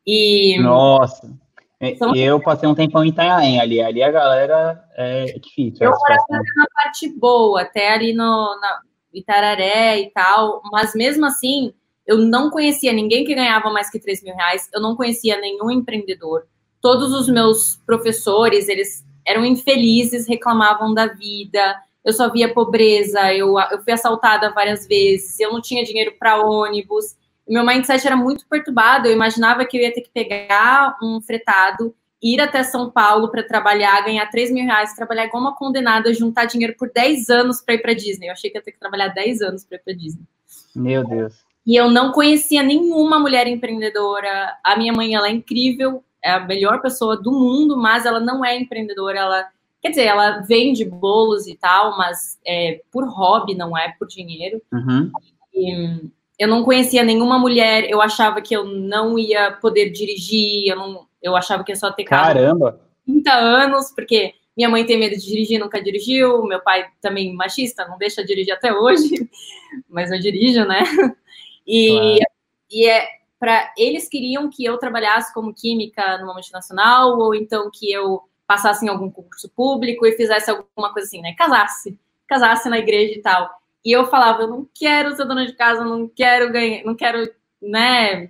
E 0.05 0.57
Nossa. 0.59 1.31
É, 1.79 1.95
São... 1.95 2.15
Eu 2.15 2.39
passei 2.39 2.67
um 2.69 2.75
tempão 2.75 3.03
em 3.03 3.09
Itanhaém 3.09 3.59
ali, 3.59 3.81
ali 3.81 4.01
a 4.01 4.11
galera 4.11 4.83
é 4.95 5.25
difícil. 5.39 5.85
Eu 5.85 5.91
morava 5.91 6.25
na 6.55 6.65
parte 6.73 7.09
boa, 7.09 7.61
até 7.61 7.93
ali 7.93 8.13
no 8.13 8.59
na 8.59 8.79
Itararé 9.13 9.99
e 9.99 10.09
tal, 10.11 10.61
mas 10.71 10.95
mesmo 10.95 11.25
assim, 11.25 11.73
eu 12.07 12.17
não 12.17 12.49
conhecia 12.49 12.93
ninguém 12.93 13.25
que 13.25 13.35
ganhava 13.35 13.69
mais 13.69 13.89
que 13.89 13.99
3 13.99 14.23
mil 14.23 14.35
reais, 14.35 14.69
eu 14.73 14.81
não 14.81 14.95
conhecia 14.95 15.39
nenhum 15.39 15.69
empreendedor. 15.69 16.47
Todos 16.79 17.13
os 17.13 17.27
meus 17.27 17.75
professores, 17.85 18.69
eles 18.69 19.05
eram 19.27 19.45
infelizes, 19.45 20.27
reclamavam 20.27 20.93
da 20.93 21.07
vida. 21.07 21.75
Eu 22.03 22.13
só 22.13 22.29
via 22.29 22.53
pobreza, 22.53 23.33
eu, 23.33 23.59
eu 23.59 23.81
fui 23.83 23.93
assaltada 23.93 24.51
várias 24.51 24.87
vezes, 24.87 25.39
eu 25.39 25.51
não 25.51 25.61
tinha 25.61 25.83
dinheiro 25.83 26.13
para 26.17 26.43
ônibus. 26.43 27.15
Meu 27.47 27.65
mindset 27.65 28.05
era 28.05 28.15
muito 28.15 28.45
perturbado. 28.47 29.07
Eu 29.07 29.13
imaginava 29.13 29.65
que 29.65 29.77
eu 29.77 29.81
ia 29.81 29.93
ter 29.93 30.01
que 30.01 30.09
pegar 30.09 30.97
um 31.01 31.21
fretado, 31.21 31.93
ir 32.21 32.39
até 32.39 32.63
São 32.63 32.89
Paulo 32.89 33.29
para 33.29 33.43
trabalhar, 33.43 34.03
ganhar 34.03 34.25
3 34.27 34.51
mil 34.51 34.65
reais, 34.65 34.95
trabalhar 34.95 35.25
igual 35.25 35.41
uma 35.41 35.55
condenada, 35.55 36.13
juntar 36.13 36.45
dinheiro 36.45 36.75
por 36.77 36.91
10 36.91 37.29
anos 37.29 37.61
para 37.61 37.75
ir 37.75 37.81
para 37.81 37.93
Disney. 37.93 38.27
Eu 38.27 38.33
achei 38.33 38.49
que 38.49 38.57
ia 38.57 38.63
ter 38.63 38.71
que 38.71 38.79
trabalhar 38.79 39.09
10 39.09 39.41
anos 39.41 39.65
para 39.65 39.77
ir 39.77 39.81
para 39.83 39.93
Disney. 39.93 40.23
Meu 40.75 41.03
Deus. 41.03 41.33
E 41.65 41.75
eu 41.75 41.89
não 41.89 42.11
conhecia 42.11 42.63
nenhuma 42.63 43.19
mulher 43.19 43.47
empreendedora. 43.47 44.57
A 44.63 44.75
minha 44.75 44.93
mãe, 44.93 45.13
ela 45.13 45.27
é 45.27 45.31
incrível, 45.31 46.03
é 46.23 46.31
a 46.31 46.39
melhor 46.39 46.81
pessoa 46.81 47.15
do 47.15 47.31
mundo, 47.31 47.77
mas 47.77 48.05
ela 48.05 48.19
não 48.19 48.43
é 48.43 48.57
empreendedora, 48.57 49.19
ela 49.19 49.47
quer 49.81 49.89
dizer, 49.89 50.05
ela 50.05 50.39
vende 50.41 50.85
bolos 50.85 51.47
e 51.47 51.55
tal, 51.55 51.97
mas 51.97 52.39
é 52.45 52.81
por 52.91 53.07
hobby, 53.07 53.55
não 53.55 53.77
é 53.77 53.93
por 53.97 54.07
dinheiro. 54.07 54.61
Uhum. 54.71 55.11
E, 55.53 56.11
eu 56.41 56.47
não 56.47 56.63
conhecia 56.63 57.03
nenhuma 57.03 57.37
mulher, 57.37 57.87
eu 57.87 58.01
achava 58.01 58.41
que 58.41 58.55
eu 58.55 58.65
não 58.65 59.17
ia 59.19 59.51
poder 59.51 59.91
dirigir, 59.91 60.67
eu, 60.67 60.75
não, 60.75 61.05
eu 61.21 61.35
achava 61.35 61.63
que 61.63 61.71
ia 61.71 61.75
só 61.75 61.91
ter 61.91 62.03
carro. 62.03 62.33
Caramba! 62.33 62.81
30 63.05 63.31
anos, 63.31 63.91
porque 63.93 64.33
minha 64.57 64.67
mãe 64.67 64.83
tem 64.83 64.97
medo 64.97 65.15
de 65.15 65.23
dirigir, 65.23 65.59
nunca 65.59 65.81
dirigiu, 65.81 66.43
meu 66.43 66.59
pai 66.59 66.87
também 66.99 67.31
machista, 67.35 67.87
não 67.87 67.95
deixa 67.97 68.25
dirigir 68.25 68.53
até 68.53 68.73
hoje, 68.73 69.29
mas 69.87 70.11
eu 70.11 70.19
dirijo, 70.19 70.65
né? 70.65 70.83
E, 71.67 71.89
claro. 71.91 72.19
e 72.71 72.89
é, 72.89 73.07
para 73.39 73.71
eles 73.77 74.09
queriam 74.09 74.49
que 74.49 74.65
eu 74.65 74.79
trabalhasse 74.79 75.31
como 75.33 75.53
química 75.53 76.17
numa 76.17 76.33
multinacional 76.33 77.19
ou 77.19 77.35
então 77.35 77.69
que 77.71 77.91
eu 77.91 78.23
passasse 78.51 78.85
em 78.85 78.89
algum 78.89 79.09
concurso 79.09 79.47
público 79.47 80.05
e 80.05 80.11
fizesse 80.11 80.51
alguma 80.51 80.91
coisa 80.91 81.07
assim, 81.07 81.21
né? 81.21 81.33
Casasse, 81.37 81.97
casasse 82.27 82.67
na 82.67 82.79
igreja 82.79 83.13
e 83.13 83.21
tal. 83.21 83.49
E 83.83 83.95
eu 83.95 84.05
falava, 84.07 84.41
eu 84.41 84.49
não 84.49 84.67
quero 84.75 85.15
ser 85.15 85.25
dona 85.25 85.45
de 85.45 85.53
casa, 85.53 85.85
não 85.85 86.05
quero 86.05 86.51
ganhar, 86.51 86.83
não 86.83 86.93
quero, 86.93 87.31
né, 87.61 88.27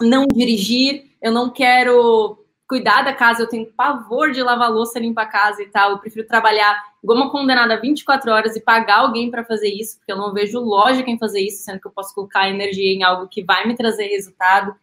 não 0.00 0.26
dirigir, 0.26 1.04
eu 1.22 1.30
não 1.30 1.50
quero 1.50 2.44
cuidar 2.68 3.02
da 3.02 3.12
casa, 3.12 3.44
eu 3.44 3.48
tenho 3.48 3.72
pavor 3.72 4.32
de 4.32 4.42
lavar 4.42 4.72
louça, 4.72 4.98
limpar 4.98 5.22
a 5.22 5.28
casa 5.28 5.62
e 5.62 5.66
tal. 5.66 5.92
Eu 5.92 5.98
prefiro 5.98 6.26
trabalhar 6.26 6.82
igual 7.00 7.16
uma 7.16 7.30
condenada 7.30 7.80
24 7.80 8.32
horas 8.32 8.56
e 8.56 8.60
pagar 8.60 8.98
alguém 8.98 9.30
para 9.30 9.44
fazer 9.44 9.68
isso, 9.68 9.98
porque 9.98 10.10
eu 10.10 10.16
não 10.16 10.34
vejo 10.34 10.58
lógica 10.58 11.08
em 11.08 11.18
fazer 11.18 11.42
isso, 11.42 11.62
sendo 11.62 11.80
que 11.80 11.86
eu 11.86 11.92
posso 11.92 12.12
colocar 12.12 12.50
energia 12.50 12.92
em 12.92 13.04
algo 13.04 13.28
que 13.28 13.44
vai 13.44 13.68
me 13.68 13.76
trazer 13.76 14.08
resultado. 14.08 14.74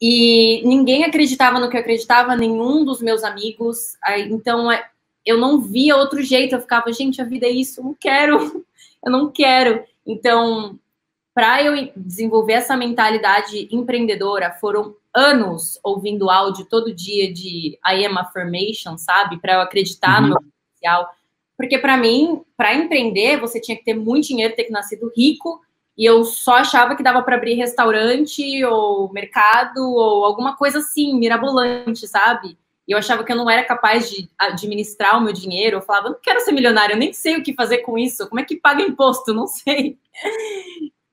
E 0.00 0.62
ninguém 0.66 1.04
acreditava 1.04 1.60
no 1.60 1.68
que 1.68 1.76
eu 1.76 1.80
acreditava, 1.80 2.34
nenhum 2.34 2.84
dos 2.84 3.02
meus 3.02 3.22
amigos. 3.22 3.96
Então 4.30 4.72
é, 4.72 4.88
eu 5.26 5.36
não 5.38 5.60
via 5.60 5.96
outro 5.96 6.22
jeito. 6.22 6.54
Eu 6.54 6.60
ficava, 6.60 6.92
gente, 6.92 7.20
a 7.20 7.24
vida 7.24 7.46
é 7.46 7.50
isso, 7.50 7.80
eu 7.80 7.84
não 7.84 7.94
quero, 7.94 8.64
eu 9.04 9.12
não 9.12 9.30
quero. 9.30 9.84
Então, 10.06 10.78
para 11.34 11.62
eu 11.62 11.92
desenvolver 11.96 12.54
essa 12.54 12.76
mentalidade 12.76 13.68
empreendedora, 13.70 14.52
foram 14.52 14.96
anos 15.14 15.78
ouvindo 15.82 16.30
áudio 16.30 16.64
todo 16.64 16.94
dia 16.94 17.32
de 17.32 17.78
I 17.86 18.06
am 18.06 18.18
affirmation, 18.18 18.96
sabe? 18.96 19.38
Para 19.38 19.54
eu 19.54 19.60
acreditar 19.60 20.22
uhum. 20.22 20.28
no 20.28 20.28
meu 20.28 20.42
potencial. 20.42 21.10
Porque 21.56 21.78
para 21.78 21.96
mim, 21.96 22.42
para 22.56 22.74
empreender, 22.74 23.38
você 23.38 23.60
tinha 23.60 23.76
que 23.76 23.84
ter 23.84 23.94
muito 23.94 24.28
dinheiro, 24.28 24.56
ter 24.56 24.64
que 24.64 24.72
nascido 24.72 25.12
rico, 25.14 25.60
e 26.00 26.06
eu 26.06 26.24
só 26.24 26.54
achava 26.54 26.96
que 26.96 27.02
dava 27.02 27.22
para 27.22 27.36
abrir 27.36 27.56
restaurante 27.56 28.64
ou 28.64 29.12
mercado 29.12 29.86
ou 29.86 30.24
alguma 30.24 30.56
coisa 30.56 30.78
assim, 30.78 31.14
mirabolante, 31.18 32.08
sabe? 32.08 32.56
E 32.88 32.92
eu 32.92 32.96
achava 32.96 33.22
que 33.22 33.30
eu 33.30 33.36
não 33.36 33.50
era 33.50 33.62
capaz 33.62 34.08
de 34.08 34.30
administrar 34.38 35.18
o 35.18 35.20
meu 35.20 35.34
dinheiro. 35.34 35.76
Eu 35.76 35.82
falava, 35.82 36.06
eu 36.06 36.12
não 36.12 36.18
quero 36.18 36.40
ser 36.40 36.52
milionário, 36.52 36.94
eu 36.94 36.98
nem 36.98 37.12
sei 37.12 37.36
o 37.36 37.42
que 37.42 37.52
fazer 37.52 37.78
com 37.78 37.98
isso. 37.98 38.26
Como 38.30 38.40
é 38.40 38.44
que 38.44 38.56
paga 38.56 38.80
imposto? 38.82 39.34
Não 39.34 39.46
sei. 39.46 39.98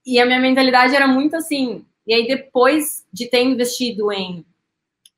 E 0.06 0.22
a 0.22 0.26
minha 0.26 0.40
mentalidade 0.40 0.96
era 0.96 1.06
muito 1.06 1.36
assim, 1.36 1.86
e 2.08 2.14
aí, 2.14 2.26
depois 2.26 3.06
de 3.12 3.28
ter 3.28 3.44
investido 3.44 4.10
em 4.14 4.46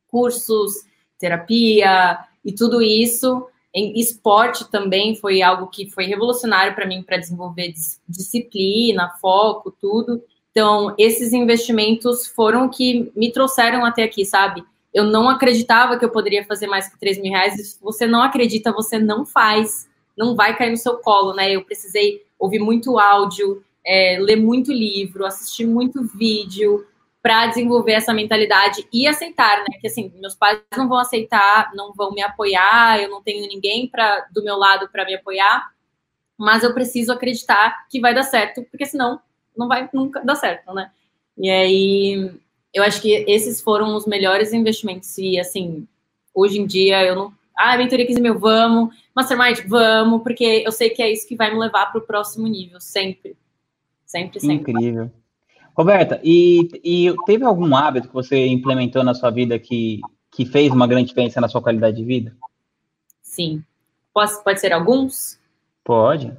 cursos, 0.08 0.74
terapia 1.20 2.18
e 2.44 2.52
tudo 2.52 2.82
isso, 2.82 3.48
em 3.74 4.00
esporte 4.00 4.70
também 4.70 5.16
foi 5.16 5.42
algo 5.42 5.68
que 5.68 5.90
foi 5.90 6.06
revolucionário 6.06 6.74
para 6.74 6.88
mim 6.88 7.04
para 7.04 7.18
desenvolver 7.18 7.74
disciplina, 8.08 9.14
foco, 9.22 9.76
tudo. 9.80 10.24
Então, 10.52 10.96
esses 10.98 11.34
investimentos 11.34 12.28
foram 12.28 12.68
que 12.70 13.12
me 13.16 13.32
trouxeram 13.32 13.86
até 13.86 14.04
aqui, 14.04 14.26
sabe? 14.26 14.64
eu 14.94 15.04
não 15.04 15.30
acreditava 15.30 15.98
que 15.98 16.06
eu 16.06 16.10
poderia 16.10 16.44
fazer 16.46 16.68
mais 16.68 16.88
que 16.88 17.00
3 17.00 17.20
mil 17.22 17.32
reais. 17.32 17.54
Se 17.54 17.82
você 17.82 18.08
não 18.08 18.22
acredita, 18.22 18.72
você 18.72 18.98
não 18.98 19.26
faz, 19.26 19.88
não 20.18 20.36
vai 20.36 20.58
cair 20.58 20.72
no 20.72 20.78
seu 20.78 20.98
colo, 20.98 21.34
né? 21.34 21.52
Eu 21.52 21.64
precisei 21.64 22.24
ouvir 22.38 22.60
muito 22.60 22.98
áudio, 22.98 23.64
é, 23.86 24.18
ler 24.20 24.38
muito 24.38 24.72
livro, 24.72 25.26
assistir 25.26 25.66
muito 25.66 26.04
vídeo 26.04 26.86
para 27.22 27.48
desenvolver 27.48 27.94
essa 27.94 28.14
mentalidade 28.14 28.88
e 28.94 29.08
aceitar, 29.08 29.60
né? 29.60 29.78
Que 29.82 29.88
assim, 29.88 30.12
meus 30.20 30.36
pais 30.36 30.62
não 30.76 30.88
vão 30.88 30.98
aceitar, 30.98 31.72
não 31.74 31.94
vão 31.94 32.12
me 32.12 32.22
apoiar, 32.22 33.02
eu 33.02 33.10
não 33.10 33.22
tenho 33.22 33.48
ninguém 33.48 33.88
para 33.88 34.28
do 34.32 34.44
meu 34.44 34.56
lado 34.58 34.90
para 34.90 35.06
me 35.06 35.16
apoiar, 35.16 35.72
mas 36.38 36.64
eu 36.64 36.74
preciso 36.74 37.12
acreditar 37.12 37.88
que 37.90 38.00
vai 38.00 38.14
dar 38.14 38.24
certo, 38.24 38.64
porque 38.72 38.86
senão 38.86 39.20
não 39.58 39.68
vai 39.68 39.90
nunca 39.92 40.22
dar 40.22 40.36
certo, 40.36 40.74
né? 40.74 40.92
E 41.38 41.50
aí 41.50 42.32
eu 42.74 42.84
acho 42.84 43.02
que 43.02 43.26
esses 43.28 43.62
foram 43.62 43.96
os 43.96 44.06
melhores 44.06 44.54
investimentos. 44.54 45.18
E 45.18 45.40
assim, 45.40 45.88
hoje 46.34 46.60
em 46.60 46.66
dia 46.66 47.04
eu 47.04 47.16
não. 47.16 47.34
Ah, 47.58 47.78
mentoria 47.78 48.08
15 48.08 48.22
mil, 48.22 48.40
vamos. 48.40 48.96
Mastermind, 49.14 49.60
vamos, 49.68 50.24
porque 50.24 50.64
eu 50.66 50.72
sei 50.72 50.90
que 50.90 51.02
é 51.02 51.12
isso 51.12 51.28
que 51.28 51.36
vai 51.36 51.52
me 51.52 51.60
levar 51.60 51.88
para 51.88 52.00
o 52.00 52.06
próximo 52.06 52.48
nível, 52.48 52.80
sempre. 52.80 53.36
Sempre, 54.06 54.40
sempre. 54.40 54.72
Incrível. 54.72 55.12
Roberta, 55.76 56.20
e, 56.24 56.68
e 56.84 57.16
teve 57.26 57.44
algum 57.46 57.76
hábito 57.76 58.08
que 58.08 58.14
você 58.14 58.48
implementou 58.48 59.04
na 59.04 59.14
sua 59.14 59.30
vida 59.30 59.58
que, 59.58 60.02
que 60.32 60.46
fez 60.46 60.72
uma 60.72 60.88
grande 60.88 61.08
diferença 61.08 61.40
na 61.40 61.48
sua 61.48 61.62
qualidade 61.62 61.98
de 61.98 62.04
vida? 62.04 62.36
Sim. 63.22 63.64
Pode, 64.14 64.44
pode 64.44 64.60
ser 64.60 64.74
alguns? 64.74 65.40
Pode. 65.84 66.36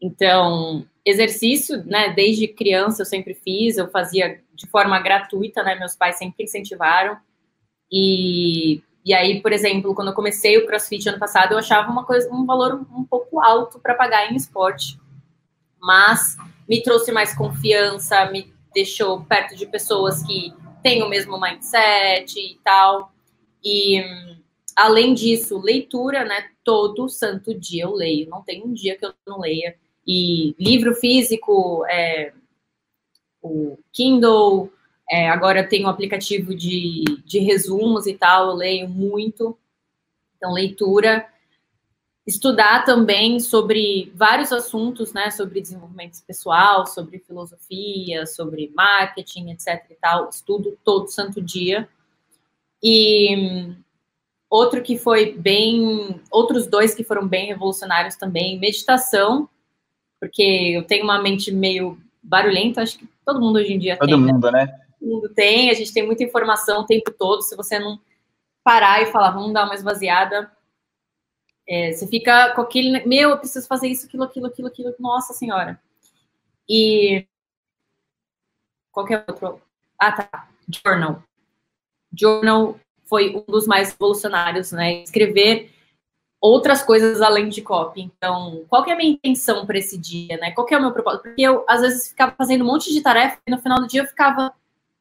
Então, 0.00 0.84
exercício, 1.04 1.84
né? 1.84 2.12
Desde 2.12 2.48
criança 2.48 3.02
eu 3.02 3.06
sempre 3.06 3.34
fiz, 3.34 3.76
eu 3.76 3.88
fazia 3.90 4.40
de 4.54 4.66
forma 4.66 4.98
gratuita, 5.00 5.62
né? 5.62 5.74
Meus 5.74 5.94
pais 5.94 6.16
sempre 6.16 6.44
incentivaram. 6.44 7.16
E, 7.90 8.82
e 9.04 9.12
aí, 9.12 9.40
por 9.42 9.52
exemplo, 9.52 9.94
quando 9.94 10.08
eu 10.08 10.14
comecei 10.14 10.56
o 10.56 10.66
CrossFit 10.66 11.08
ano 11.08 11.18
passado, 11.18 11.52
eu 11.52 11.58
achava 11.58 11.90
uma 11.90 12.04
coisa, 12.04 12.32
um 12.32 12.46
valor 12.46 12.86
um 12.92 13.04
pouco 13.04 13.40
alto 13.40 13.78
para 13.78 13.94
pagar 13.94 14.32
em 14.32 14.36
esporte. 14.36 14.98
Mas 15.82 16.36
me 16.68 16.82
trouxe 16.82 17.10
mais 17.10 17.34
confiança, 17.34 18.30
me 18.30 18.52
deixou 18.72 19.24
perto 19.24 19.56
de 19.56 19.66
pessoas 19.66 20.22
que 20.22 20.54
têm 20.82 21.02
o 21.02 21.08
mesmo 21.08 21.40
mindset 21.40 22.38
e 22.38 22.58
tal. 22.62 23.12
E 23.64 24.02
além 24.76 25.12
disso, 25.14 25.58
leitura, 25.58 26.24
né? 26.24 26.48
Todo 26.64 27.08
santo 27.08 27.52
dia 27.52 27.84
eu 27.84 27.92
leio. 27.92 28.28
Não 28.28 28.42
tem 28.42 28.62
um 28.62 28.72
dia 28.72 28.96
que 28.96 29.04
eu 29.04 29.12
não 29.26 29.40
leia. 29.40 29.76
E 30.06 30.54
livro 30.58 30.94
físico, 30.94 31.84
é, 31.86 32.32
o 33.40 33.78
Kindle, 33.92 34.72
é, 35.10 35.28
agora 35.28 35.66
tem 35.66 35.84
um 35.84 35.88
aplicativo 35.88 36.54
de, 36.54 37.04
de 37.24 37.38
resumos 37.40 38.06
e 38.06 38.14
tal, 38.14 38.48
eu 38.48 38.54
leio 38.54 38.88
muito. 38.88 39.58
Então, 40.36 40.52
leitura. 40.52 41.26
Estudar 42.26 42.84
também 42.84 43.40
sobre 43.40 44.12
vários 44.14 44.52
assuntos, 44.52 45.12
né? 45.12 45.30
Sobre 45.30 45.60
desenvolvimento 45.60 46.22
pessoal, 46.26 46.86
sobre 46.86 47.18
filosofia, 47.18 48.26
sobre 48.26 48.70
marketing, 48.74 49.50
etc 49.50 49.84
e 49.90 49.94
tal. 49.94 50.28
Estudo 50.28 50.78
todo 50.84 51.08
santo 51.08 51.42
dia. 51.42 51.88
E 52.82 53.74
outro 54.48 54.82
que 54.82 54.96
foi 54.96 55.32
bem. 55.32 56.20
Outros 56.30 56.66
dois 56.66 56.94
que 56.94 57.02
foram 57.02 57.26
bem 57.26 57.46
revolucionários 57.46 58.16
também: 58.16 58.58
meditação 58.58 59.48
porque 60.22 60.70
eu 60.76 60.84
tenho 60.84 61.02
uma 61.02 61.20
mente 61.20 61.50
meio 61.50 61.98
barulhenta, 62.22 62.80
acho 62.80 62.96
que 62.96 63.08
todo 63.26 63.40
mundo 63.40 63.56
hoje 63.56 63.72
em 63.72 63.78
dia 63.80 63.96
todo 63.96 64.06
tem. 64.06 64.16
Todo 64.16 64.32
mundo, 64.32 64.52
né? 64.52 64.66
Todo 65.00 65.10
mundo 65.10 65.28
tem, 65.30 65.68
a 65.68 65.74
gente 65.74 65.92
tem 65.92 66.06
muita 66.06 66.22
informação 66.22 66.82
o 66.82 66.86
tempo 66.86 67.10
todo, 67.10 67.42
se 67.42 67.56
você 67.56 67.76
não 67.76 67.98
parar 68.62 69.02
e 69.02 69.06
falar, 69.06 69.32
vamos 69.32 69.52
dar 69.52 69.64
uma 69.64 69.74
esvaziada, 69.74 70.48
é, 71.72 71.90
você 71.90 72.06
fica 72.06 72.50
com 72.50 72.60
aquele, 72.60 73.02
meu, 73.06 73.30
eu 73.30 73.38
preciso 73.38 73.66
fazer 73.66 73.88
isso, 73.88 74.04
aquilo, 74.04 74.24
aquilo, 74.24 74.46
aquilo, 74.46 74.68
aquilo, 74.68 74.94
nossa 74.98 75.32
senhora. 75.32 75.80
E 76.68 77.26
qualquer 78.90 79.24
outro. 79.26 79.58
Ah, 79.98 80.12
tá. 80.12 80.48
Journal. 80.68 81.22
Journal 82.14 82.78
foi 83.06 83.34
um 83.34 83.50
dos 83.50 83.66
mais 83.66 83.90
revolucionários, 83.90 84.70
né? 84.70 85.02
Escrever 85.02 85.72
outras 86.38 86.82
coisas 86.82 87.22
além 87.22 87.48
de 87.48 87.62
copy. 87.62 88.02
Então, 88.02 88.66
qual 88.68 88.84
é 88.84 88.92
a 88.92 88.96
minha 88.96 89.12
intenção 89.12 89.64
para 89.64 89.78
esse 89.78 89.96
dia, 89.96 90.36
né? 90.36 90.50
Qual 90.50 90.66
é 90.70 90.76
o 90.76 90.80
meu 90.82 90.92
propósito? 90.92 91.22
Porque 91.22 91.40
eu, 91.40 91.64
às 91.66 91.80
vezes, 91.80 92.08
ficava 92.08 92.34
fazendo 92.36 92.64
um 92.64 92.66
monte 92.66 92.92
de 92.92 93.00
tarefa 93.00 93.38
e 93.46 93.50
no 93.50 93.58
final 93.58 93.80
do 93.80 93.88
dia 93.88 94.02
eu 94.02 94.06
ficava, 94.06 94.52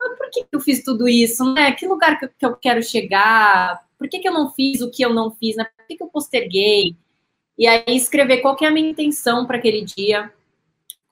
ah, 0.02 0.16
por 0.18 0.30
que 0.30 0.46
eu 0.50 0.62
fiz 0.62 0.82
tudo 0.86 1.06
isso, 1.10 1.54
né? 1.54 1.74
Que 1.74 1.86
lugar 1.86 2.18
que 2.18 2.46
eu 2.46 2.56
quero 2.56 2.82
chegar? 2.82 3.86
Por 3.98 4.08
que, 4.08 4.20
que 4.20 4.28
eu 4.30 4.34
não 4.34 4.50
fiz 4.52 4.80
o 4.82 4.90
que 4.90 5.04
eu 5.04 5.14
não 5.14 5.32
fiz, 5.32 5.58
né? 5.58 5.68
Que, 5.92 5.98
que 5.98 6.04
eu 6.04 6.08
posterguei? 6.08 6.96
E 7.58 7.68
aí, 7.68 7.84
escrever 7.90 8.38
qual 8.38 8.56
que 8.56 8.66
é 8.66 8.68
a 8.68 8.72
minha 8.72 8.90
intenção 8.90 9.46
para 9.46 9.58
aquele 9.58 9.84
dia. 9.84 10.32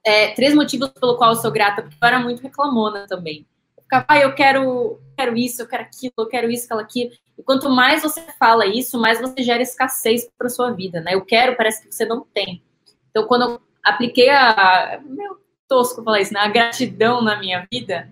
É, 0.05 0.33
três 0.33 0.55
motivos 0.55 0.89
pelo 0.89 1.17
qual 1.17 1.31
eu 1.31 1.35
sou 1.35 1.51
grata, 1.51 1.81
porque 1.81 1.97
eu 2.01 2.07
era 2.07 2.19
muito 2.19 2.41
reclamona 2.41 3.05
também. 3.05 3.45
Eu 3.77 3.83
ficava, 3.83 4.05
ah, 4.07 4.19
eu 4.19 4.33
quero, 4.33 4.99
quero 5.17 5.35
isso, 5.35 5.61
eu 5.61 5.67
quero 5.67 5.83
aquilo, 5.83 6.13
eu 6.17 6.27
quero 6.27 6.49
isso, 6.49 6.65
aquilo, 6.65 6.81
aquilo. 6.81 7.11
E 7.37 7.43
quanto 7.43 7.69
mais 7.69 8.01
você 8.01 8.21
fala 8.39 8.65
isso, 8.65 8.99
mais 8.99 9.19
você 9.19 9.43
gera 9.43 9.61
escassez 9.61 10.29
para 10.37 10.49
sua 10.49 10.71
vida, 10.71 11.01
né? 11.01 11.13
Eu 11.13 11.25
quero, 11.25 11.57
parece 11.57 11.85
que 11.85 11.93
você 11.93 12.05
não 12.05 12.25
tem. 12.33 12.63
Então, 13.09 13.27
quando 13.27 13.43
eu 13.43 13.61
apliquei 13.83 14.29
a. 14.29 15.01
Meu 15.05 15.37
tosco 15.67 16.03
falar 16.03 16.21
isso, 16.21 16.33
né? 16.33 16.39
A 16.39 16.47
gratidão 16.47 17.21
na 17.21 17.37
minha 17.37 17.67
vida, 17.71 18.09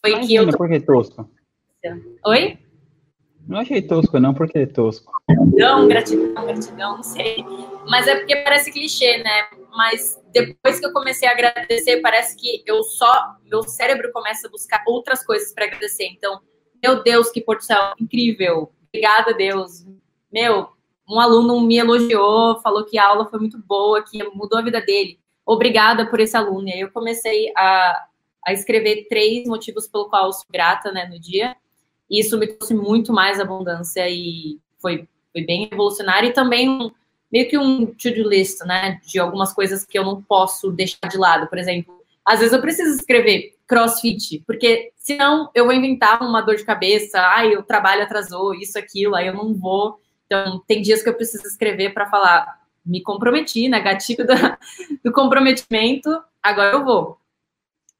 foi 0.00 0.12
Imagina, 0.12 0.44
que 0.44 0.50
eu. 0.50 0.56
Por 0.56 0.68
que 0.68 0.80
tosco? 0.80 1.28
Oi? 2.24 2.58
Não 3.46 3.58
achei 3.58 3.80
tosco, 3.80 4.18
não, 4.18 4.34
porque 4.34 4.58
é 4.58 4.66
tosco. 4.66 5.12
Não, 5.56 5.86
gratidão, 5.86 6.44
gratidão, 6.44 6.96
não 6.96 7.02
sei. 7.02 7.44
Mas 7.88 8.08
é 8.08 8.16
porque 8.16 8.36
parece 8.36 8.72
clichê, 8.72 9.18
né? 9.18 9.48
Mas 9.70 10.20
depois 10.32 10.80
que 10.80 10.86
eu 10.86 10.92
comecei 10.92 11.28
a 11.28 11.32
agradecer, 11.32 12.00
parece 12.00 12.36
que 12.36 12.62
eu 12.66 12.82
só. 12.82 13.36
Meu 13.44 13.62
cérebro 13.62 14.10
começa 14.12 14.48
a 14.48 14.50
buscar 14.50 14.82
outras 14.86 15.24
coisas 15.24 15.54
para 15.54 15.66
agradecer. 15.66 16.06
Então, 16.06 16.40
meu 16.82 17.02
Deus, 17.02 17.30
que 17.30 17.40
Porto 17.40 17.62
Céu 17.62 17.92
incrível. 18.00 18.72
Obrigada, 18.88 19.32
Deus. 19.32 19.86
Meu, 20.32 20.68
um 21.08 21.20
aluno 21.20 21.60
me 21.60 21.76
elogiou, 21.76 22.60
falou 22.60 22.84
que 22.84 22.98
a 22.98 23.06
aula 23.06 23.26
foi 23.26 23.38
muito 23.38 23.58
boa, 23.58 24.02
que 24.02 24.22
mudou 24.34 24.58
a 24.58 24.62
vida 24.62 24.80
dele. 24.80 25.20
Obrigada 25.44 26.06
por 26.10 26.18
esse 26.18 26.36
aluno. 26.36 26.68
E 26.68 26.72
aí 26.72 26.80
eu 26.80 26.90
comecei 26.90 27.52
a, 27.56 28.06
a 28.44 28.52
escrever 28.52 29.06
três 29.08 29.46
motivos 29.46 29.86
pelo 29.86 30.08
qual 30.08 30.26
eu 30.26 30.32
sou 30.32 30.46
grata 30.50 30.90
né, 30.90 31.06
no 31.06 31.20
dia. 31.20 31.56
E 32.10 32.20
isso 32.20 32.38
me 32.38 32.46
trouxe 32.46 32.74
muito 32.74 33.12
mais 33.12 33.40
abundância 33.40 34.08
e 34.08 34.58
foi, 34.78 35.08
foi 35.32 35.44
bem 35.44 35.68
revolucionário. 35.68 36.28
E 36.28 36.32
também 36.32 36.92
meio 37.32 37.48
que 37.48 37.58
um 37.58 37.86
to-do 37.86 38.28
list, 38.28 38.60
né? 38.64 39.00
De 39.04 39.18
algumas 39.18 39.52
coisas 39.52 39.84
que 39.84 39.98
eu 39.98 40.04
não 40.04 40.22
posso 40.22 40.70
deixar 40.70 41.08
de 41.08 41.18
lado. 41.18 41.48
Por 41.48 41.58
exemplo, 41.58 41.94
às 42.24 42.40
vezes 42.40 42.52
eu 42.52 42.60
preciso 42.60 42.96
escrever 42.96 43.54
crossfit, 43.66 44.42
porque 44.46 44.92
senão 44.96 45.50
eu 45.54 45.64
vou 45.64 45.74
inventar 45.74 46.22
uma 46.22 46.40
dor 46.40 46.56
de 46.56 46.64
cabeça, 46.64 47.20
ai, 47.20 47.56
o 47.56 47.62
trabalho 47.62 48.02
atrasou, 48.02 48.54
isso, 48.54 48.78
aquilo, 48.78 49.14
aí 49.14 49.26
eu 49.26 49.34
não 49.34 49.54
vou. 49.54 49.98
Então, 50.26 50.62
tem 50.66 50.82
dias 50.82 51.02
que 51.02 51.08
eu 51.08 51.14
preciso 51.14 51.46
escrever 51.46 51.92
para 51.92 52.06
falar, 52.06 52.60
me 52.84 53.02
comprometi, 53.02 53.68
né? 53.68 53.80
Gatilho 53.80 54.26
do, 54.26 54.32
do 55.04 55.12
comprometimento, 55.12 56.10
agora 56.42 56.74
eu 56.74 56.84
vou. 56.84 57.18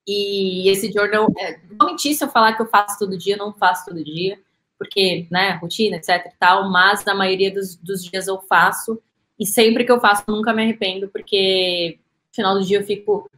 E 0.06 0.68
esse 0.68 0.92
journal, 0.92 1.26
é, 1.36 1.58
não 1.78 1.88
mentir 1.88 2.14
se 2.14 2.22
eu 2.22 2.28
falar 2.28 2.54
que 2.54 2.62
eu 2.62 2.66
faço 2.66 2.98
todo 2.98 3.18
dia, 3.18 3.36
não 3.36 3.52
faço 3.52 3.86
todo 3.86 4.04
dia, 4.04 4.38
porque, 4.78 5.26
né, 5.30 5.52
rotina, 5.52 5.96
etc 5.96 6.26
e 6.26 6.38
tal, 6.38 6.70
mas 6.70 7.04
na 7.04 7.14
maioria 7.14 7.52
dos, 7.52 7.74
dos 7.76 8.04
dias 8.04 8.28
eu 8.28 8.40
faço, 8.42 9.02
e 9.38 9.46
sempre 9.46 9.84
que 9.84 9.90
eu 9.90 10.00
faço, 10.00 10.22
nunca 10.28 10.52
me 10.52 10.62
arrependo, 10.62 11.08
porque 11.08 11.98
no 12.28 12.34
final 12.34 12.54
do 12.54 12.64
dia 12.64 12.78
eu 12.78 12.84
fico, 12.84 13.28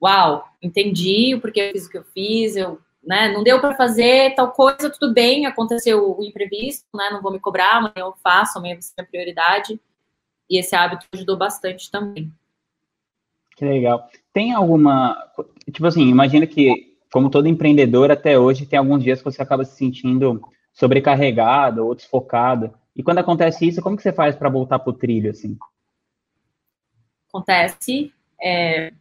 uau, 0.00 0.46
entendi 0.62 1.34
o 1.34 1.40
porquê 1.40 1.60
eu 1.60 1.72
fiz 1.72 1.86
o 1.86 1.90
que 1.90 1.98
eu 1.98 2.04
fiz, 2.04 2.56
eu, 2.56 2.78
né, 3.02 3.32
não 3.32 3.42
deu 3.42 3.60
para 3.60 3.74
fazer 3.74 4.34
tal 4.34 4.52
coisa, 4.52 4.90
tudo 4.90 5.12
bem, 5.12 5.46
aconteceu 5.46 6.16
o 6.16 6.22
imprevisto, 6.22 6.86
né, 6.94 7.10
não 7.10 7.20
vou 7.20 7.32
me 7.32 7.40
cobrar, 7.40 7.78
amanhã 7.78 7.92
eu 7.96 8.14
faço, 8.22 8.58
amanhã 8.58 8.74
vai 8.74 8.82
ser 8.82 9.00
a 9.00 9.04
prioridade, 9.04 9.80
e 10.48 10.58
esse 10.58 10.76
hábito 10.76 11.06
ajudou 11.12 11.36
bastante 11.36 11.90
também. 11.90 12.32
Que 13.56 13.64
legal. 13.64 14.08
Tem 14.32 14.52
alguma, 14.52 15.16
tipo 15.70 15.86
assim, 15.86 16.08
imagina 16.08 16.46
que, 16.46 16.96
como 17.12 17.30
todo 17.30 17.48
empreendedor, 17.48 18.10
até 18.10 18.38
hoje, 18.38 18.66
tem 18.66 18.78
alguns 18.78 19.02
dias 19.02 19.18
que 19.18 19.24
você 19.24 19.42
acaba 19.42 19.64
se 19.64 19.76
sentindo 19.76 20.40
sobrecarregado 20.72 21.86
ou 21.86 21.94
desfocado, 21.94 22.72
e 22.94 23.02
quando 23.02 23.18
acontece 23.18 23.66
isso, 23.66 23.80
como 23.80 23.96
que 23.96 24.02
você 24.02 24.12
faz 24.12 24.36
para 24.36 24.50
voltar 24.50 24.78
para 24.78 24.90
o 24.90 24.94
trilho, 24.94 25.30
assim? 25.30 25.56
Acontece, 27.28 28.12
é, 28.40 28.92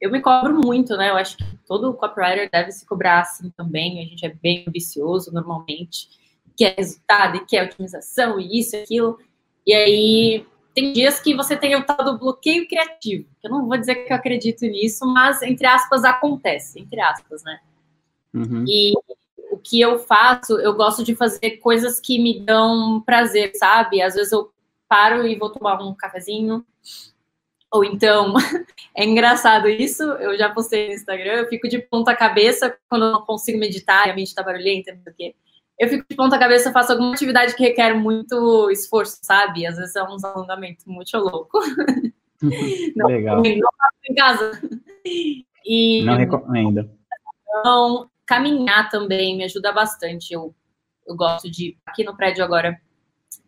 eu 0.00 0.10
me 0.10 0.20
cobro 0.20 0.54
muito, 0.54 0.96
né? 0.96 1.10
Eu 1.10 1.16
acho 1.16 1.36
que 1.36 1.44
todo 1.66 1.92
copywriter 1.94 2.48
deve 2.50 2.72
se 2.72 2.86
cobrar 2.86 3.20
assim 3.20 3.50
também. 3.50 4.00
A 4.00 4.04
gente 4.04 4.24
é 4.24 4.30
bem 4.30 4.64
ambicioso 4.66 5.32
normalmente, 5.32 6.08
quer 6.56 6.74
resultado 6.76 7.36
e 7.36 7.44
quer 7.44 7.64
otimização 7.64 8.40
e 8.40 8.58
isso 8.58 8.76
e 8.76 8.82
aquilo. 8.82 9.18
E 9.66 9.74
aí 9.74 10.46
tem 10.74 10.92
dias 10.92 11.20
que 11.20 11.34
você 11.34 11.56
tem 11.56 11.76
o 11.76 11.84
tal 11.84 12.04
do 12.04 12.18
bloqueio 12.18 12.66
criativo. 12.66 13.28
Eu 13.42 13.50
não 13.50 13.66
vou 13.66 13.78
dizer 13.78 13.94
que 13.94 14.12
eu 14.12 14.16
acredito 14.16 14.62
nisso, 14.62 15.06
mas 15.06 15.40
entre 15.42 15.66
aspas 15.66 16.04
acontece, 16.04 16.80
entre 16.80 17.00
aspas, 17.00 17.44
né? 17.44 17.60
Uhum. 18.34 18.64
E 18.66 18.92
que 19.64 19.80
eu 19.80 19.98
faço, 19.98 20.58
eu 20.58 20.74
gosto 20.74 21.02
de 21.02 21.16
fazer 21.16 21.58
coisas 21.58 21.98
que 21.98 22.18
me 22.18 22.40
dão 22.40 23.00
prazer, 23.00 23.52
sabe? 23.54 24.02
Às 24.02 24.14
vezes 24.14 24.32
eu 24.32 24.52
paro 24.88 25.26
e 25.26 25.36
vou 25.36 25.50
tomar 25.50 25.80
um 25.82 25.94
cafezinho. 25.94 26.64
Ou 27.72 27.84
então, 27.84 28.34
é 28.94 29.04
engraçado 29.04 29.68
isso, 29.68 30.02
eu 30.02 30.36
já 30.36 30.50
postei 30.50 30.88
no 30.88 30.94
Instagram, 30.94 31.32
eu 31.32 31.48
fico 31.48 31.66
de 31.68 31.78
ponta 31.78 32.14
cabeça 32.14 32.76
quando 32.88 33.06
eu 33.06 33.12
não 33.12 33.22
consigo 33.22 33.58
meditar, 33.58 34.08
a 34.08 34.14
mente 34.14 34.34
tá 34.34 34.42
barulhenta, 34.42 34.92
não 34.92 35.02
sei 35.02 35.12
o 35.12 35.16
quê. 35.16 35.34
Eu 35.78 35.88
fico 35.88 36.04
de 36.08 36.16
ponta 36.16 36.38
cabeça, 36.38 36.72
faço 36.72 36.92
alguma 36.92 37.12
atividade 37.12 37.54
que 37.56 37.62
requer 37.62 37.94
muito 37.94 38.70
esforço, 38.70 39.18
sabe? 39.22 39.66
Às 39.66 39.76
vezes 39.76 39.96
é 39.96 40.02
um 40.02 40.16
alongamento 40.22 40.88
muito 40.88 41.16
louco. 41.18 41.58
não, 42.96 43.08
Legal. 43.08 43.42
Não 43.42 43.70
faço 43.76 43.98
em 44.08 44.14
casa. 44.14 44.62
E, 45.66 46.02
não 46.04 46.16
recomendo. 46.16 46.90
Então, 47.48 48.08
caminhar 48.24 48.88
também 48.90 49.36
me 49.36 49.44
ajuda 49.44 49.72
bastante. 49.72 50.32
Eu, 50.32 50.54
eu 51.06 51.16
gosto 51.16 51.50
de. 51.50 51.76
Aqui 51.86 52.04
no 52.04 52.16
prédio 52.16 52.44
agora 52.44 52.80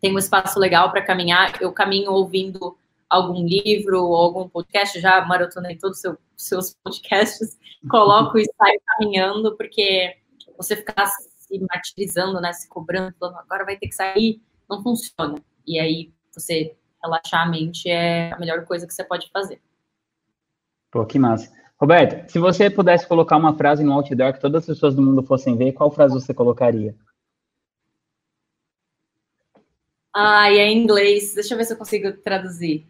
tem 0.01 0.13
um 0.13 0.19
espaço 0.19 0.59
legal 0.59 0.91
para 0.91 1.05
caminhar. 1.05 1.61
Eu 1.61 1.71
caminho 1.71 2.11
ouvindo 2.11 2.77
algum 3.09 3.45
livro 3.45 4.03
ou 4.03 4.15
algum 4.15 4.49
podcast, 4.49 4.99
já 4.99 5.23
maratonei 5.25 5.77
todos 5.77 6.03
os 6.03 6.17
seus 6.35 6.75
podcasts, 6.83 7.57
coloco 7.89 8.37
e 8.37 8.45
saio 8.45 8.81
caminhando, 8.85 9.55
porque 9.55 10.17
você 10.57 10.75
ficar 10.75 11.07
se 11.47 11.59
martirizando, 11.59 12.41
né, 12.41 12.51
se 12.53 12.67
cobrando, 12.67 13.15
falando, 13.17 13.37
agora 13.37 13.65
vai 13.65 13.77
ter 13.77 13.87
que 13.87 13.95
sair, 13.95 14.41
não 14.69 14.83
funciona. 14.83 15.35
E 15.65 15.79
aí, 15.79 16.13
você 16.31 16.75
relaxar 17.01 17.47
a 17.47 17.49
mente 17.49 17.89
é 17.89 18.33
a 18.33 18.39
melhor 18.39 18.65
coisa 18.65 18.85
que 18.85 18.93
você 18.93 19.03
pode 19.03 19.29
fazer. 19.31 19.61
Pô, 20.91 21.05
que 21.05 21.17
massa. 21.17 21.51
Roberto, 21.79 22.29
se 22.29 22.39
você 22.39 22.69
pudesse 22.69 23.07
colocar 23.07 23.37
uma 23.37 23.55
frase 23.55 23.83
no 23.83 23.93
outdoor 23.93 24.33
que 24.33 24.39
todas 24.39 24.63
as 24.63 24.65
pessoas 24.65 24.95
do 24.95 25.01
mundo 25.01 25.21
fossem 25.23 25.55
ver, 25.55 25.73
qual 25.73 25.91
frase 25.91 26.13
você 26.13 26.33
colocaria? 26.33 26.95
Ah, 30.13 30.49
é 30.49 30.65
em 30.65 30.81
inglês. 30.81 31.35
Deixa 31.35 31.53
eu 31.53 31.57
ver 31.57 31.65
se 31.65 31.73
eu 31.73 31.77
consigo 31.77 32.11
traduzir. 32.13 32.87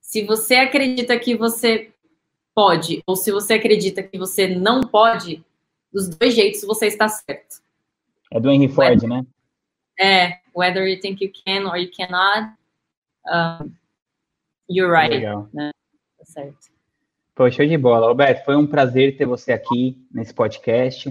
Se 0.00 0.24
você 0.24 0.54
acredita 0.54 1.18
que 1.18 1.36
você 1.36 1.92
pode, 2.54 3.02
ou 3.06 3.14
se 3.14 3.30
você 3.30 3.54
acredita 3.54 4.02
que 4.02 4.18
você 4.18 4.48
não 4.48 4.80
pode, 4.80 5.44
dos 5.92 6.08
dois 6.08 6.34
jeitos 6.34 6.62
você 6.62 6.86
está 6.86 7.08
certo. 7.08 7.62
É 8.30 8.40
do 8.40 8.50
Henry 8.50 8.68
Ford, 8.68 9.02
whether, 9.02 9.08
né? 9.08 9.26
É, 9.98 10.38
whether 10.54 10.86
you 10.86 11.00
think 11.00 11.24
you 11.24 11.32
can 11.44 11.66
or 11.68 11.76
you 11.76 11.90
cannot, 11.90 12.52
um, 13.26 13.72
you're 14.68 14.92
right. 14.92 15.14
Legal. 15.14 15.48
Né? 15.52 15.70
Tá 16.18 16.24
certo. 16.24 16.68
Pô, 17.34 17.50
show 17.50 17.64
de 17.64 17.78
bola. 17.78 18.08
Roberto, 18.08 18.44
foi 18.44 18.56
um 18.56 18.66
prazer 18.66 19.16
ter 19.16 19.24
você 19.24 19.52
aqui 19.52 19.96
nesse 20.12 20.34
podcast. 20.34 21.08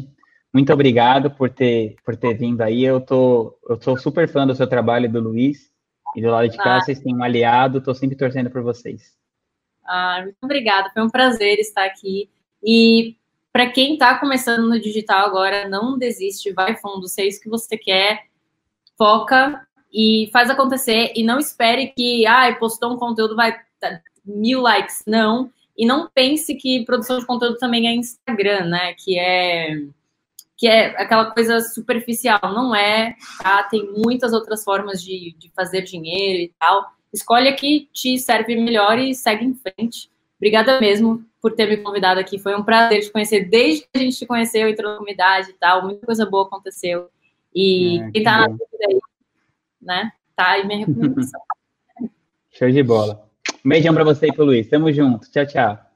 Muito 0.54 0.74
obrigado 0.74 1.32
por 1.32 1.50
ter, 1.50 1.96
por 2.04 2.16
ter 2.16 2.34
vindo 2.34 2.62
aí. 2.62 2.84
Eu 2.84 3.00
tô, 3.00 3.58
eu 3.68 3.82
sou 3.82 3.98
super 3.98 4.28
fã 4.28 4.46
do 4.46 4.56
seu 4.56 4.68
trabalho 4.68 5.06
e 5.06 5.10
do 5.10 5.22
Luiz. 5.22 5.72
E 6.16 6.22
do 6.22 6.30
lado 6.30 6.50
de 6.50 6.58
cá, 6.58 6.78
ah. 6.78 6.82
vocês 6.82 7.00
têm 7.00 7.16
um 7.16 7.24
aliado. 7.24 7.78
Estou 7.78 7.94
sempre 7.94 8.18
torcendo 8.18 8.50
por 8.50 8.62
vocês. 8.62 9.16
Ah, 9.86 10.22
muito 10.24 10.38
obrigada. 10.42 10.90
Foi 10.90 11.02
um 11.02 11.10
prazer 11.10 11.60
estar 11.60 11.86
aqui. 11.86 12.30
E 12.64 13.16
para 13.58 13.72
quem 13.72 13.94
está 13.94 14.16
começando 14.20 14.70
no 14.70 14.80
digital 14.80 15.26
agora, 15.26 15.68
não 15.68 15.98
desiste, 15.98 16.54
vai 16.54 16.78
fundo, 16.78 17.08
se 17.08 17.24
é 17.24 17.28
isso 17.28 17.42
que 17.42 17.50
você 17.50 17.76
quer, 17.76 18.26
foca 18.96 19.68
e 19.92 20.30
faz 20.32 20.52
acontecer. 20.52 21.12
E 21.16 21.24
não 21.24 21.40
espere 21.40 21.88
que, 21.88 22.24
ah, 22.28 22.56
postou 22.60 22.94
um 22.94 22.98
conteúdo, 22.98 23.36
vai 23.36 23.60
mil 24.24 24.62
likes. 24.62 25.02
Não 25.08 25.52
e 25.76 25.88
não 25.88 26.08
pense 26.08 26.54
que 26.54 26.86
produção 26.86 27.18
de 27.18 27.26
conteúdo 27.26 27.58
também 27.58 27.88
é 27.88 27.96
Instagram, 27.96 28.66
né? 28.66 28.94
Que 28.94 29.18
é 29.18 29.82
que 30.56 30.68
é 30.68 30.90
aquela 31.02 31.32
coisa 31.32 31.60
superficial. 31.60 32.40
Não 32.44 32.76
é, 32.76 33.16
tá? 33.42 33.64
Tem 33.64 33.92
muitas 33.92 34.34
outras 34.34 34.64
formas 34.64 35.02
de, 35.02 35.36
de 35.36 35.50
fazer 35.56 35.82
dinheiro 35.82 36.44
e 36.44 36.54
tal. 36.60 36.92
Escolhe 37.12 37.48
a 37.50 37.56
que 37.56 37.90
te 37.92 38.20
serve 38.20 38.56
melhor 38.56 39.00
e 39.00 39.16
segue 39.16 39.46
em 39.46 39.56
frente. 39.56 40.12
Obrigada 40.38 40.80
mesmo 40.80 41.24
por 41.42 41.54
ter 41.54 41.68
me 41.68 41.78
convidado 41.78 42.20
aqui. 42.20 42.38
Foi 42.38 42.56
um 42.56 42.64
prazer 42.64 43.02
te 43.02 43.12
conhecer 43.12 43.46
desde 43.46 43.82
que 43.82 43.90
a 43.96 44.00
gente 44.00 44.18
te 44.18 44.26
conheceu, 44.26 44.70
entrou 44.70 44.92
na 44.92 44.98
comunidade 44.98 45.50
e 45.50 45.54
tal. 45.54 45.84
Muita 45.84 46.06
coisa 46.06 46.26
boa 46.26 46.46
aconteceu. 46.46 47.10
E 47.54 48.00
é, 48.00 48.12
quem 48.12 48.24
tá 48.24 48.38
na 48.40 48.48
dúvida 48.48 48.86
aí, 48.88 49.00
né? 49.82 50.12
Tá 50.36 50.50
aí 50.52 50.66
minha 50.66 50.80
recomendação. 50.80 51.42
Show 52.52 52.72
de 52.72 52.84
bola. 52.84 53.28
Um 53.66 53.70
beijão 53.70 53.94
para 53.94 54.04
você 54.04 54.28
e 54.28 54.34
pro 54.34 54.46
Luiz. 54.46 54.68
Tamo 54.68 54.92
junto. 54.92 55.30
Tchau, 55.32 55.46
tchau. 55.46 55.87